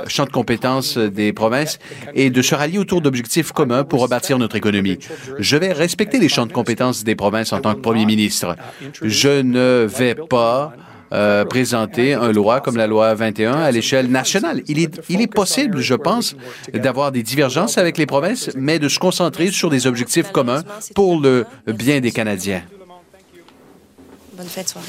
champs 0.08 0.24
de 0.24 0.30
compétences 0.30 0.98
des 0.98 1.32
provinces 1.32 1.78
et 2.14 2.30
de 2.30 2.42
se 2.42 2.56
rallier 2.56 2.78
autour 2.78 3.00
d'objectifs 3.00 3.52
communs 3.52 3.84
pour 3.84 4.02
rebâtir 4.02 4.38
notre 4.38 4.56
économie. 4.56 4.98
Je 5.38 5.56
vais 5.56 5.72
respecter 5.72 6.18
les 6.18 6.28
champs 6.28 6.46
de 6.46 6.52
compétences 6.52 7.04
des 7.04 7.14
provinces 7.14 7.52
en 7.52 7.60
tant 7.60 7.74
que 7.74 7.80
premier 7.80 8.06
ministre. 8.06 8.56
Je 9.02 9.40
ne 9.40 9.86
vais 9.88 10.16
pas 10.16 10.72
euh, 11.12 11.44
présenter 11.44 12.14
une 12.14 12.32
loi 12.32 12.60
comme 12.60 12.76
la 12.76 12.86
loi 12.86 13.14
21 13.14 13.54
à 13.54 13.70
l'échelle 13.70 14.10
nationale. 14.10 14.62
Il 14.66 14.78
est, 14.78 15.00
il 15.08 15.20
est 15.20 15.32
possible, 15.32 15.80
je 15.80 15.94
pense, 15.94 16.36
d'avoir 16.72 17.12
des 17.12 17.22
divergences 17.22 17.78
avec 17.78 17.98
les 17.98 18.06
provinces, 18.06 18.50
mais 18.54 18.78
de 18.78 18.88
se 18.88 18.98
concentrer 18.98 19.50
sur 19.50 19.70
des 19.70 19.86
objectifs 19.86 20.30
communs 20.30 20.62
pour 20.94 21.20
le 21.20 21.46
bien 21.66 22.00
des 22.00 22.12
Canadiens. 22.12 22.62
Bonne 24.34 24.48
fête 24.48 24.68
soirée. 24.68 24.86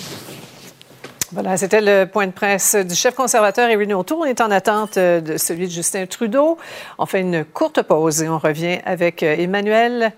Voilà, 1.33 1.55
c'était 1.55 1.79
le 1.79 2.05
point 2.05 2.27
de 2.27 2.33
presse 2.33 2.75
du 2.75 2.93
chef 2.93 3.15
conservateur 3.15 3.69
Erin 3.69 3.91
O'Toole. 3.91 4.19
On 4.21 4.25
est 4.25 4.41
en 4.41 4.51
attente 4.51 4.97
euh, 4.97 5.21
de 5.21 5.37
celui 5.37 5.67
de 5.67 5.71
Justin 5.71 6.05
Trudeau. 6.05 6.57
On 6.97 7.05
fait 7.05 7.21
une 7.21 7.45
courte 7.45 7.81
pause 7.83 8.21
et 8.21 8.27
on 8.27 8.37
revient 8.37 8.79
avec 8.85 9.23
euh, 9.23 9.35
Emmanuel, 9.37 10.11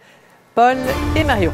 Paul 0.56 0.78
et 1.16 1.24
Mario. 1.24 1.52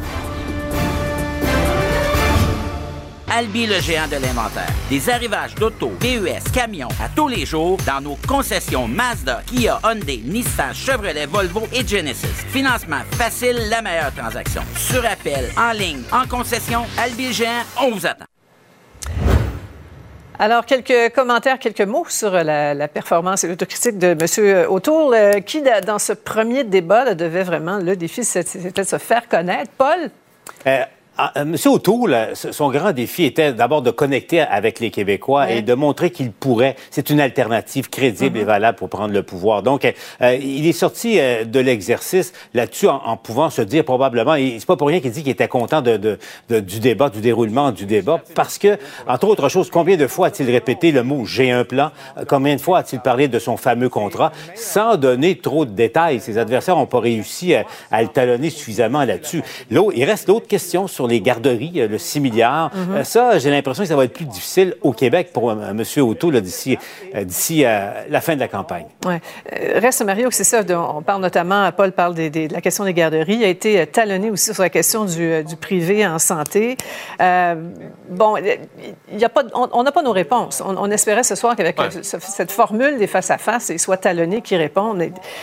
Albi 3.39 3.67
le 3.67 3.80
géant 3.80 4.06
de 4.10 4.17
l'inventaire. 4.17 4.67
Des 4.89 5.10
arrivages 5.10 5.56
d'auto, 5.56 5.93
VUS, 6.02 6.43
camions 6.54 6.89
à 7.02 7.08
tous 7.08 7.30
les 7.30 7.45
jours 7.45 7.78
dans 7.88 8.02
nos 8.02 8.17
concessions 8.28 8.86
Mazda, 8.86 9.43
Kia, 9.45 9.80
Hyundai, 9.82 10.21
Nissan, 10.25 10.73
Chevrolet, 10.73 11.25
Volvo 11.25 11.62
et 11.71 11.88
Genesis. 11.88 12.28
Financement 12.52 12.99
facile, 13.12 13.56
la 13.69 13.82
meilleure 13.82 14.13
transaction. 14.13 14.62
Sur 14.75 15.06
appel, 15.06 15.45
en 15.58 15.71
ligne, 15.71 16.02
en 16.12 16.28
concession, 16.28 16.82
Albi 16.97 17.28
le 17.28 17.32
géant, 17.32 17.63
on 17.82 17.91
vous 17.91 18.06
attend. 18.06 18.25
Alors, 20.38 20.65
quelques 20.65 21.13
commentaires, 21.15 21.60
quelques 21.60 21.80
mots 21.88 22.06
sur 22.10 22.32
la, 22.32 22.73
la 22.73 22.88
performance 22.89 23.45
et 23.45 23.47
l'autocritique 23.47 23.97
de 23.97 24.08
M. 24.19 24.65
O'Toole, 24.69 25.13
euh, 25.13 25.39
qui, 25.39 25.62
da- 25.62 25.80
dans 25.80 25.99
ce 25.99 26.12
premier 26.12 26.65
débat, 26.65 27.06
là, 27.06 27.15
devait 27.15 27.43
vraiment, 27.43 27.78
le 27.78 27.95
défi, 27.95 28.25
c'était 28.25 28.71
de 28.82 28.84
se 28.84 28.97
faire 28.97 29.30
connaître. 29.30 29.71
Paul? 29.78 30.10
Euh, 30.67 30.84
Monsieur 31.45 31.71
O'Toole, 31.71 32.13
euh, 32.13 32.34
son 32.34 32.69
grand 32.71 32.91
défi 32.93 33.25
était 33.25 33.51
d'abord 33.53 33.82
de 33.82 33.91
connecter 33.91 34.39
avec 34.41 34.79
les 34.79 34.89
Québécois 34.89 35.51
et 35.51 35.62
de 35.62 35.73
montrer 35.73 36.12
qu'il 36.12 36.32
pourrait. 36.32 36.75
C'est 36.91 37.10
une 37.10 37.19
alternative 37.19 37.89
crédible 37.89 38.38
et 38.38 38.43
valable 38.43 38.77
pour 38.77 38.89
prendre 38.89 39.13
le 39.13 39.21
pouvoir. 39.23 39.62
Donc, 39.62 39.84
euh, 39.84 39.91
euh, 40.21 40.36
il 40.36 40.65
est 40.65 40.71
sorti 40.71 41.19
euh, 41.19 41.43
de 41.43 41.60
l'exercice 41.60 42.32
là-dessus 42.53 42.88
en, 42.88 43.01
en 43.05 43.17
pouvant 43.17 43.49
se 43.49 43.62
dire 43.62 43.84
probablement, 43.84 44.36
et 44.36 44.55
c'est 44.60 44.65
pas 44.65 44.77
pour 44.77 44.88
rien 44.88 45.01
qu'il 45.01 45.12
dit 45.12 45.23
qu'il 45.23 45.32
était 45.32 45.47
content 45.49 45.82
de, 45.82 45.97
de- 45.97 46.17
de- 46.49 46.60
du 46.62 46.79
débat, 46.79 47.10
du 47.10 47.19
déroulement 47.19 47.71
du 47.71 47.86
débat, 47.86 48.21
parce 48.34 48.58
que, 48.58 48.77
entre 49.08 49.27
autres 49.27 49.49
choses, 49.49 49.69
combien 49.69 49.97
de 49.97 50.08
fois 50.08 50.27
a-t-il 50.27 50.49
répété 50.49 50.91
le 50.93 51.03
mot 51.03 51.25
j'ai 51.25 51.51
un 51.51 51.65
plan? 51.65 51.91
Combien 52.27 52.55
de 52.55 52.62
fois 52.62 52.77
a-t-il 52.79 53.01
parlé 53.01 53.27
de 53.27 53.39
son 53.39 53.58
fameux 53.58 53.89
contrat 53.89 54.32
sans 54.55 54.95
donner 54.95 55.38
trop 55.38 55.65
de 55.65 55.71
détails? 55.71 56.21
Ses 56.21 56.38
adversaires 56.38 56.77
n'ont 56.77 56.86
pas 56.86 57.01
réussi 57.01 57.55
à, 57.55 57.65
à 57.91 58.01
le 58.03 58.08
talonner 58.08 58.49
suffisamment 58.49 59.03
là-dessus. 59.03 59.43
Il 59.69 60.03
reste 60.05 60.29
l'autre 60.29 60.47
question 60.47 60.88
sur 60.88 61.09
les 61.10 61.22
garderies, 61.22 61.74
euh, 61.82 61.88
le 61.88 61.98
6 61.98 62.19
milliards. 62.19 62.72
Mhm. 62.74 62.95
Euh, 62.95 63.04
ça, 63.04 63.38
j'ai 63.39 63.50
l'impression 63.52 63.84
que 63.84 63.89
ça 63.89 63.95
va 63.95 64.06
être 64.06 64.13
plus 64.13 64.26
difficile 64.26 64.76
au 64.82 64.91
Québec 64.93 65.30
pour 65.34 65.50
euh, 65.52 65.56
M. 65.72 65.84
Là, 66.32 66.41
d'ici 66.41 66.78
d'ici 67.24 67.65
euh, 67.65 67.89
la 68.10 68.22
fin 68.22 68.36
de 68.36 68.39
la 68.39 68.48
campagne. 68.48 68.86
Ouais. 69.06 69.19
Reste, 69.80 70.04
Mario, 70.06 70.30
que 70.30 70.36
c'est 70.36 70.43
ça. 70.43 70.62
on 70.95 71.02
parle 71.02 71.22
notamment, 71.22 71.72
Paul 71.72 71.91
parle 71.91 72.13
des- 72.13 72.30
des- 72.30 72.48
de 72.48 72.54
la 72.54 72.62
question 72.62 72.84
des 72.86 72.93
garderies. 72.93 73.36
Il 73.36 73.43
a 73.43 73.48
été 73.48 73.86
talonné 73.88 74.30
aussi 74.32 74.54
sur 74.54 74.63
la 74.63 74.69
question 74.69 75.06
du, 75.06 75.43
du 75.43 75.56
privé 75.56 76.06
en 76.06 76.19
santé. 76.19 76.78
Euh, 77.22 77.56
bon, 78.10 78.36
il 78.38 79.17
y 79.19 79.26
a 79.26 79.30
pas, 79.30 79.43
on 79.54 79.84
n'a 79.84 79.91
pas 79.91 80.02
nos 80.04 80.12
réponses. 80.12 80.62
On, 80.65 80.76
on 80.78 80.91
espérait 80.91 81.24
ce 81.24 81.36
soir 81.36 81.56
qu'avec 81.56 81.80
Ouais. 81.80 81.89
ce- 81.91 82.17
cette 82.19 82.52
formule 82.52 82.98
des 82.98 83.08
face-à-face, 83.08 83.69
il 83.69 83.80
soit 83.80 83.98
talonné 83.98 84.41
qui 84.41 84.56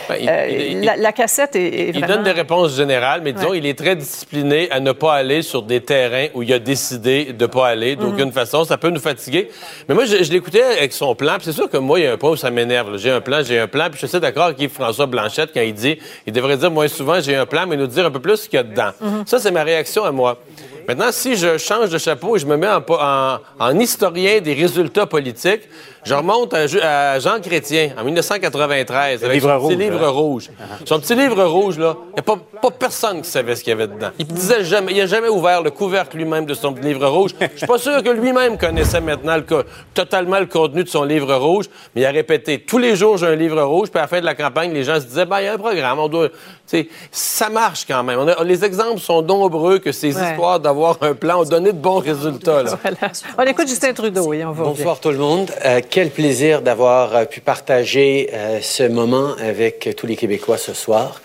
Ben, 0.09 0.15
il- 0.19 0.29
euh, 0.29 0.47
il- 0.49 0.81
la, 0.81 0.95
la 0.95 1.11
cassette 1.11 1.55
est, 1.55 1.65
est 1.67 1.87
Il 1.89 1.99
vraiment... 1.99 2.15
donne 2.15 2.23
des 2.23 2.31
réponses 2.31 2.75
générales, 2.75 3.21
mais 3.23 3.33
disons, 3.33 3.49
Ouais. 3.49 3.57
il 3.57 3.65
est 3.65 3.77
très 3.77 3.95
discipliné 3.95 4.69
à 4.71 4.79
ne 4.79 4.91
pas 4.91 5.15
aller 5.15 5.41
sur 5.41 5.56
des 5.63 5.81
terrains 5.81 6.27
où 6.33 6.43
il 6.43 6.53
a 6.53 6.59
décidé 6.59 7.33
de 7.33 7.45
pas 7.45 7.67
aller 7.67 7.95
d'aucune 7.95 8.31
façon. 8.31 8.63
Ça 8.63 8.77
peut 8.77 8.89
nous 8.89 8.99
fatiguer. 8.99 9.49
Mais 9.87 9.95
moi, 9.95 10.05
je, 10.05 10.15
l'écoutais 10.31 10.63
avec 10.63 10.93
son 10.93 11.15
plan. 11.15 11.37
c'est 11.41 11.51
sûr 11.51 11.69
que 11.69 11.77
moi, 11.77 11.99
il 11.99 12.03
y 12.03 12.07
a 12.07 12.13
un 12.13 12.17
point 12.17 12.31
où 12.31 12.35
ça 12.35 12.49
m'énerve. 12.49 12.97
J'ai 12.97 13.11
un 13.11 13.21
plan, 13.21 13.41
j'ai 13.43 13.59
un 13.59 13.67
plan. 13.67 13.89
Puis 13.89 13.99
je 14.01 14.07
suis 14.07 14.19
d'accord 14.19 14.45
avec 14.45 14.59
Yves-François 14.59 15.05
Blanchette 15.05 15.51
quand 15.53 15.61
il 15.61 15.73
dit, 15.73 15.97
il 16.25 16.33
devrait 16.33 16.57
dire 16.57 16.71
moins 16.71 16.87
souvent, 16.87 17.19
j'ai 17.19 17.35
un 17.35 17.45
plan, 17.45 17.65
mais 17.67 17.77
nous 17.77 17.87
dire 17.87 18.05
un 18.05 18.11
peu 18.11 18.19
plus 18.19 18.37
ce 18.37 18.49
qu'il 18.49 18.57
y 18.57 18.59
a 18.59 18.63
dedans. 18.63 18.91
Ça, 19.25 19.39
c'est 19.39 19.51
ma 19.51 19.63
réaction 19.63 20.03
à 20.03 20.11
moi. 20.11 20.39
Maintenant, 20.87 21.11
si 21.11 21.35
je 21.35 21.57
change 21.57 21.89
de 21.89 21.97
chapeau 21.97 22.37
et 22.37 22.39
je 22.39 22.45
me 22.45 22.55
mets 22.55 22.69
en 22.69 23.79
historien 23.79 24.39
des 24.39 24.53
résultats 24.53 25.05
politiques, 25.05 25.63
je 26.07 26.13
remonte 26.13 26.53
à, 26.53 27.19
Jean 27.19 27.41
Chrétien 27.41 27.89
en 27.99 28.03
1993 28.03 29.23
avec 29.23 29.33
livre 29.35 29.49
son 29.49 29.67
petit 29.67 29.75
rouge, 29.75 29.83
livre 29.83 30.03
hein? 30.05 30.09
rouge. 30.09 30.49
Son 30.85 30.99
petit 30.99 31.15
livre 31.15 31.43
rouge, 31.43 31.77
là, 31.77 31.95
il 32.11 32.13
n'y 32.13 32.19
a 32.19 32.23
pas, 32.23 32.37
pas 32.61 32.71
personne 32.71 33.21
qui 33.21 33.29
savait 33.29 33.55
ce 33.55 33.63
qu'il 33.63 33.71
y 33.71 33.73
avait 33.73 33.87
dedans. 33.87 34.09
Il 34.17 34.25
disait 34.27 34.63
jamais, 34.63 34.93
il 34.93 34.97
n'a 34.99 35.05
jamais 35.05 35.27
ouvert 35.27 35.61
le 35.61 35.71
couvercle 35.71 36.15
lui-même 36.17 36.45
de 36.45 36.53
son 36.53 36.73
petit 36.73 36.87
livre 36.87 37.07
rouge. 37.07 37.31
Je 37.41 37.57
suis 37.57 37.67
pas 37.67 37.77
sûr 37.77 38.01
que 38.01 38.09
lui-même 38.09 38.57
connaissait 38.57 39.01
maintenant 39.01 39.35
le 39.35 39.43
totalement 39.93 40.39
le 40.39 40.45
contenu 40.45 40.83
de 40.83 40.89
son 40.89 41.03
livre 41.03 41.35
rouge, 41.35 41.65
mais 41.93 42.01
il 42.01 42.05
a 42.05 42.11
répété 42.11 42.59
tous 42.59 42.77
les 42.77 42.95
jours 42.95 43.17
j'ai 43.17 43.27
un 43.27 43.35
livre 43.35 43.61
rouge, 43.63 43.89
puis 43.89 43.99
à 43.99 44.03
la 44.03 44.07
fin 44.07 44.21
de 44.21 44.25
la 44.25 44.35
campagne, 44.35 44.71
les 44.73 44.83
gens 44.83 44.99
se 44.99 45.05
disaient, 45.05 45.25
ben, 45.25 45.39
il 45.41 45.45
y 45.45 45.47
a 45.47 45.53
un 45.53 45.57
programme, 45.57 45.99
on 45.99 46.07
doit. 46.07 46.29
Tu 46.29 46.79
sais, 46.79 46.89
ça 47.11 47.49
marche 47.49 47.85
quand 47.87 48.03
même. 48.03 48.19
On 48.19 48.27
a- 48.27 48.43
les 48.43 48.65
exemples 48.65 48.99
sont 48.99 49.21
nombreux 49.21 49.79
que 49.79 49.93
ces 49.93 50.13
Ouais. 50.15 50.31
histoires 50.31 50.59
d'avoir 50.59 50.97
un 51.01 51.13
plan 51.13 51.41
ont 51.41 51.45
donné 51.45 51.71
de 51.71 51.77
bons 51.77 51.99
résultats. 51.99 52.63
Là. 52.63 52.77
Voilà. 52.83 53.11
On 53.37 53.43
écoute 53.43 53.67
Justin 53.67 53.93
Trudeau 53.93 54.33
et 54.33 54.43
on 54.43 54.51
va 54.51 54.65
Bonsoir 54.65 54.99
tout 54.99 55.11
le 55.11 55.17
monde. 55.17 55.49
Euh, 55.65 55.79
quel 55.97 56.11
plaisir 56.11 56.61
d'avoir 56.61 57.15
euh, 57.15 57.25
pu 57.25 57.41
partager 57.41 58.29
euh, 58.31 58.61
ce 58.61 58.83
moment 58.83 59.33
avec 59.39 59.95
tous 59.97 60.05
les 60.05 60.15
Québécois 60.15 60.59
ce 60.59 60.75
soir. 60.75 61.23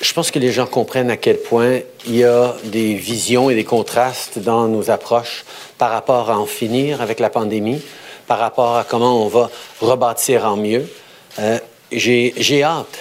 Je 0.00 0.12
pense 0.12 0.32
que 0.32 0.40
les 0.40 0.50
gens 0.50 0.66
comprennent 0.66 1.12
à 1.12 1.16
quel 1.16 1.36
point 1.36 1.78
il 2.04 2.16
y 2.16 2.24
a 2.24 2.56
des 2.64 2.94
visions 2.94 3.50
et 3.50 3.54
des 3.54 3.62
contrastes 3.62 4.40
dans 4.40 4.66
nos 4.66 4.90
approches 4.90 5.44
par 5.78 5.92
rapport 5.92 6.28
à 6.28 6.36
en 6.36 6.46
finir 6.46 7.02
avec 7.02 7.20
la 7.20 7.30
pandémie, 7.30 7.80
par 8.26 8.40
rapport 8.40 8.74
à 8.74 8.82
comment 8.82 9.24
on 9.24 9.28
va 9.28 9.48
rebâtir 9.80 10.44
en 10.44 10.56
mieux. 10.56 10.90
Euh, 11.38 11.60
J'ai 11.92 12.34
j'ai 12.36 12.64
hâte 12.64 12.98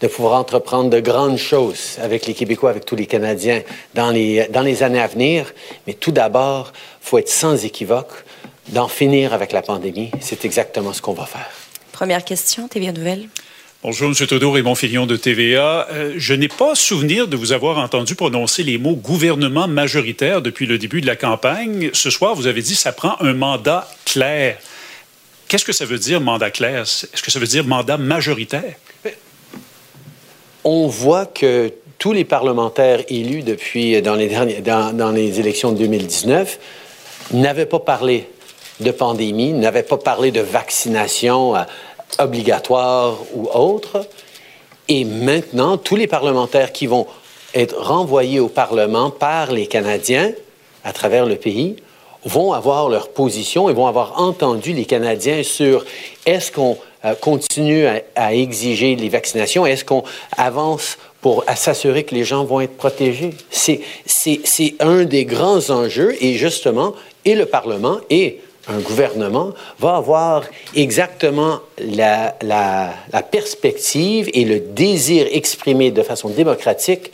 de 0.00 0.06
pouvoir 0.06 0.38
entreprendre 0.38 0.90
de 0.90 1.00
grandes 1.00 1.38
choses 1.38 1.98
avec 2.00 2.24
les 2.26 2.34
Québécois, 2.34 2.70
avec 2.70 2.84
tous 2.84 2.94
les 2.94 3.06
Canadiens 3.06 3.62
dans 3.94 4.10
les, 4.10 4.46
dans 4.50 4.62
les 4.62 4.84
années 4.84 5.00
à 5.00 5.08
venir. 5.08 5.52
Mais 5.88 5.94
tout 5.94 6.12
d'abord, 6.12 6.72
il 7.02 7.08
faut 7.08 7.18
être 7.18 7.28
sans 7.28 7.64
équivoque 7.64 8.25
d'en 8.68 8.88
finir 8.88 9.32
avec 9.32 9.52
la 9.52 9.62
pandémie. 9.62 10.10
C'est 10.20 10.44
exactement 10.44 10.92
ce 10.92 11.02
qu'on 11.02 11.12
va 11.12 11.26
faire. 11.26 11.50
Première 11.92 12.24
question, 12.24 12.68
TVA 12.68 12.92
Nouvelle. 12.92 13.28
Bonjour, 13.82 14.08
M. 14.08 14.14
Trudeau, 14.14 14.50
Raymond 14.50 14.74
Fillon 14.74 15.06
de 15.06 15.16
TVA. 15.16 15.86
Euh, 15.92 16.14
je 16.16 16.34
n'ai 16.34 16.48
pas 16.48 16.74
souvenir 16.74 17.28
de 17.28 17.36
vous 17.36 17.52
avoir 17.52 17.78
entendu 17.78 18.14
prononcer 18.14 18.62
les 18.62 18.78
mots 18.78 18.96
gouvernement 18.96 19.68
majoritaire 19.68 20.42
depuis 20.42 20.66
le 20.66 20.78
début 20.78 21.00
de 21.00 21.06
la 21.06 21.14
campagne. 21.14 21.90
Ce 21.92 22.10
soir, 22.10 22.34
vous 22.34 22.48
avez 22.48 22.62
dit 22.62 22.74
ça 22.74 22.92
prend 22.92 23.16
un 23.20 23.32
mandat 23.34 23.88
clair. 24.04 24.58
Qu'est-ce 25.46 25.64
que 25.64 25.72
ça 25.72 25.84
veut 25.84 25.98
dire, 25.98 26.20
mandat 26.20 26.50
clair? 26.50 26.82
Est-ce 26.82 27.22
que 27.22 27.30
ça 27.30 27.38
veut 27.38 27.46
dire 27.46 27.64
mandat 27.64 27.96
majoritaire? 27.96 28.74
On 30.64 30.88
voit 30.88 31.26
que 31.26 31.72
tous 31.98 32.12
les 32.12 32.24
parlementaires 32.24 33.04
élus 33.08 33.42
depuis 33.42 34.02
dans 34.02 34.16
les, 34.16 34.26
derniers, 34.26 34.60
dans, 34.62 34.92
dans 34.96 35.12
les 35.12 35.38
élections 35.38 35.70
de 35.70 35.78
2019 35.78 36.58
n'avaient 37.32 37.66
pas 37.66 37.78
parlé 37.78 38.28
de 38.80 38.90
pandémie, 38.90 39.52
n'avaient 39.52 39.82
pas 39.82 39.96
parlé 39.96 40.30
de 40.30 40.40
vaccination 40.40 41.56
euh, 41.56 41.62
obligatoire 42.18 43.18
ou 43.34 43.48
autre. 43.52 44.06
Et 44.88 45.04
maintenant, 45.04 45.76
tous 45.76 45.96
les 45.96 46.06
parlementaires 46.06 46.72
qui 46.72 46.86
vont 46.86 47.06
être 47.54 47.76
renvoyés 47.80 48.40
au 48.40 48.48
Parlement 48.48 49.10
par 49.10 49.50
les 49.52 49.66
Canadiens 49.66 50.32
à 50.84 50.92
travers 50.92 51.26
le 51.26 51.36
pays 51.36 51.76
vont 52.24 52.52
avoir 52.52 52.88
leur 52.88 53.08
position 53.08 53.68
et 53.68 53.72
vont 53.72 53.86
avoir 53.86 54.20
entendu 54.20 54.72
les 54.72 54.84
Canadiens 54.84 55.42
sur 55.42 55.84
est-ce 56.26 56.52
qu'on 56.52 56.76
euh, 57.04 57.14
continue 57.14 57.86
à, 57.86 58.02
à 58.14 58.34
exiger 58.34 58.96
les 58.96 59.08
vaccinations, 59.08 59.64
est-ce 59.64 59.84
qu'on 59.84 60.02
avance 60.36 60.98
pour 61.26 61.44
s'assurer 61.56 62.04
que 62.04 62.14
les 62.14 62.22
gens 62.22 62.44
vont 62.44 62.60
être 62.60 62.76
protégés. 62.76 63.30
C'est 63.50 63.80
un 64.78 65.02
des 65.02 65.24
grands 65.24 65.70
enjeux 65.70 66.14
et 66.20 66.34
justement, 66.34 66.94
et 67.24 67.34
le 67.34 67.46
Parlement 67.46 67.98
et 68.10 68.40
un 68.68 68.78
gouvernement 68.78 69.52
va 69.78 69.96
avoir 69.96 70.44
exactement 70.74 71.60
la, 71.78 72.36
la, 72.42 72.92
la 73.12 73.22
perspective 73.22 74.28
et 74.32 74.44
le 74.44 74.60
désir 74.60 75.26
exprimé 75.30 75.90
de 75.90 76.02
façon 76.02 76.28
démocratique 76.28 77.12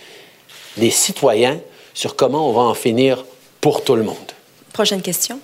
des 0.77 0.91
citoyens 0.91 1.61
sur 1.95 2.17
comment 2.17 2.49
on 2.49 2.53
va 2.53 2.63
en 2.63 2.75
finir 2.75 3.25
pour 3.61 3.85
tout 3.85 3.97
le 3.97 4.03
monde. 4.03 4.17
Prochaine 4.73 5.03
question. 5.03 5.39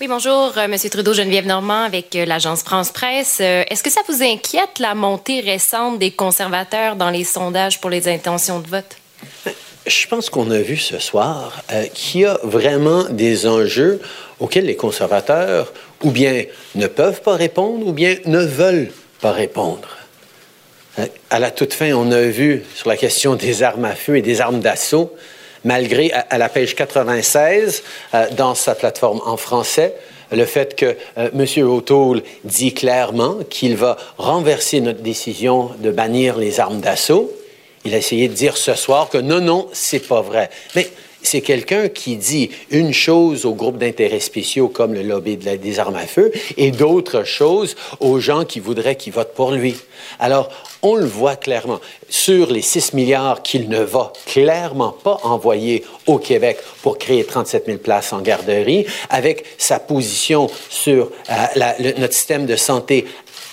Oui, 0.00 0.08
bonjour, 0.08 0.52
euh, 0.56 0.66
Monsieur 0.68 0.88
Trudeau, 0.88 1.12
Geneviève 1.12 1.46
Normand 1.46 1.82
avec 1.82 2.16
euh, 2.16 2.24
l'agence 2.24 2.62
France 2.62 2.90
Presse. 2.90 3.38
Euh, 3.40 3.64
Est-ce 3.68 3.82
que 3.82 3.90
ça 3.90 4.00
vous 4.08 4.22
inquiète 4.22 4.78
la 4.78 4.94
montée 4.94 5.40
récente 5.40 5.98
des 5.98 6.10
conservateurs 6.10 6.96
dans 6.96 7.10
les 7.10 7.24
sondages 7.24 7.80
pour 7.80 7.90
les 7.90 8.08
intentions 8.08 8.60
de 8.60 8.68
vote? 8.68 8.96
Je 9.86 10.06
pense 10.06 10.30
qu'on 10.30 10.50
a 10.52 10.58
vu 10.58 10.78
ce 10.78 10.98
soir 10.98 11.62
euh, 11.72 11.84
qu'il 11.92 12.22
y 12.22 12.24
a 12.24 12.38
vraiment 12.42 13.04
des 13.10 13.46
enjeux 13.46 14.00
auxquels 14.40 14.66
les 14.66 14.76
conservateurs 14.76 15.72
ou 16.02 16.10
bien 16.10 16.44
ne 16.74 16.86
peuvent 16.86 17.22
pas 17.22 17.36
répondre 17.36 17.86
ou 17.86 17.92
bien 17.92 18.16
ne 18.24 18.40
veulent 18.40 18.90
pas 19.20 19.32
répondre. 19.32 19.96
Euh, 20.98 21.06
À 21.30 21.38
la 21.38 21.50
toute 21.50 21.74
fin, 21.74 21.92
on 21.92 22.10
a 22.10 22.22
vu 22.22 22.64
sur 22.74 22.88
la 22.88 22.96
question 22.96 23.36
des 23.36 23.62
armes 23.62 23.84
à 23.84 23.94
feu 23.94 24.16
et 24.16 24.22
des 24.22 24.40
armes 24.40 24.60
d'assaut, 24.60 25.14
malgré 25.64 26.12
à, 26.12 26.20
à 26.30 26.38
la 26.38 26.48
page 26.48 26.74
96 26.74 27.82
euh, 28.14 28.26
dans 28.36 28.54
sa 28.54 28.74
plateforme 28.74 29.20
en 29.24 29.36
français, 29.36 29.94
le 30.32 30.44
fait 30.44 30.76
que 30.76 30.96
euh, 31.18 31.28
M. 31.34 31.66
O'Toole 31.68 32.22
dit 32.44 32.72
clairement 32.72 33.38
qu'il 33.48 33.76
va 33.76 33.96
renverser 34.16 34.80
notre 34.80 35.00
décision 35.00 35.70
de 35.78 35.90
bannir 35.90 36.38
les 36.38 36.60
armes 36.60 36.80
d'assaut. 36.80 37.30
Il 37.84 37.94
a 37.94 37.98
essayé 37.98 38.28
de 38.28 38.34
dire 38.34 38.56
ce 38.56 38.74
soir 38.74 39.08
que 39.08 39.18
non, 39.18 39.40
non, 39.40 39.68
c'est 39.72 40.06
pas 40.06 40.20
vrai. 40.20 40.50
Mais 40.76 40.88
c'est 41.22 41.40
quelqu'un 41.40 41.88
qui 41.88 42.16
dit 42.16 42.50
une 42.70 42.92
chose 42.92 43.44
aux 43.46 43.54
groupes 43.54 43.78
d'intérêts 43.78 44.20
spéciaux 44.20 44.68
comme 44.68 44.94
le 44.94 45.02
lobby 45.02 45.36
de 45.36 45.44
la- 45.44 45.56
des 45.56 45.78
armes 45.78 45.96
à 45.96 46.06
feu 46.06 46.32
et 46.56 46.70
d'autres 46.70 47.24
choses 47.24 47.76
aux 48.00 48.18
gens 48.20 48.44
qui 48.44 48.60
voudraient 48.60 48.96
qu'ils 48.96 49.12
votent 49.12 49.34
pour 49.34 49.52
lui. 49.52 49.76
Alors, 50.18 50.48
on 50.82 50.94
le 50.94 51.04
voit 51.06 51.36
clairement. 51.36 51.78
Sur 52.08 52.50
les 52.50 52.62
6 52.62 52.94
milliards 52.94 53.42
qu'il 53.42 53.68
ne 53.68 53.80
va 53.80 54.12
clairement 54.26 54.90
pas 54.92 55.18
envoyer 55.24 55.84
au 56.06 56.18
Québec 56.18 56.58
pour 56.82 56.96
créer 56.98 57.24
37 57.24 57.66
000 57.66 57.78
places 57.78 58.12
en 58.12 58.20
garderie, 58.20 58.86
avec 59.10 59.44
sa 59.58 59.78
position 59.78 60.48
sur 60.70 61.10
euh, 61.30 61.34
notre 61.98 62.14
système 62.14 62.46
de 62.46 62.56
santé 62.56 63.04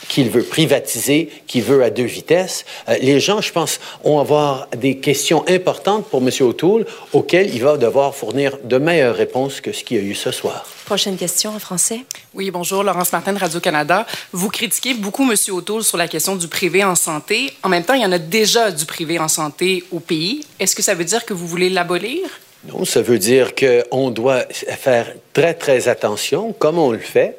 qu'il 0.08 0.30
veut 0.30 0.44
privatiser, 0.44 1.30
qu'il 1.48 1.64
veut 1.64 1.84
à 1.84 1.90
deux 1.90 2.04
vitesses. 2.04 2.66
Euh, 2.90 2.96
les 3.02 3.20
gens, 3.20 3.42
je 3.42 3.52
pense, 3.52 3.80
vont 4.04 4.20
avoir 4.20 4.68
des 4.78 4.98
questions 4.98 5.44
importantes 5.48 6.08
pour 6.08 6.22
M. 6.22 6.30
O'Toole 6.42 6.86
auxquelles 7.14 7.54
il 7.54 7.62
va 7.62 7.78
devoir 7.78 8.16
fournir 8.16 8.58
de 8.64 8.78
meilleures 8.78 9.16
réponses 9.16 9.62
que 9.62 9.72
ce 9.72 9.84
qu'il 9.84 9.98
y 9.98 10.00
a 10.00 10.04
eu 10.04 10.16
ce 10.16 10.32
soir. 10.32 10.66
Prochaine 10.86 11.18
question 11.18 11.52
en 11.52 11.60
français. 11.60 12.02
Oui, 12.34 12.50
bonjour, 12.52 12.84
Laurence 12.84 13.12
Martin 13.12 13.34
de 13.34 13.40
Radio-Canada. 13.40 14.06
Vous 14.32 14.50
critiquez 14.50 14.94
beaucoup 14.94 15.30
M. 15.30 15.36
O'Toole 15.50 15.84
sur 15.84 15.98
la 15.98 16.08
question 16.08 16.36
du 16.36 16.48
privé 16.48 16.84
en 16.84 16.96
santé. 16.96 17.52
En 17.64 17.70
même 17.70 17.84
temps, 17.84 17.94
il 17.94 18.02
y 18.02 18.06
en 18.06 18.12
a 18.12 18.20
déjà 18.20 18.72
du 18.72 18.86
privé 18.86 19.20
en 19.20 19.28
santé 19.28 19.84
au 19.92 20.00
pays. 20.00 20.46
Est-ce 20.60 20.76
que 20.76 20.82
ça 20.82 20.94
veut 20.94 21.06
dire 21.06 21.26
que 21.26 21.34
vous 21.34 21.48
voulez 21.48 21.70
l'abolir? 21.70 22.22
Non, 22.66 22.86
ça 22.86 23.02
veut 23.02 23.20
dire 23.20 23.54
qu'on 23.56 24.10
doit 24.10 24.44
faire 24.52 25.14
très, 25.34 25.54
très 25.54 25.88
attention, 25.88 26.54
comme 26.54 26.80
on 26.80 26.92
le 26.92 27.00
fait, 27.00 27.38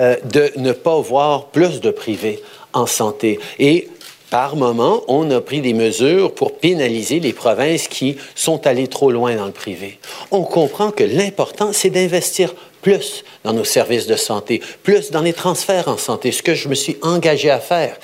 euh, 0.00 0.16
de 0.24 0.50
ne 0.56 0.72
pas 0.72 0.98
voir 0.98 1.46
plus 1.46 1.80
de 1.80 1.90
privés 1.90 2.42
en 2.72 2.86
santé. 2.86 3.38
Et 3.58 3.88
par 4.30 4.56
moment, 4.56 5.02
on 5.08 5.30
a 5.30 5.40
pris 5.40 5.60
des 5.60 5.74
mesures 5.74 6.32
pour 6.32 6.56
pénaliser 6.56 7.20
les 7.20 7.32
provinces 7.32 7.86
qui 7.88 8.16
sont 8.34 8.66
allées 8.66 8.86
trop 8.86 9.10
loin 9.10 9.34
dans 9.34 9.46
le 9.46 9.52
privé. 9.52 9.98
On 10.30 10.44
comprend 10.44 10.90
que 10.90 11.04
l'important, 11.04 11.72
c'est 11.72 11.90
d'investir 11.90 12.54
plus 12.80 13.24
dans 13.44 13.52
nos 13.52 13.64
services 13.64 14.06
de 14.06 14.16
santé, 14.16 14.62
plus 14.82 15.10
dans 15.10 15.20
les 15.20 15.32
transferts 15.32 15.88
en 15.88 15.98
santé, 15.98 16.32
ce 16.32 16.42
que 16.42 16.54
je 16.54 16.68
me 16.68 16.74
suis 16.74 16.96
engagé 17.02 17.50
à 17.50 17.60
faire, 17.60 17.98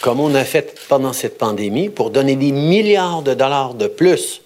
comme 0.00 0.18
on 0.18 0.34
a 0.34 0.44
fait 0.44 0.76
pendant 0.88 1.12
cette 1.12 1.38
pandémie, 1.38 1.90
pour 1.90 2.10
donner 2.10 2.34
des 2.34 2.52
milliards 2.52 3.22
de 3.22 3.34
dollars 3.34 3.74
de 3.74 3.86
plus 3.86 4.40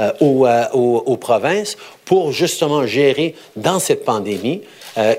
euh, 0.00 0.12
euh, 0.22 0.64
aux 0.72 1.16
provinces 1.16 1.76
pour 2.04 2.32
justement 2.32 2.86
gérer 2.86 3.34
dans 3.56 3.80
cette 3.80 4.04
pandémie 4.04 4.62
euh, 4.98 5.14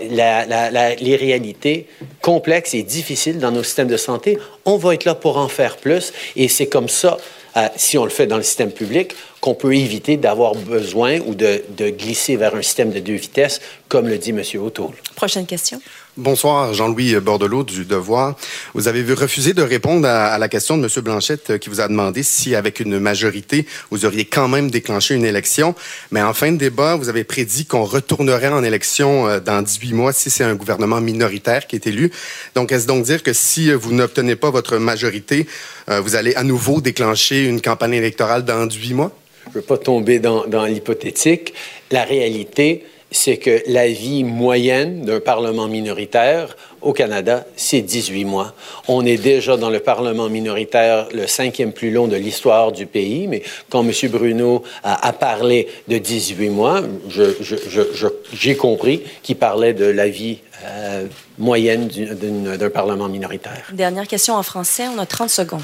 les 0.99 1.15
réalités 1.15 1.87
complexes 2.21 2.73
et 2.73 2.83
difficiles 2.83 3.39
dans 3.39 3.51
nos 3.51 3.63
systèmes 3.63 3.87
de 3.87 3.97
santé. 3.97 4.37
On 4.65 4.77
va 4.77 4.93
être 4.93 5.05
là 5.05 5.15
pour 5.15 5.37
en 5.37 5.47
faire 5.47 5.77
plus 5.77 6.11
et 6.35 6.47
c'est 6.47 6.67
comme 6.67 6.89
ça, 6.89 7.17
euh, 7.55 7.67
si 7.75 7.97
on 7.97 8.03
le 8.03 8.09
fait 8.09 8.27
dans 8.27 8.37
le 8.37 8.43
système 8.43 8.71
public, 8.71 9.15
qu'on 9.41 9.55
peut 9.55 9.75
éviter 9.75 10.17
d'avoir 10.17 10.55
besoin 10.55 11.19
ou 11.25 11.35
de, 11.35 11.63
de 11.77 11.89
glisser 11.89 12.35
vers 12.35 12.55
un 12.55 12.61
système 12.61 12.91
de 12.91 12.99
deux 12.99 13.13
vitesses, 13.13 13.61
comme 13.87 14.07
le 14.07 14.17
dit 14.17 14.31
M. 14.31 14.43
O'Toole. 14.61 14.95
Prochaine 15.15 15.45
question. 15.45 15.81
Bonsoir, 16.17 16.73
Jean-Louis 16.73 17.15
Bordelot 17.21 17.63
du 17.63 17.85
Devoir. 17.85 18.35
Vous 18.73 18.89
avez 18.89 19.01
refusé 19.13 19.53
de 19.53 19.61
répondre 19.61 20.05
à, 20.05 20.25
à 20.33 20.37
la 20.37 20.49
question 20.49 20.77
de 20.77 20.83
M. 20.83 21.01
Blanchette 21.01 21.51
euh, 21.51 21.57
qui 21.57 21.69
vous 21.69 21.79
a 21.79 21.87
demandé 21.87 22.23
si, 22.23 22.55
avec 22.55 22.81
une 22.81 22.99
majorité, 22.99 23.65
vous 23.89 24.05
auriez 24.05 24.25
quand 24.25 24.49
même 24.49 24.69
déclenché 24.69 25.15
une 25.15 25.23
élection. 25.23 25.75
Mais 26.11 26.21
en 26.21 26.33
fin 26.33 26.51
de 26.51 26.57
débat, 26.57 26.97
vous 26.97 27.07
avez 27.07 27.23
prédit 27.23 27.65
qu'on 27.65 27.85
retournerait 27.85 28.49
en 28.49 28.65
élection 28.65 29.29
euh, 29.29 29.39
dans 29.39 29.61
18 29.61 29.93
mois 29.93 30.11
si 30.11 30.29
c'est 30.29 30.43
un 30.43 30.55
gouvernement 30.55 30.99
minoritaire 30.99 31.67
qui 31.67 31.77
est 31.77 31.87
élu. 31.87 32.11
Donc, 32.53 32.73
est-ce 32.73 32.85
donc 32.85 33.05
dire 33.05 33.23
que 33.23 33.31
si 33.31 33.71
euh, 33.71 33.77
vous 33.77 33.93
n'obtenez 33.93 34.35
pas 34.35 34.49
votre 34.49 34.77
majorité, 34.77 35.47
vous 35.87 36.15
allez 36.15 36.35
à 36.35 36.43
nouveau 36.43 36.81
déclencher 36.81 37.45
une 37.45 37.61
campagne 37.61 37.93
électorale 37.93 38.45
dans 38.45 38.67
18 38.67 38.93
mois? 38.93 39.11
Je 39.51 39.57
ne 39.57 39.61
veux 39.61 39.67
pas 39.67 39.77
tomber 39.77 40.19
dans, 40.19 40.45
dans 40.45 40.65
l'hypothétique. 40.65 41.53
La 41.89 42.03
réalité, 42.03 42.85
c'est 43.09 43.37
que 43.37 43.63
la 43.67 43.87
vie 43.87 44.23
moyenne 44.23 45.01
d'un 45.01 45.19
Parlement 45.19 45.67
minoritaire 45.67 46.55
au 46.81 46.93
Canada, 46.93 47.45
c'est 47.55 47.81
18 47.81 48.25
mois. 48.25 48.53
On 48.87 49.05
est 49.05 49.17
déjà 49.17 49.57
dans 49.57 49.69
le 49.69 49.79
Parlement 49.79 50.29
minoritaire 50.29 51.07
le 51.13 51.27
cinquième 51.27 51.71
plus 51.73 51.91
long 51.91 52.07
de 52.07 52.15
l'histoire 52.15 52.71
du 52.71 52.85
pays, 52.85 53.27
mais 53.27 53.43
quand 53.69 53.83
M. 53.83 53.91
Bruno 54.09 54.63
a, 54.83 55.07
a 55.07 55.13
parlé 55.13 55.67
de 55.87 55.97
18 55.97 56.49
mois, 56.49 56.81
je- 57.09 57.35
je- 57.41 57.55
je- 57.69 57.93
je- 57.93 58.07
j'ai 58.33 58.55
compris 58.55 59.01
qu'il 59.23 59.35
parlait 59.37 59.73
de 59.73 59.85
la 59.85 60.07
vie 60.09 60.39
euh, 60.65 61.05
moyenne 61.37 61.87
d'un 61.87 62.69
Parlement 62.69 63.07
minoritaire. 63.07 63.63
Dernière 63.71 64.05
question 64.09 64.35
en 64.35 64.43
français. 64.43 64.83
On 64.93 64.99
a 64.99 65.05
30 65.05 65.29
secondes. 65.29 65.61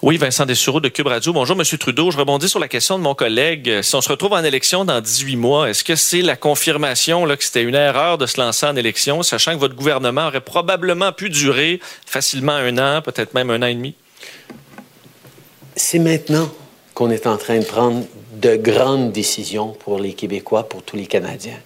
Oui, 0.00 0.16
Vincent 0.16 0.46
Dessureau 0.46 0.80
de 0.80 0.88
Cube 0.88 1.06
Radio. 1.08 1.34
Bonjour, 1.34 1.54
Monsieur 1.54 1.76
Trudeau. 1.76 2.10
Je 2.10 2.16
rebondis 2.16 2.48
sur 2.48 2.58
la 2.58 2.66
question 2.66 2.96
de 2.98 3.02
mon 3.02 3.14
collègue. 3.14 3.82
Si 3.82 3.94
on 3.94 4.00
se 4.00 4.08
retrouve 4.08 4.32
en 4.32 4.42
élection 4.42 4.86
dans 4.86 5.02
18 5.02 5.36
mois, 5.36 5.68
est-ce 5.68 5.84
que 5.84 5.96
c'est 5.96 6.22
la 6.22 6.34
confirmation 6.34 7.26
là, 7.26 7.36
que 7.36 7.44
c'était 7.44 7.62
une 7.62 7.74
erreur 7.74 8.16
de 8.16 8.24
se 8.24 8.40
lancer 8.40 8.64
en 8.64 8.74
élection, 8.74 9.22
sachant 9.22 9.52
que 9.52 9.58
votre 9.58 9.74
gouvernement 9.74 10.28
aurait 10.28 10.40
probablement 10.40 10.57
pu 11.12 11.30
durer 11.30 11.80
facilement 12.06 12.52
un 12.52 12.78
an, 12.78 13.02
peut-être 13.02 13.34
même 13.34 13.50
un 13.50 13.62
an 13.62 13.66
et 13.66 13.74
demi? 13.74 13.94
C'est 15.76 15.98
maintenant 15.98 16.50
qu'on 16.94 17.10
est 17.10 17.26
en 17.26 17.36
train 17.36 17.58
de 17.58 17.64
prendre 17.64 18.04
de 18.32 18.56
grandes 18.56 19.12
décisions 19.12 19.68
pour 19.68 19.98
les 19.98 20.14
Québécois, 20.14 20.68
pour 20.68 20.82
tous 20.82 20.96
les 20.96 21.06
Canadiens. 21.06 21.60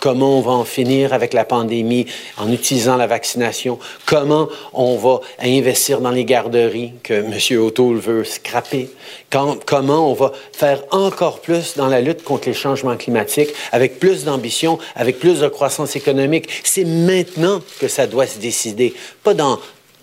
Comment 0.00 0.38
on 0.38 0.40
va 0.40 0.52
en 0.52 0.64
finir 0.64 1.12
avec 1.12 1.34
la 1.34 1.44
pandémie 1.44 2.06
en 2.38 2.50
utilisant 2.50 2.96
la 2.96 3.06
vaccination? 3.06 3.78
Comment 4.06 4.48
on 4.72 4.96
va 4.96 5.20
investir 5.42 6.00
dans 6.00 6.10
les 6.10 6.24
garderies 6.24 6.94
que 7.02 7.12
M. 7.12 7.60
O'Toole 7.60 7.98
veut 7.98 8.24
scraper? 8.24 8.88
Comment 9.30 10.10
on 10.10 10.14
va 10.14 10.32
faire 10.52 10.82
encore 10.90 11.40
plus 11.40 11.76
dans 11.76 11.88
la 11.88 12.00
lutte 12.00 12.24
contre 12.24 12.48
les 12.48 12.54
changements 12.54 12.96
climatiques 12.96 13.50
avec 13.72 14.00
plus 14.00 14.24
d'ambition, 14.24 14.78
avec 14.96 15.18
plus 15.18 15.40
de 15.40 15.48
croissance 15.48 15.94
économique? 15.96 16.48
C'est 16.64 16.86
maintenant 16.86 17.60
que 17.78 17.86
ça 17.86 18.06
doit 18.06 18.26
se 18.26 18.38
décider, 18.38 18.94
pas 19.22 19.34
dans 19.34 19.58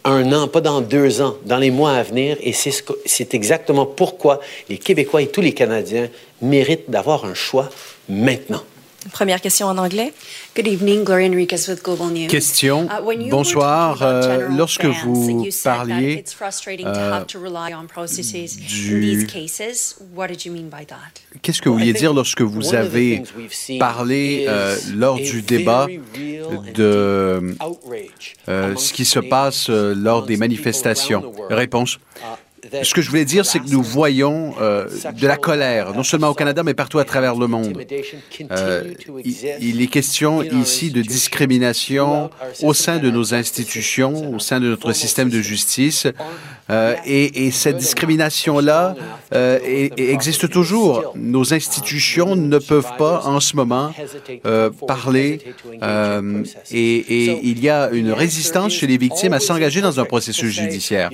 un 0.05 0.31
an, 0.31 0.47
pas 0.47 0.61
dans 0.61 0.81
deux 0.81 1.21
ans, 1.21 1.37
dans 1.45 1.57
les 1.57 1.71
mois 1.71 1.93
à 1.93 2.03
venir. 2.03 2.37
Et 2.41 2.53
c'est 2.53 3.33
exactement 3.33 3.87
pourquoi 3.87 4.41
les 4.69 4.77
Québécois 4.77 5.23
et 5.23 5.27
tous 5.27 5.41
les 5.41 5.53
Canadiens 5.53 6.07
méritent 6.41 6.89
d'avoir 6.89 7.25
un 7.25 7.33
choix 7.33 7.69
maintenant. 8.07 8.61
Première 9.11 9.41
question 9.41 9.67
en 9.67 9.77
anglais. 9.77 10.13
Good 10.55 10.67
evening, 10.67 11.03
Gloria 11.03 11.29
Enriquez 11.29 11.67
with 11.67 11.83
Global 11.83 12.07
News. 12.07 12.27
Question. 12.27 12.87
Uh, 12.87 13.29
Bonsoir. 13.29 14.01
Euh, 14.01 14.47
lorsque 14.49 14.85
vous 14.85 15.47
parliez 15.63 16.23
euh, 16.85 17.23
du-? 18.67 19.27
Qu'est-ce 21.41 21.61
que 21.61 21.69
vous 21.69 21.75
vouliez 21.75 21.93
dire 21.93 22.13
lorsque 22.13 22.41
vous 22.41 22.73
avez 22.73 23.23
parlé 23.79 24.45
euh, 24.47 24.77
lors 24.93 25.17
du 25.17 25.41
débat 25.41 25.87
de 26.73 27.55
euh, 28.49 28.75
ce 28.75 28.93
qui 28.93 29.05
se 29.05 29.19
passe 29.19 29.69
lors 29.69 30.25
des 30.25 30.37
manifestations 30.37 31.31
Réponse. 31.49 31.99
Ce 32.83 32.93
que 32.93 33.01
je 33.01 33.09
voulais 33.09 33.25
dire, 33.25 33.45
c'est 33.45 33.59
que 33.59 33.69
nous 33.69 33.83
voyons 33.83 34.53
euh, 34.61 34.85
de 35.19 35.27
la 35.27 35.37
colère, 35.37 35.93
non 35.93 36.03
seulement 36.03 36.29
au 36.29 36.33
Canada, 36.33 36.63
mais 36.63 36.73
partout 36.73 36.99
à 36.99 37.05
travers 37.05 37.35
le 37.35 37.47
monde. 37.47 37.81
Euh, 38.51 38.93
il, 39.23 39.81
est 39.81 39.87
question 39.87 40.43
ici 40.43 40.91
de 40.91 41.01
discrimination 41.01 42.29
au 42.63 42.73
sein 42.73 42.97
de 42.97 43.09
nos 43.09 43.33
institutions, 43.33 44.33
au 44.33 44.39
sein 44.39 44.59
de 44.59 44.67
notre 44.67 44.93
système 44.93 45.29
de 45.29 45.41
justice. 45.41 46.07
Euh, 46.69 46.95
et, 47.05 47.47
et, 47.47 47.51
cette 47.51 47.77
discrimination-là 47.77 48.95
existe 49.31 50.49
toujours. 50.49 51.13
Nos 51.15 51.53
institutions 51.53 52.35
ne 52.35 52.57
peuvent 52.57 52.97
pas 52.97 53.21
en 53.25 53.39
ce 53.39 53.55
moment 53.55 53.93
parler 54.87 55.39
et, 56.71 57.39
il 57.43 57.63
y 57.63 57.69
a 57.69 57.89
une 57.91 58.11
résistance 58.11 58.73
chez 58.73 58.87
les 58.87 58.97
victimes 58.97 59.33
à 59.33 59.39
s'engager 59.39 59.81
dans 59.81 59.99
un 59.99 60.05
processus 60.05 60.51
judiciaire. 60.51 61.09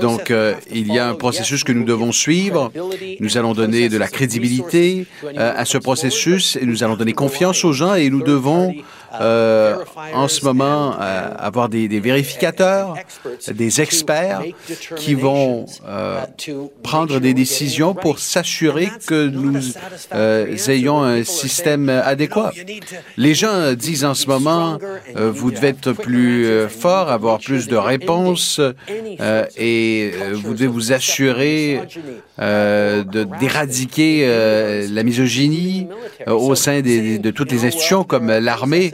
Donc, 0.00 0.32
il 0.72 0.92
y 0.92 0.98
a 0.98 1.08
un 1.08 1.14
processus 1.14 1.64
que 1.64 1.72
nous 1.72 1.84
devons 1.84 2.12
suivre. 2.12 2.72
Nous 3.20 3.36
allons 3.36 3.54
donner 3.54 3.88
de 3.88 3.98
la 3.98 4.08
crédibilité 4.08 5.06
euh, 5.24 5.52
à 5.56 5.64
ce 5.64 5.78
processus 5.78 6.56
et 6.56 6.66
nous 6.66 6.84
allons 6.84 6.96
donner 6.96 7.12
confiance 7.12 7.64
aux 7.64 7.72
gens 7.72 7.94
et 7.94 8.10
nous 8.10 8.22
devons 8.22 8.74
euh, 9.20 9.76
en 10.14 10.28
ce 10.28 10.44
moment 10.44 10.94
euh, 11.00 11.30
avoir 11.38 11.68
des, 11.68 11.88
des, 11.88 12.00
vérificateurs, 12.00 12.94
des 13.50 13.80
experts 13.80 14.42
qui 14.96 15.14
vont 15.14 15.66
euh, 15.86 16.20
prendre 16.82 17.18
des 17.20 17.34
décisions 17.34 17.94
pour 17.94 18.18
s'assurer 18.18 18.88
que 19.06 19.28
nous 19.28 19.58
euh, 20.14 20.56
ayons 20.68 21.02
un 21.02 21.24
système 21.24 21.88
adéquat. 21.88 22.52
Les 23.16 23.34
gens 23.34 23.72
disent 23.74 24.04
en 24.04 24.14
ce 24.14 24.26
moment, 24.26 24.78
euh, 25.16 25.30
vous 25.30 25.50
devez 25.50 25.68
être 25.68 25.92
plus 25.92 26.68
fort, 26.68 27.08
avoir 27.10 27.38
plus 27.38 27.68
de 27.68 27.76
réponses 27.76 28.60
et 29.56 30.12
vous 30.34 30.54
devez 30.54 30.66
vous 30.66 30.92
assurer 30.92 31.80
d'éradiquer 32.38 34.26
la 34.90 35.02
misogynie 35.02 35.88
au 36.26 36.54
sein 36.54 36.80
des, 36.80 37.18
de 37.18 37.30
toutes 37.30 37.52
les 37.52 37.64
institutions 37.64 38.04
comme 38.04 38.28
l'armée. 38.30 38.92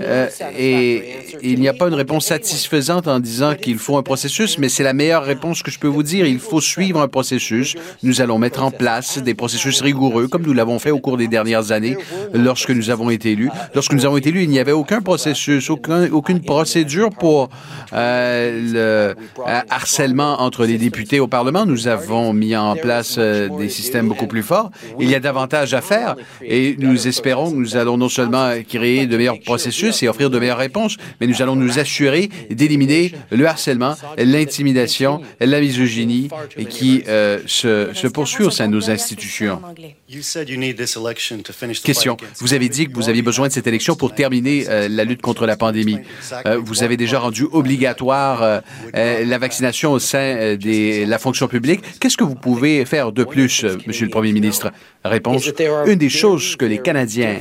Euh, 0.00 0.28
et 0.56 1.16
il 1.42 1.60
n'y 1.60 1.68
a 1.68 1.74
pas 1.74 1.88
une 1.88 1.94
réponse 1.94 2.26
satisfaisante 2.26 3.08
en 3.08 3.20
disant 3.20 3.54
qu'il 3.54 3.78
faut 3.78 3.96
un 3.96 4.02
processus, 4.02 4.58
mais 4.58 4.68
c'est 4.68 4.82
la 4.82 4.92
meilleure 4.92 5.24
réponse 5.24 5.62
que 5.62 5.70
je 5.70 5.78
peux 5.78 5.88
vous 5.88 6.02
dire. 6.02 6.26
Il 6.26 6.38
faut 6.38 6.60
suivre 6.60 7.00
un 7.00 7.08
processus. 7.08 7.76
Nous 8.02 8.20
allons 8.20 8.38
mettre 8.38 8.62
en 8.62 8.70
place 8.70 9.18
des 9.18 9.34
processus 9.34 9.80
rigoureux, 9.80 10.28
comme 10.28 10.42
nous 10.42 10.52
l'avons 10.52 10.78
fait 10.78 10.90
au 10.90 10.98
cours 10.98 11.16
des 11.16 11.28
dernières 11.28 11.72
années 11.72 11.96
lorsque 12.32 12.70
nous 12.70 12.90
avons 12.90 13.10
été 13.10 13.32
élus. 13.32 13.50
Lorsque 13.74 13.92
nous 13.92 14.06
avons 14.06 14.16
été 14.16 14.30
élus, 14.30 14.42
il 14.44 14.50
n'y 14.50 14.58
avait 14.58 14.72
aucun 14.72 15.00
processus, 15.00 15.70
aucun, 15.70 16.10
aucune 16.10 16.40
procédure 16.40 17.10
pour 17.10 17.48
euh, 17.92 19.14
le 19.16 19.52
harcèlement 19.70 20.40
entre 20.40 20.64
les 20.64 20.78
députés 20.78 21.20
au 21.20 21.26
Parlement. 21.26 21.66
Nous 21.66 21.88
avons 21.88 22.32
mis 22.32 22.56
en 22.56 22.76
place 22.76 23.16
euh, 23.18 23.48
des 23.58 23.68
systèmes 23.68 24.08
beaucoup 24.08 24.26
plus 24.26 24.42
forts. 24.42 24.70
Il 25.00 25.10
y 25.10 25.14
a 25.14 25.20
davantage 25.20 25.74
à 25.74 25.80
faire 25.80 26.16
et 26.42 26.76
nous 26.78 27.08
espérons 27.08 27.50
que 27.50 27.56
nous 27.56 27.76
allons 27.76 27.96
non 27.96 28.08
seulement 28.08 28.52
créer 28.68 29.06
de 29.06 29.16
processus 29.44 30.02
et 30.02 30.08
offrir 30.08 30.30
de 30.30 30.38
meilleures 30.38 30.58
réponses, 30.58 30.96
mais 31.20 31.26
nous 31.26 31.42
allons 31.42 31.56
nous 31.56 31.78
assurer 31.78 32.28
d'éliminer 32.50 33.12
le 33.30 33.46
harcèlement, 33.46 33.94
l'intimidation, 34.16 35.20
la 35.40 35.60
misogynie 35.60 36.28
qui 36.68 37.02
euh, 37.08 37.40
se, 37.46 37.90
se 37.94 38.06
poursuit 38.06 38.44
au 38.44 38.50
sein 38.50 38.68
de 38.68 38.72
nos 38.72 38.90
institutions. 38.90 39.60
Question. 41.84 42.16
Vous 42.38 42.54
avez 42.54 42.70
dit 42.70 42.86
que 42.86 42.94
vous 42.94 43.10
aviez 43.10 43.20
besoin 43.20 43.48
de 43.48 43.52
cette 43.52 43.66
élection 43.66 43.94
pour 43.94 44.14
terminer 44.14 44.64
euh, 44.66 44.88
la 44.88 45.04
lutte 45.04 45.20
contre 45.20 45.44
la 45.44 45.54
pandémie. 45.54 45.98
Euh, 46.46 46.58
vous 46.64 46.82
avez 46.82 46.96
déjà 46.96 47.18
rendu 47.18 47.44
obligatoire 47.52 48.42
euh, 48.42 48.60
la 48.94 49.36
vaccination 49.36 49.92
au 49.92 49.98
sein 49.98 50.56
de 50.56 51.04
la 51.04 51.18
fonction 51.18 51.46
publique. 51.46 51.82
Qu'est-ce 52.00 52.16
que 52.16 52.24
vous 52.24 52.36
pouvez 52.36 52.86
faire 52.86 53.12
de 53.12 53.22
plus, 53.22 53.66
Monsieur 53.86 54.06
le 54.06 54.10
Premier 54.10 54.32
ministre? 54.32 54.72
Réponse. 55.04 55.50
Une 55.86 55.98
des 55.98 56.08
choses 56.08 56.56
que 56.56 56.64
les 56.64 56.78
Canadiens 56.78 57.40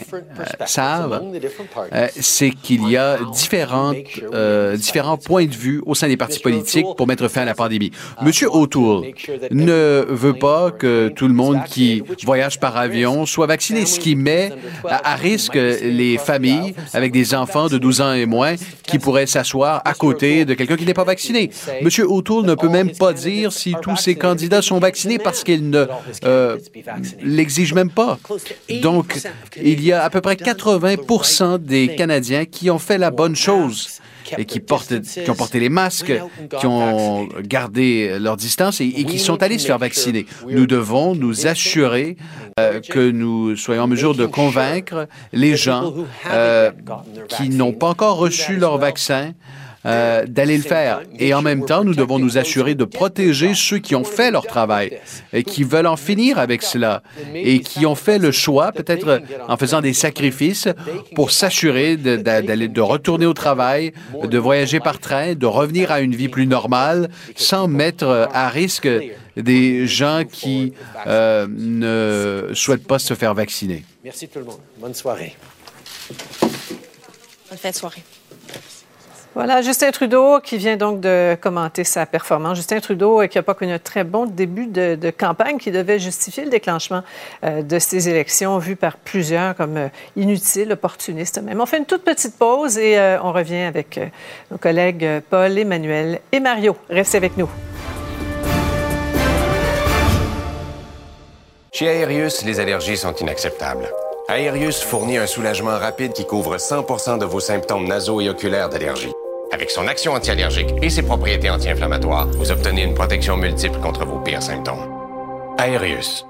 savent, 0.66 1.24
c'est 2.20 2.52
qu'il 2.52 2.90
y 2.90 2.98
a 2.98 3.18
différentes, 3.32 3.96
différents 4.76 5.18
points 5.18 5.46
de 5.46 5.56
vue 5.56 5.82
au 5.86 5.96
sein 5.96 6.10
des 6.10 6.18
partis 6.18 6.40
politiques 6.40 6.86
pour 6.98 7.08
mettre 7.08 7.30
fin 7.30 7.44
à 7.44 7.46
la 7.46 7.56
pandémie. 7.56 7.92
Monsieur 8.22 8.50
O'Toole 8.54 9.14
ne 9.52 10.06
veut 10.10 10.38
pas 10.38 10.72
que 10.72 11.08
tout 11.16 11.30
le 11.30 11.34
monde 11.34 11.64
qui 11.66 12.04
voyage 12.26 12.57
par 12.60 12.78
avion 12.78 13.26
soit 13.26 13.48
vacciné, 13.48 13.86
ce 13.86 14.00
qui 14.00 14.16
met 14.16 14.52
à 14.86 15.16
risque 15.16 15.56
les 15.56 16.18
familles 16.18 16.76
avec 16.94 17.12
des 17.12 17.34
enfants 17.34 17.68
de 17.68 17.78
12 17.78 18.02
ans 18.02 18.14
et 18.14 18.26
moins 18.26 18.56
qui 18.84 19.00
pourraient 19.00 19.28
s'asseoir 19.28 19.82
à 19.86 19.94
côté 19.94 20.46
de 20.46 20.54
quelqu'un 20.54 20.78
qui 20.78 20.86
n'est 20.86 20.94
pas 20.94 21.04
vacciné. 21.04 21.50
Monsieur 21.82 22.10
O'Toole 22.10 22.46
ne 22.46 22.56
peut 22.56 22.70
même 22.70 22.92
pas 22.92 23.14
dire 23.14 23.52
si 23.52 23.76
tous 23.82 23.98
ces 23.98 24.16
candidats 24.16 24.62
sont 24.62 24.80
vaccinés 24.80 25.20
parce 25.20 25.44
qu'il 25.44 25.70
ne 25.70 25.86
euh, 26.24 26.58
l'exige 27.22 27.74
même 27.74 27.90
pas. 27.90 28.20
Donc, 28.82 29.20
il 29.62 29.84
y 29.84 29.92
a 29.92 30.04
à 30.04 30.10
peu 30.10 30.22
près 30.22 30.36
80% 30.36 31.60
des 31.60 31.96
Canadiens 31.96 32.46
qui 32.46 32.70
ont 32.70 32.80
fait 32.80 32.98
la 32.98 33.12
bonne 33.12 33.36
chose 33.36 34.00
et 34.38 34.46
qui, 34.46 34.60
portent, 34.60 35.02
qui 35.02 35.30
ont 35.30 35.36
porté 35.36 35.60
les 35.60 35.70
masques, 35.70 36.14
qui 36.60 36.66
ont 36.66 37.28
gardé 37.42 38.18
leur 38.20 38.38
distance 38.38 38.82
et, 38.82 38.86
et 38.86 39.04
qui 39.06 39.20
sont 39.20 39.42
allés 39.44 39.58
se 39.58 39.68
faire 39.68 39.78
vacciner. 39.78 40.26
Nous 40.50 40.68
devons 40.68 41.16
nous 41.16 41.48
assurer 41.48 42.18
euh, 42.60 42.80
que 42.82 43.12
nous 43.12 43.56
soyons 43.56 43.84
en 43.84 43.88
mesure 43.88 44.16
de 44.16 44.26
convaincre 44.26 45.08
les 45.34 45.56
gens 45.56 45.94
euh, 46.30 46.72
qui 47.30 47.50
n'ont 47.50 47.74
pas 47.74 47.88
encore 47.88 48.18
reçu 48.18 48.56
leur 48.58 48.78
vaccin 48.78 49.34
euh, 49.88 50.26
d'aller 50.28 50.58
le 50.58 50.64
faire. 50.64 51.02
Et 51.18 51.34
en 51.34 51.42
même 51.42 51.66
temps, 51.66 51.84
nous 51.84 51.96
devons 51.96 52.20
nous 52.20 52.38
assurer 52.38 52.76
de 52.76 52.86
protéger 52.86 53.54
ceux 53.56 53.80
qui 53.80 53.96
ont 53.96 54.04
fait 54.04 54.32
leur 54.32 54.46
travail 54.46 55.00
et 55.34 55.44
qui 55.44 55.64
veulent 55.64 55.88
en 55.88 55.98
finir 55.98 56.38
avec 56.40 56.62
cela 56.62 57.02
et 57.34 57.60
qui 57.60 57.86
ont 57.86 57.96
fait 57.96 58.20
le 58.20 58.32
choix, 58.32 58.72
peut-être 58.72 59.22
en 59.48 59.58
faisant 59.58 59.82
des 59.82 59.94
sacrifices, 59.94 60.68
pour 61.16 61.32
s'assurer 61.32 61.98
d'aller, 61.98 62.68
de, 62.68 62.74
de 62.74 62.82
retourner 62.82 63.26
au 63.26 63.34
travail, 63.34 63.94
de 64.22 64.38
voyager 64.38 64.80
par 64.80 65.00
train, 65.00 65.34
de 65.34 65.46
revenir 65.46 65.92
à 65.92 66.02
une 66.02 66.16
vie 66.16 66.30
plus 66.30 66.48
normale, 66.48 67.10
sans 67.36 67.68
mettre 67.68 68.30
à 68.34 68.50
risque 68.50 68.88
des 69.38 69.88
gens 69.88 70.24
qui 70.30 70.74
euh, 71.06 71.48
ne 71.50 72.54
souhaitent 72.54 72.88
pas 72.88 73.00
se 73.00 73.14
faire 73.14 73.34
vacciner. 73.34 73.84
Merci 74.04 74.28
tout 74.28 74.40
le 74.40 74.46
monde. 74.46 74.60
Bonne 74.78 74.94
soirée. 74.94 75.36
Bonne 77.50 77.58
fin 77.58 77.70
de 77.70 77.76
soirée. 77.76 78.04
Voilà, 79.38 79.62
Justin 79.62 79.92
Trudeau 79.92 80.40
qui 80.40 80.58
vient 80.58 80.78
donc 80.78 81.00
de 81.00 81.38
commenter 81.40 81.84
sa 81.84 82.08
performance. 82.08 82.58
Justin 82.58 82.80
Trudeau 82.80 83.22
qui 83.28 83.38
n'a 83.38 83.44
pas 83.44 83.54
connu 83.54 83.72
un 83.72 83.78
très 83.78 84.04
bon 84.04 84.26
début 84.26 84.66
de, 84.66 84.96
de, 84.96 85.12
campagne 85.12 85.60
qui 85.60 85.70
devait 85.70 86.00
justifier 86.00 86.44
le 86.44 86.50
déclenchement 86.50 87.04
euh, 87.44 87.62
de 87.62 87.78
ces 87.78 88.10
élections 88.10 88.58
vues 88.58 88.76
par 88.76 88.98
plusieurs 88.98 89.56
comme 89.56 89.78
euh, 89.78 89.90
inutiles, 90.16 90.72
opportunistes 90.72 91.40
même. 91.40 91.62
On 91.62 91.68
fait 91.68 91.78
une 91.78 91.86
toute 91.86 92.04
petite 92.04 92.36
pause 92.36 92.80
et 92.80 92.98
euh, 92.98 93.22
on 93.22 93.32
revient 93.32 93.58
avec 93.58 94.00
nos 94.50 94.58
collègues 94.58 95.08
Paul, 95.30 95.56
Emmanuel 95.56 96.20
et 96.32 96.40
Mario. 96.40 96.76
Restez 96.90 97.18
avec 97.18 97.38
nous. 97.38 97.50
Chez 101.74 101.88
Aérius, 101.88 102.44
les 102.44 102.60
allergies 102.60 102.98
sont 102.98 103.14
inacceptables. 103.14 103.88
Aérius 104.30 104.82
fournit 104.82 105.20
un 105.20 105.28
soulagement 105.28 105.78
rapide 105.78 106.14
qui 106.14 106.26
couvre 106.26 106.58
100% 106.58 107.20
de 107.20 107.26
vos 107.26 107.40
symptômes 107.40 107.88
nasaux 107.88 108.20
et 108.20 108.30
oculaires 108.30 108.70
d'allergie. 108.70 109.14
Avec 109.52 109.70
son 109.70 109.88
action 109.88 110.14
anti-allergique 110.14 110.70
et 110.82 110.90
ses 110.90 111.04
propriétés 111.04 111.50
anti-inflammatoires, 111.50 112.28
vous 112.28 112.52
obtenez 112.52 112.84
une 112.84 112.94
protection 112.94 113.38
multiple 113.38 113.80
contre 113.80 114.06
vos 114.06 114.20
pires 114.20 114.44
symptômes. 114.44 114.94
Aérius. 115.58 116.26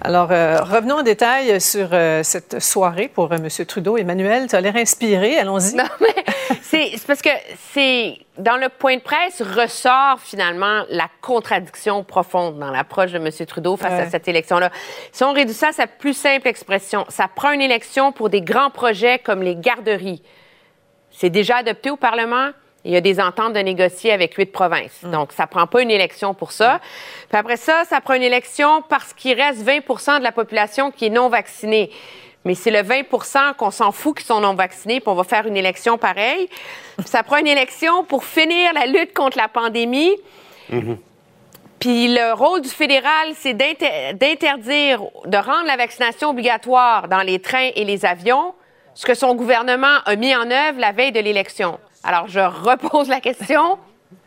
Alors, 0.00 0.30
euh, 0.30 0.62
revenons 0.62 1.00
en 1.00 1.02
détail 1.02 1.60
sur 1.60 1.88
euh, 1.92 2.22
cette 2.22 2.62
soirée 2.62 3.08
pour 3.08 3.32
euh, 3.32 3.36
M. 3.36 3.48
Trudeau. 3.66 3.96
Emmanuel, 3.96 4.46
tu 4.48 4.54
as 4.54 4.60
l'air 4.60 4.76
inspiré. 4.76 5.36
Allons-y. 5.36 5.74
Non, 5.74 5.84
mais 6.00 6.24
c'est 6.62 6.92
parce 7.06 7.20
que 7.20 7.30
c'est 7.72 8.16
dans 8.38 8.56
le 8.56 8.68
point 8.68 8.96
de 8.96 9.02
presse 9.02 9.42
ressort 9.42 10.20
finalement 10.20 10.84
la 10.90 11.08
contradiction 11.20 12.04
profonde 12.04 12.58
dans 12.58 12.70
l'approche 12.70 13.12
de 13.12 13.18
M. 13.18 13.30
Trudeau 13.46 13.76
face 13.76 13.92
ouais. 13.92 14.06
à 14.06 14.10
cette 14.10 14.28
élection-là. 14.28 14.70
Si 15.12 15.24
on 15.24 15.32
réduit 15.32 15.54
ça 15.54 15.68
à 15.68 15.72
sa 15.72 15.86
plus 15.86 16.14
simple 16.14 16.48
expression, 16.48 17.04
ça 17.08 17.28
prend 17.28 17.50
une 17.50 17.62
élection 17.62 18.12
pour 18.12 18.30
des 18.30 18.42
grands 18.42 18.70
projets 18.70 19.18
comme 19.18 19.42
les 19.42 19.56
garderies. 19.56 20.22
C'est 21.16 21.30
déjà 21.30 21.56
adopté 21.56 21.90
au 21.90 21.96
Parlement. 21.96 22.50
Il 22.84 22.92
y 22.92 22.96
a 22.96 23.00
des 23.00 23.18
ententes 23.20 23.54
de 23.54 23.58
négocier 23.58 24.12
avec 24.12 24.34
huit 24.34 24.52
provinces. 24.52 25.02
Mm. 25.02 25.10
Donc, 25.10 25.32
ça 25.32 25.46
prend 25.46 25.66
pas 25.66 25.80
une 25.80 25.90
élection 25.90 26.34
pour 26.34 26.52
ça. 26.52 26.74
Mm. 26.74 26.80
Puis 27.30 27.38
après 27.38 27.56
ça, 27.56 27.84
ça 27.84 28.00
prend 28.02 28.14
une 28.14 28.22
élection 28.22 28.82
parce 28.82 29.14
qu'il 29.14 29.40
reste 29.40 29.66
20% 29.66 30.18
de 30.18 30.22
la 30.22 30.32
population 30.32 30.90
qui 30.90 31.06
est 31.06 31.10
non 31.10 31.28
vaccinée. 31.28 31.90
Mais 32.44 32.54
c'est 32.54 32.70
le 32.70 32.80
20% 32.80 33.54
qu'on 33.54 33.70
s'en 33.70 33.90
fout 33.92 34.18
qui 34.18 34.24
sont 34.24 34.40
non 34.40 34.54
vaccinés, 34.54 35.00
puis 35.00 35.08
on 35.08 35.14
va 35.14 35.24
faire 35.24 35.46
une 35.46 35.56
élection 35.56 35.98
pareille. 35.98 36.48
Puis 36.96 37.08
ça 37.08 37.24
prend 37.24 37.38
une 37.38 37.48
élection 37.48 38.04
pour 38.04 38.22
finir 38.22 38.72
la 38.72 38.86
lutte 38.86 39.14
contre 39.14 39.36
la 39.36 39.48
pandémie. 39.48 40.14
Mm 40.68 40.78
-hmm. 40.78 40.96
Puis 41.80 42.08
le 42.08 42.34
rôle 42.34 42.60
du 42.60 42.68
fédéral, 42.68 43.26
c'est 43.34 43.54
d'interdire, 43.54 45.02
de 45.24 45.36
rendre 45.36 45.66
la 45.66 45.76
vaccination 45.76 46.30
obligatoire 46.30 47.08
dans 47.08 47.22
les 47.22 47.38
trains 47.38 47.70
et 47.74 47.84
les 47.84 48.04
avions, 48.04 48.54
ce 48.96 49.04
que 49.04 49.14
son 49.14 49.34
gouvernement 49.34 49.98
a 50.06 50.16
mis 50.16 50.34
en 50.34 50.50
œuvre 50.50 50.80
la 50.80 50.90
veille 50.90 51.12
de 51.12 51.20
l'élection. 51.20 51.78
Alors, 52.02 52.26
je 52.28 52.40
repose 52.40 53.08
la 53.08 53.20
question. 53.20 53.78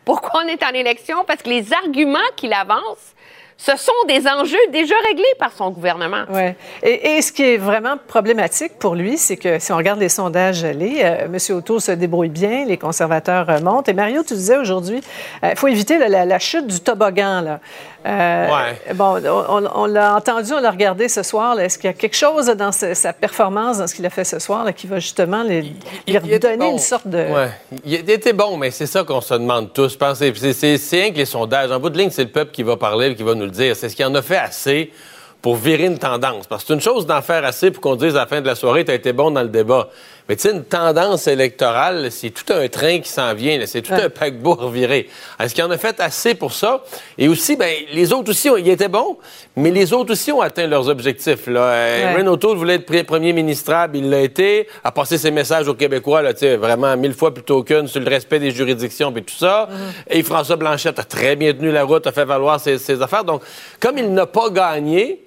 pourquoi 0.04 0.42
on 0.44 0.48
est 0.48 0.62
en 0.62 0.70
élection? 0.70 1.24
Parce 1.26 1.42
que 1.42 1.48
les 1.48 1.72
arguments 1.72 2.18
qu'il 2.36 2.52
avance, 2.52 3.14
ce 3.56 3.76
sont 3.76 3.92
des 4.06 4.26
enjeux 4.28 4.56
déjà 4.70 4.94
réglés 5.06 5.34
par 5.38 5.52
son 5.52 5.70
gouvernement. 5.70 6.22
Ouais. 6.30 6.56
Et, 6.82 7.20
ce 7.20 7.32
qui 7.32 7.42
est 7.42 7.56
vraiment 7.56 7.96
problématique 8.06 8.78
pour 8.78 8.94
lui, 8.94 9.18
c'est 9.18 9.36
que 9.36 9.58
si 9.58 9.72
on 9.72 9.76
regarde 9.76 9.98
les 9.98 10.08
sondages 10.08 10.64
euh, 10.64 11.26
M. 11.26 11.36
O'Toole 11.50 11.80
se 11.80 11.92
débrouille 11.92 12.30
bien, 12.30 12.64
les 12.64 12.78
conservateurs 12.78 13.50
euh, 13.50 13.60
montent. 13.60 13.88
Et 13.88 13.92
Mario, 13.92 14.22
tu 14.22 14.34
disais 14.34 14.56
aujourd'hui, 14.56 15.02
il 15.42 15.48
euh, 15.48 15.54
faut 15.56 15.68
éviter 15.68 15.98
la, 15.98 16.08
la, 16.08 16.24
la, 16.24 16.38
chute 16.38 16.68
du 16.68 16.80
toboggan. 16.80 17.42
Là. 17.42 17.60
Euh, 18.06 18.46
ouais. 18.46 18.94
Bon, 18.94 19.20
on, 19.24 19.68
on 19.74 19.86
l'a 19.86 20.16
entendu, 20.16 20.52
on 20.54 20.60
l'a 20.60 20.70
regardé 20.70 21.08
ce 21.08 21.22
soir. 21.22 21.60
Est-ce 21.60 21.76
qu'il 21.76 21.88
y 21.88 21.90
a 21.90 21.94
quelque 21.94 22.16
chose 22.16 22.46
dans 22.46 22.72
sa 22.72 23.12
performance, 23.12 23.78
dans 23.78 23.86
ce 23.86 23.94
qu'il 23.94 24.06
a 24.06 24.10
fait 24.10 24.24
ce 24.24 24.38
soir, 24.38 24.64
là, 24.64 24.72
qui 24.72 24.86
va 24.86 24.98
justement 24.98 25.42
lui, 25.42 25.74
lui 26.08 26.18
redonner 26.18 26.56
bon. 26.56 26.72
une 26.72 26.78
sorte 26.78 27.06
de... 27.06 27.18
Ouais. 27.18 27.50
Il 27.84 28.08
était 28.10 28.32
bon, 28.32 28.56
mais 28.56 28.70
c'est 28.70 28.86
ça 28.86 29.04
qu'on 29.04 29.20
se 29.20 29.34
demande 29.34 29.72
tous. 29.72 29.98
C'est 30.14 30.30
rien 30.30 31.10
que 31.12 31.16
les 31.18 31.26
sondages. 31.26 31.70
En 31.70 31.78
bout 31.78 31.90
de 31.90 31.98
ligne, 31.98 32.10
c'est 32.10 32.24
le 32.24 32.30
peuple 32.30 32.52
qui 32.52 32.62
va 32.62 32.76
parler, 32.76 33.14
qui 33.14 33.22
va 33.22 33.34
nous 33.34 33.44
le 33.44 33.50
dire. 33.50 33.76
C'est 33.76 33.88
ce 33.88 33.96
qu'il 33.96 34.06
en 34.06 34.14
a 34.14 34.22
fait 34.22 34.38
assez 34.38 34.92
pour 35.42 35.56
virer 35.56 35.84
une 35.84 35.98
tendance. 35.98 36.46
Parce 36.46 36.62
que 36.62 36.68
c'est 36.68 36.74
une 36.74 36.80
chose 36.80 37.06
d'en 37.06 37.22
faire 37.22 37.44
assez 37.44 37.70
pour 37.70 37.82
qu'on 37.82 37.96
dise 37.96 38.16
à 38.16 38.20
la 38.20 38.26
fin 38.26 38.40
de 38.40 38.46
la 38.46 38.54
soirée, 38.54 38.84
tu 38.84 38.90
as 38.90 38.94
été 38.94 39.12
bon 39.12 39.30
dans 39.30 39.42
le 39.42 39.48
débat. 39.48 39.88
Mais 40.30 40.36
tu 40.36 40.42
sais, 40.42 40.54
une 40.54 40.62
tendance 40.62 41.26
électorale, 41.26 42.06
c'est 42.12 42.30
tout 42.30 42.52
un 42.52 42.68
train 42.68 43.00
qui 43.00 43.08
s'en 43.08 43.34
vient. 43.34 43.58
C'est 43.66 43.82
tout 43.82 43.92
ouais. 43.92 44.04
un 44.04 44.10
paquebot 44.10 44.54
reviré. 44.60 45.08
Est-ce 45.40 45.52
qu'il 45.52 45.64
en 45.64 45.70
a 45.72 45.76
fait 45.76 45.98
assez 45.98 46.36
pour 46.36 46.52
ça? 46.52 46.84
Et 47.18 47.26
aussi, 47.26 47.56
ben, 47.56 47.74
les 47.92 48.12
autres 48.12 48.30
aussi, 48.30 48.48
ils 48.56 48.68
étaient 48.68 48.86
bons, 48.86 49.16
mais 49.56 49.72
les 49.72 49.92
autres 49.92 50.12
aussi 50.12 50.30
ont 50.30 50.40
atteint 50.40 50.68
leurs 50.68 50.88
objectifs. 50.88 51.48
Là. 51.48 51.72
Ouais. 51.72 52.14
Renaud 52.14 52.34
O'Toole 52.34 52.56
voulait 52.56 52.76
être 52.76 53.02
premier 53.06 53.32
ministrable, 53.32 53.96
il 53.96 54.08
l'a 54.08 54.20
été, 54.20 54.68
a 54.84 54.92
passé 54.92 55.18
ses 55.18 55.32
messages 55.32 55.66
aux 55.66 55.74
Québécois, 55.74 56.22
là, 56.22 56.32
vraiment 56.58 56.96
mille 56.96 57.14
fois 57.14 57.34
plutôt 57.34 57.64
qu'une, 57.64 57.88
sur 57.88 58.00
le 58.00 58.08
respect 58.08 58.38
des 58.38 58.52
juridictions 58.52 59.12
et 59.16 59.22
tout 59.22 59.34
ça. 59.34 59.68
Mm-hmm. 59.68 60.16
Et 60.16 60.22
François 60.22 60.54
Blanchette 60.54 61.00
a 61.00 61.02
très 61.02 61.34
bien 61.34 61.52
tenu 61.54 61.72
la 61.72 61.82
route, 61.82 62.06
a 62.06 62.12
fait 62.12 62.24
valoir 62.24 62.60
ses, 62.60 62.78
ses 62.78 63.02
affaires. 63.02 63.24
Donc, 63.24 63.42
comme 63.80 63.98
il 63.98 64.14
n'a 64.14 64.26
pas 64.26 64.48
gagné, 64.48 65.24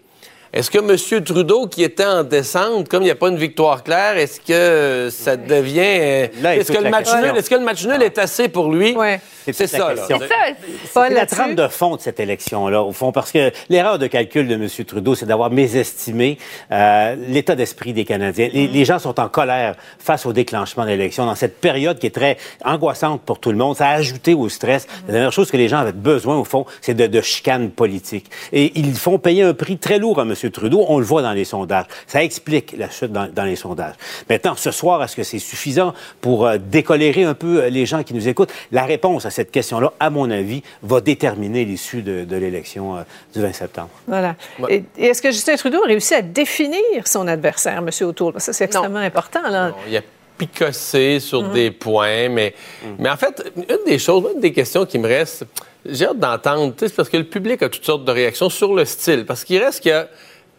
est-ce 0.54 0.70
que 0.70 0.78
M. 0.78 1.24
Trudeau, 1.24 1.66
qui 1.66 1.82
était 1.82 2.06
en 2.06 2.24
descente, 2.24 2.88
comme 2.88 3.02
il 3.02 3.06
n'y 3.06 3.12
a 3.12 3.16
pas 3.16 3.30
une 3.30 3.38
victoire 3.38 3.84
claire, 3.84 4.18
est-ce 4.18 4.40
que 4.40 5.10
ça 5.10 5.36
devient. 5.36 5.80
Est-ce 5.80 6.72
que, 6.72 6.78
le 6.78 6.92
match 6.92 7.12
nul, 7.12 7.34
est-ce 7.36 7.50
que 7.50 7.56
le 7.56 7.64
match 7.64 7.84
nul 7.84 8.04
est 8.04 8.20
assez 8.20 8.50
pour 8.50 8.72
lui? 8.72 8.96
Ouais. 8.96 9.20
C'est 9.52 9.68
ça, 9.68 9.94
là. 9.94 10.04
C'est 10.08 11.10
la 11.10 11.26
trame 11.26 11.56
de 11.56 11.68
fond 11.68 11.96
de 11.96 12.02
cette 12.02 12.20
élection-là, 12.20 12.84
au 12.84 12.92
fond, 12.92 13.12
parce 13.12 13.32
que 13.32 13.52
l'erreur 13.70 13.98
de 13.98 14.06
calcul 14.06 14.48
de 14.48 14.54
M. 14.54 14.68
Trudeau, 14.86 15.16
c'est 15.16 15.26
d'avoir 15.26 15.50
mésestimé 15.50 16.38
euh, 16.72 17.16
l'état 17.28 17.56
d'esprit 17.56 17.94
des 17.94 18.06
Canadiens. 18.06 18.50
Les, 18.54 18.68
les, 18.68 18.86
gens 18.86 19.00
sont 19.00 19.20
en 19.20 19.30
colère 19.30 19.76
face 19.98 20.26
au 20.26 20.34
déclenchement 20.34 20.84
de 20.84 20.90
l'élection 20.90 21.26
dans 21.26 21.36
cette 21.36 21.60
période 21.60 21.98
qui 21.98 22.08
est 22.08 22.16
très 22.16 22.38
angoissante 22.64 23.22
pour 23.24 23.40
tout 23.40 23.52
le 23.52 23.58
monde. 23.58 23.76
Ça 23.76 23.88
a 23.88 23.94
ajouté 23.94 24.34
au 24.34 24.48
stress. 24.50 24.88
La 25.08 25.14
dernière 25.14 25.34
chose 25.34 25.50
que 25.50 25.58
les 25.58 25.68
gens 25.68 25.80
avaient 25.80 25.94
besoin, 25.94 26.38
au 26.38 26.44
fond, 26.44 26.66
c'est 26.80 26.94
de, 26.94 27.08
de 27.08 27.22
chicane 27.22 27.72
politique. 27.72 28.30
Et 28.52 28.72
ils 28.76 28.94
font 28.94 29.18
payer 29.18 29.44
un 29.44 29.54
prix 29.54 29.78
très 29.78 29.98
lourd 29.98 30.20
à 30.20 30.24
M. 30.24 30.34
Trudeau. 30.52 30.86
On 30.88 31.00
le 31.00 31.06
voit 31.06 31.22
dans 31.22 31.34
les 31.34 31.46
sondages. 31.46 31.86
Ça 32.08 32.24
explique 32.24 32.76
la 32.78 32.90
chute 32.90 33.12
dans, 33.12 33.32
dans 33.32 33.44
les 33.44 33.56
sondages. 33.56 33.96
Maintenant, 34.30 34.56
ce 34.56 34.72
soir, 34.72 35.04
est-ce 35.04 35.16
que 35.16 35.24
c'est 35.24 35.40
suffisant 35.40 35.94
pour 36.22 36.46
euh, 36.46 36.58
décolérer 36.58 37.24
un 37.24 37.34
peu 37.34 37.68
les 37.68 37.86
gens 37.86 38.04
qui 38.04 38.14
nous 38.14 38.28
écoutent? 38.28 38.52
La 38.72 38.86
réponse 38.86 39.26
à 39.26 39.30
cette 39.30 39.52
question-là, 39.52 39.94
à 40.00 40.10
mon 40.10 40.30
avis, 40.30 40.64
va 40.82 41.02
déterminer 41.02 41.66
l'issue 41.66 42.02
de, 42.02 42.24
de 42.24 42.36
l'élection 42.36 42.98
euh, 42.98 43.02
du 43.34 43.42
20 43.42 43.54
septembre. 43.54 43.90
Voilà. 44.08 44.36
Ouais. 44.60 44.84
Et, 44.98 45.04
et 45.04 45.06
est-ce 45.08 45.22
que 45.22 45.32
Justin 45.32 45.56
Trudeau 45.56 45.84
a 45.84 45.88
réussi 45.88 46.14
à 46.14 46.22
définir 46.22 47.06
son 47.06 47.28
adversaire, 47.28 47.78
M. 47.78 47.90
O'Toole? 48.08 48.34
Ça, 48.38 48.54
c'est 48.54 48.66
extrêmement 48.66 49.00
non. 49.00 49.06
important. 49.06 49.42
Là. 49.50 49.70
Non, 49.70 49.76
il 49.88 49.98
a 49.98 50.02
picossé 50.38 51.20
sur 51.20 51.44
mmh. 51.44 51.54
des 51.54 51.72
points, 51.72 52.30
mais, 52.30 52.54
mmh. 52.84 52.88
mais 53.00 53.10
en 53.10 53.18
fait, 53.18 53.44
une 53.56 53.86
des 53.86 54.00
choses, 54.00 54.24
une 54.34 54.42
des 54.42 54.54
questions 54.54 54.86
qui 54.86 54.98
me 54.98 55.08
reste, 55.08 55.46
j'ai 55.86 56.06
hâte 56.06 56.20
d'entendre, 56.20 56.74
c'est 56.78 56.96
parce 56.96 57.10
que 57.10 57.18
le 57.18 57.26
public 57.26 57.62
a 57.62 57.70
toutes 57.70 57.86
sortes 57.86 58.06
de 58.06 58.12
réactions 58.12 58.50
sur 58.50 58.74
le 58.74 58.86
style. 58.86 59.26
Parce 59.26 59.44
qu'il 59.44 59.62
reste 59.62 59.84
que 59.84 60.08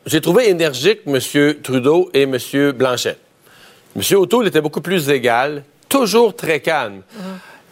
j'ai 0.06 0.20
trouvé 0.20 0.48
énergique 0.48 1.00
M. 1.06 1.18
Trudeau 1.62 2.10
et 2.12 2.22
M. 2.22 2.38
Blanchet. 2.72 3.16
M. 3.96 4.02
O'Toole 4.16 4.48
était 4.48 4.60
beaucoup 4.60 4.80
plus 4.80 5.08
égal, 5.08 5.64
toujours 5.88 6.34
très 6.34 6.60
calme. 6.60 7.02
Mmh 7.16 7.20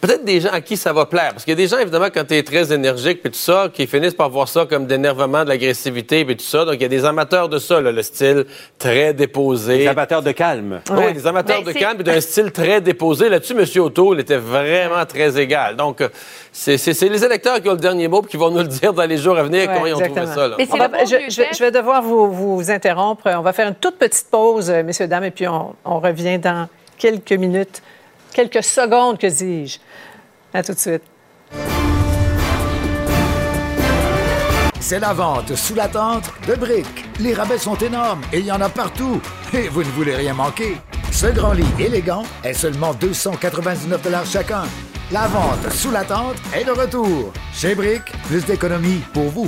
peut-être 0.03 0.25
des 0.25 0.41
gens 0.41 0.51
à 0.51 0.59
qui 0.59 0.75
ça 0.75 0.91
va 0.91 1.05
plaire. 1.05 1.29
Parce 1.31 1.45
qu'il 1.45 1.53
y 1.53 1.53
a 1.53 1.63
des 1.63 1.67
gens, 1.67 1.77
évidemment, 1.77 2.09
quand 2.13 2.25
tu 2.25 2.35
es 2.35 2.43
très 2.43 2.73
énergique 2.73 3.21
et 3.23 3.29
tout 3.29 3.39
ça, 3.39 3.69
qui 3.73 3.87
finissent 3.87 4.13
par 4.13 4.29
voir 4.29 4.49
ça 4.49 4.65
comme 4.65 4.85
d'énervement, 4.85 5.45
de 5.45 5.49
l'agressivité 5.49 6.19
et 6.19 6.35
tout 6.35 6.43
ça. 6.43 6.65
Donc, 6.65 6.75
il 6.75 6.81
y 6.81 6.85
a 6.85 6.89
des 6.89 7.05
amateurs 7.05 7.47
de 7.47 7.57
ça, 7.57 7.79
là, 7.79 7.89
le 7.89 8.03
style 8.03 8.45
très 8.77 9.13
déposé. 9.13 9.77
Des 9.77 9.87
amateurs 9.87 10.21
de 10.21 10.33
calme. 10.33 10.81
Oui, 10.89 10.97
ouais. 10.97 11.13
des 11.13 11.25
amateurs 11.25 11.61
Mais 11.65 11.71
de 11.71 11.79
calme 11.79 12.01
et 12.01 12.03
d'un 12.03 12.19
style 12.21 12.51
très 12.51 12.81
déposé. 12.81 13.29
Là-dessus, 13.29 13.53
M. 13.53 13.81
O'Toole 13.81 14.19
était 14.19 14.35
vraiment 14.35 15.05
très 15.05 15.39
égal. 15.39 15.77
Donc, 15.77 16.03
c'est 16.51 16.75
les 17.01 17.23
électeurs 17.23 17.61
qui 17.61 17.69
ont 17.69 17.73
le 17.73 17.77
dernier 17.77 18.09
mot 18.09 18.21
et 18.23 18.27
qui 18.27 18.35
vont 18.35 18.51
nous 18.51 18.59
le 18.59 18.67
dire 18.67 18.91
dans 18.91 19.05
les 19.05 19.17
jours 19.17 19.37
à 19.37 19.43
venir 19.43 19.69
ouais, 19.69 19.73
comment 19.73 19.85
ils 19.85 19.95
ont 19.95 19.99
trouvé 19.99 20.25
ça. 20.25 20.49
Là. 20.49 20.57
Va, 20.57 21.05
je, 21.05 21.15
je, 21.29 21.43
je, 21.55 21.63
vais 21.63 21.71
devoir 21.71 22.01
vous, 22.01 22.29
vous, 22.29 22.69
interrompre. 22.69 23.29
On 23.33 23.41
va 23.41 23.53
faire 23.53 23.69
une 23.69 23.75
toute 23.75 23.97
petite 23.97 24.27
pause, 24.29 24.69
messieurs, 24.69 25.07
dames, 25.07 25.23
et 25.23 25.31
puis 25.31 25.47
on, 25.47 25.73
on 25.85 25.99
revient 25.99 26.39
dans 26.39 26.67
quelques 26.97 27.31
minutes 27.31 27.81
quelques 28.33 28.63
secondes, 28.63 29.17
que 29.17 29.27
dis-je. 29.27 29.77
À 30.53 30.63
tout 30.63 30.73
de 30.73 30.79
suite. 30.79 31.01
C'est 34.79 34.99
la 34.99 35.13
vente 35.13 35.55
sous 35.55 35.75
la 35.75 35.87
tente 35.87 36.29
de 36.47 36.55
briques. 36.55 37.05
Les 37.19 37.33
rabais 37.33 37.57
sont 37.57 37.77
énormes 37.77 38.21
et 38.33 38.39
il 38.39 38.45
y 38.45 38.51
en 38.51 38.59
a 38.61 38.69
partout. 38.69 39.21
Et 39.53 39.69
vous 39.69 39.81
ne 39.81 39.89
voulez 39.89 40.15
rien 40.15 40.33
manquer. 40.33 40.77
Ce 41.11 41.27
grand 41.27 41.53
lit 41.53 41.65
élégant 41.79 42.23
est 42.43 42.53
seulement 42.53 42.93
299 42.93 44.29
chacun. 44.29 44.63
La 45.11 45.27
vente 45.27 45.71
sous 45.71 45.91
la 45.91 46.03
tente 46.03 46.35
est 46.53 46.65
de 46.65 46.71
retour. 46.71 47.31
Chez 47.53 47.75
Brick, 47.75 48.01
plus 48.27 48.45
d'économies 48.45 49.01
pour 49.13 49.29
vous. 49.29 49.47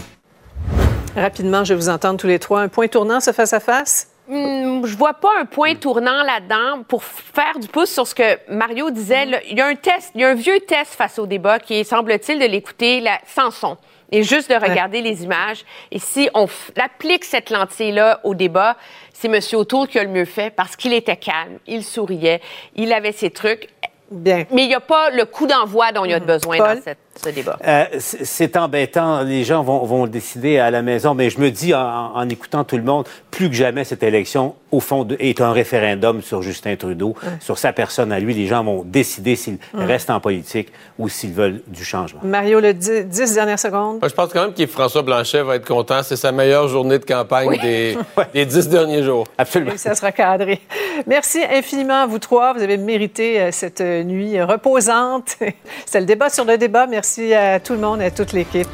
Rapidement, 1.16 1.64
je 1.64 1.74
vais 1.74 1.80
vous 1.80 1.90
entendre 1.90 2.20
tous 2.20 2.28
les 2.28 2.40
trois. 2.40 2.62
Un 2.62 2.68
point 2.68 2.88
tournant, 2.88 3.20
ce 3.20 3.32
face-à-face? 3.32 4.08
Hum, 4.28 4.86
je 4.86 4.98
vois 4.98 5.14
pas 5.14 5.30
un 5.40 5.46
point 5.46 5.76
tournant 5.76 6.24
là-dedans 6.24 6.84
pour 6.88 7.04
faire 7.04 7.60
du 7.60 7.68
pouce 7.68 7.92
sur 7.92 8.08
ce 8.08 8.16
que 8.16 8.40
Mario 8.50 8.90
disait. 8.90 9.26
Là, 9.26 9.40
il 9.48 9.58
y 9.58 9.62
a 9.62 9.68
un 9.68 9.76
test, 9.76 10.12
il 10.16 10.22
y 10.22 10.24
a 10.24 10.30
un 10.30 10.34
vieux 10.34 10.60
test 10.62 10.96
face 10.96 11.20
au 11.20 11.28
débat 11.28 11.60
qui 11.60 11.76
est, 11.76 11.84
semble-t-il, 11.84 12.40
de 12.40 12.46
l'écouter 12.46 13.04
sans 13.28 13.52
son 13.52 13.78
et 14.12 14.24
juste 14.24 14.50
de 14.50 14.56
regarder 14.56 15.00
ouais. 15.02 15.10
les 15.10 15.24
images. 15.24 15.64
Et 15.92 16.00
si 16.00 16.30
on 16.34 16.48
applique 16.82 17.24
cette 17.24 17.50
lentille-là 17.50 18.22
au 18.24 18.34
débat, 18.34 18.78
c'est 19.14 19.28
M. 19.28 19.40
O'Toole 19.54 19.88
qui 19.88 20.00
a 20.00 20.04
le 20.04 20.10
mieux 20.10 20.26
fait 20.26 20.50
parce 20.50 20.76
qu'il 20.76 20.94
était 20.94 21.18
calme, 21.18 21.60
il 21.68 21.84
souriait, 21.84 22.42
il 22.76 22.94
avait 22.94 23.12
ses 23.12 23.30
trucs. 23.30 23.70
Bien. 24.12 24.46
Mais 24.52 24.64
il 24.64 24.68
n'y 24.68 24.76
a 24.76 24.80
pas 24.80 25.10
le 25.10 25.26
coup 25.26 25.48
d'envoi 25.48 25.92
dont 25.92 26.06
il 26.06 26.12
y 26.12 26.14
a 26.14 26.20
besoin 26.20 26.58
Paul? 26.58 26.76
dans 26.76 26.82
cette, 26.82 27.00
ce 27.24 27.30
débat. 27.30 27.58
Euh, 27.66 27.86
c'est 28.00 28.56
embêtant. 28.56 29.24
Les 29.24 29.44
gens 29.44 29.64
vont, 29.64 29.84
vont, 29.86 30.06
décider 30.06 30.60
à 30.60 30.70
la 30.70 30.82
maison, 30.82 31.16
mais 31.16 31.30
je 31.30 31.40
me 31.40 31.50
dis, 31.50 31.74
en, 31.74 32.12
en, 32.14 32.30
écoutant 32.30 32.64
tout 32.64 32.78
le 32.78 32.84
monde, 32.84 33.08
plus 33.32 33.50
que 33.50 33.56
jamais, 33.56 33.84
cette 33.84 34.04
élection, 34.04 34.56
au 34.72 34.80
fond, 34.80 35.08
est 35.20 35.42
un 35.42 35.52
référendum 35.52 36.22
sur 36.22 36.42
Justin 36.42 36.76
Trudeau, 36.76 37.16
ouais. 37.24 37.30
sur 37.40 37.58
sa 37.58 37.74
personne 37.74 38.12
à 38.12 38.20
lui. 38.20 38.34
Les 38.34 38.46
gens 38.46 38.64
vont 38.64 38.84
décider 38.84 39.36
s'ils 39.36 39.58
ouais. 39.74 39.86
restent 39.86 40.10
en 40.10 40.20
politique 40.20 40.72
ou 41.00 41.10
s'ils 41.10 41.34
veulent 41.34 41.62
du 41.68 41.84
changement. 41.84 42.20
Mario, 42.24 42.60
le 42.60 42.74
10, 42.74 43.06
10 43.06 43.34
dernières 43.34 43.60
secondes. 43.60 44.00
Moi, 44.00 44.10
je 44.10 44.14
pense 44.14 44.32
quand 44.32 44.42
même 44.44 44.54
que 44.54 44.66
François 44.68 45.02
Blanchet 45.02 45.42
va 45.42 45.56
être 45.56 45.68
content. 45.68 46.04
C'est 46.04 46.16
sa 46.16 46.32
meilleure 46.32 46.68
journée 46.68 47.00
de 47.00 47.06
campagne 47.06 47.48
oui. 47.48 47.60
des, 47.60 47.98
des 48.34 48.46
10 48.46 48.70
derniers 48.70 49.04
jours. 49.04 49.26
Absolument. 49.38 49.72
Oui, 49.72 49.78
ça 49.78 49.96
sera 49.96 50.12
cadré. 50.12 50.62
Merci 51.08 51.40
infiniment 51.50 52.04
à 52.04 52.06
vous 52.06 52.20
trois. 52.20 52.54
Vous 52.54 52.62
avez 52.62 52.78
mérité 52.78 53.42
euh, 53.42 53.95
reposante. 54.42 55.38
C'est 55.86 56.00
le 56.00 56.06
débat 56.06 56.30
sur 56.30 56.46
le 56.46 56.58
débat. 56.58 56.88
Merci 56.88 57.34
à 57.34 57.60
tout 57.60 57.74
le 57.74 57.80
monde 57.80 58.02
et 58.02 58.06
à 58.06 58.12
toute 58.12 58.34
l'équipe 58.34 58.70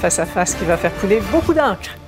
face 0.00 0.18
à 0.18 0.26
face 0.26 0.54
qui 0.54 0.64
va 0.64 0.76
faire 0.76 0.94
couler 0.96 1.20
beaucoup 1.32 1.54
d'encre. 1.54 2.05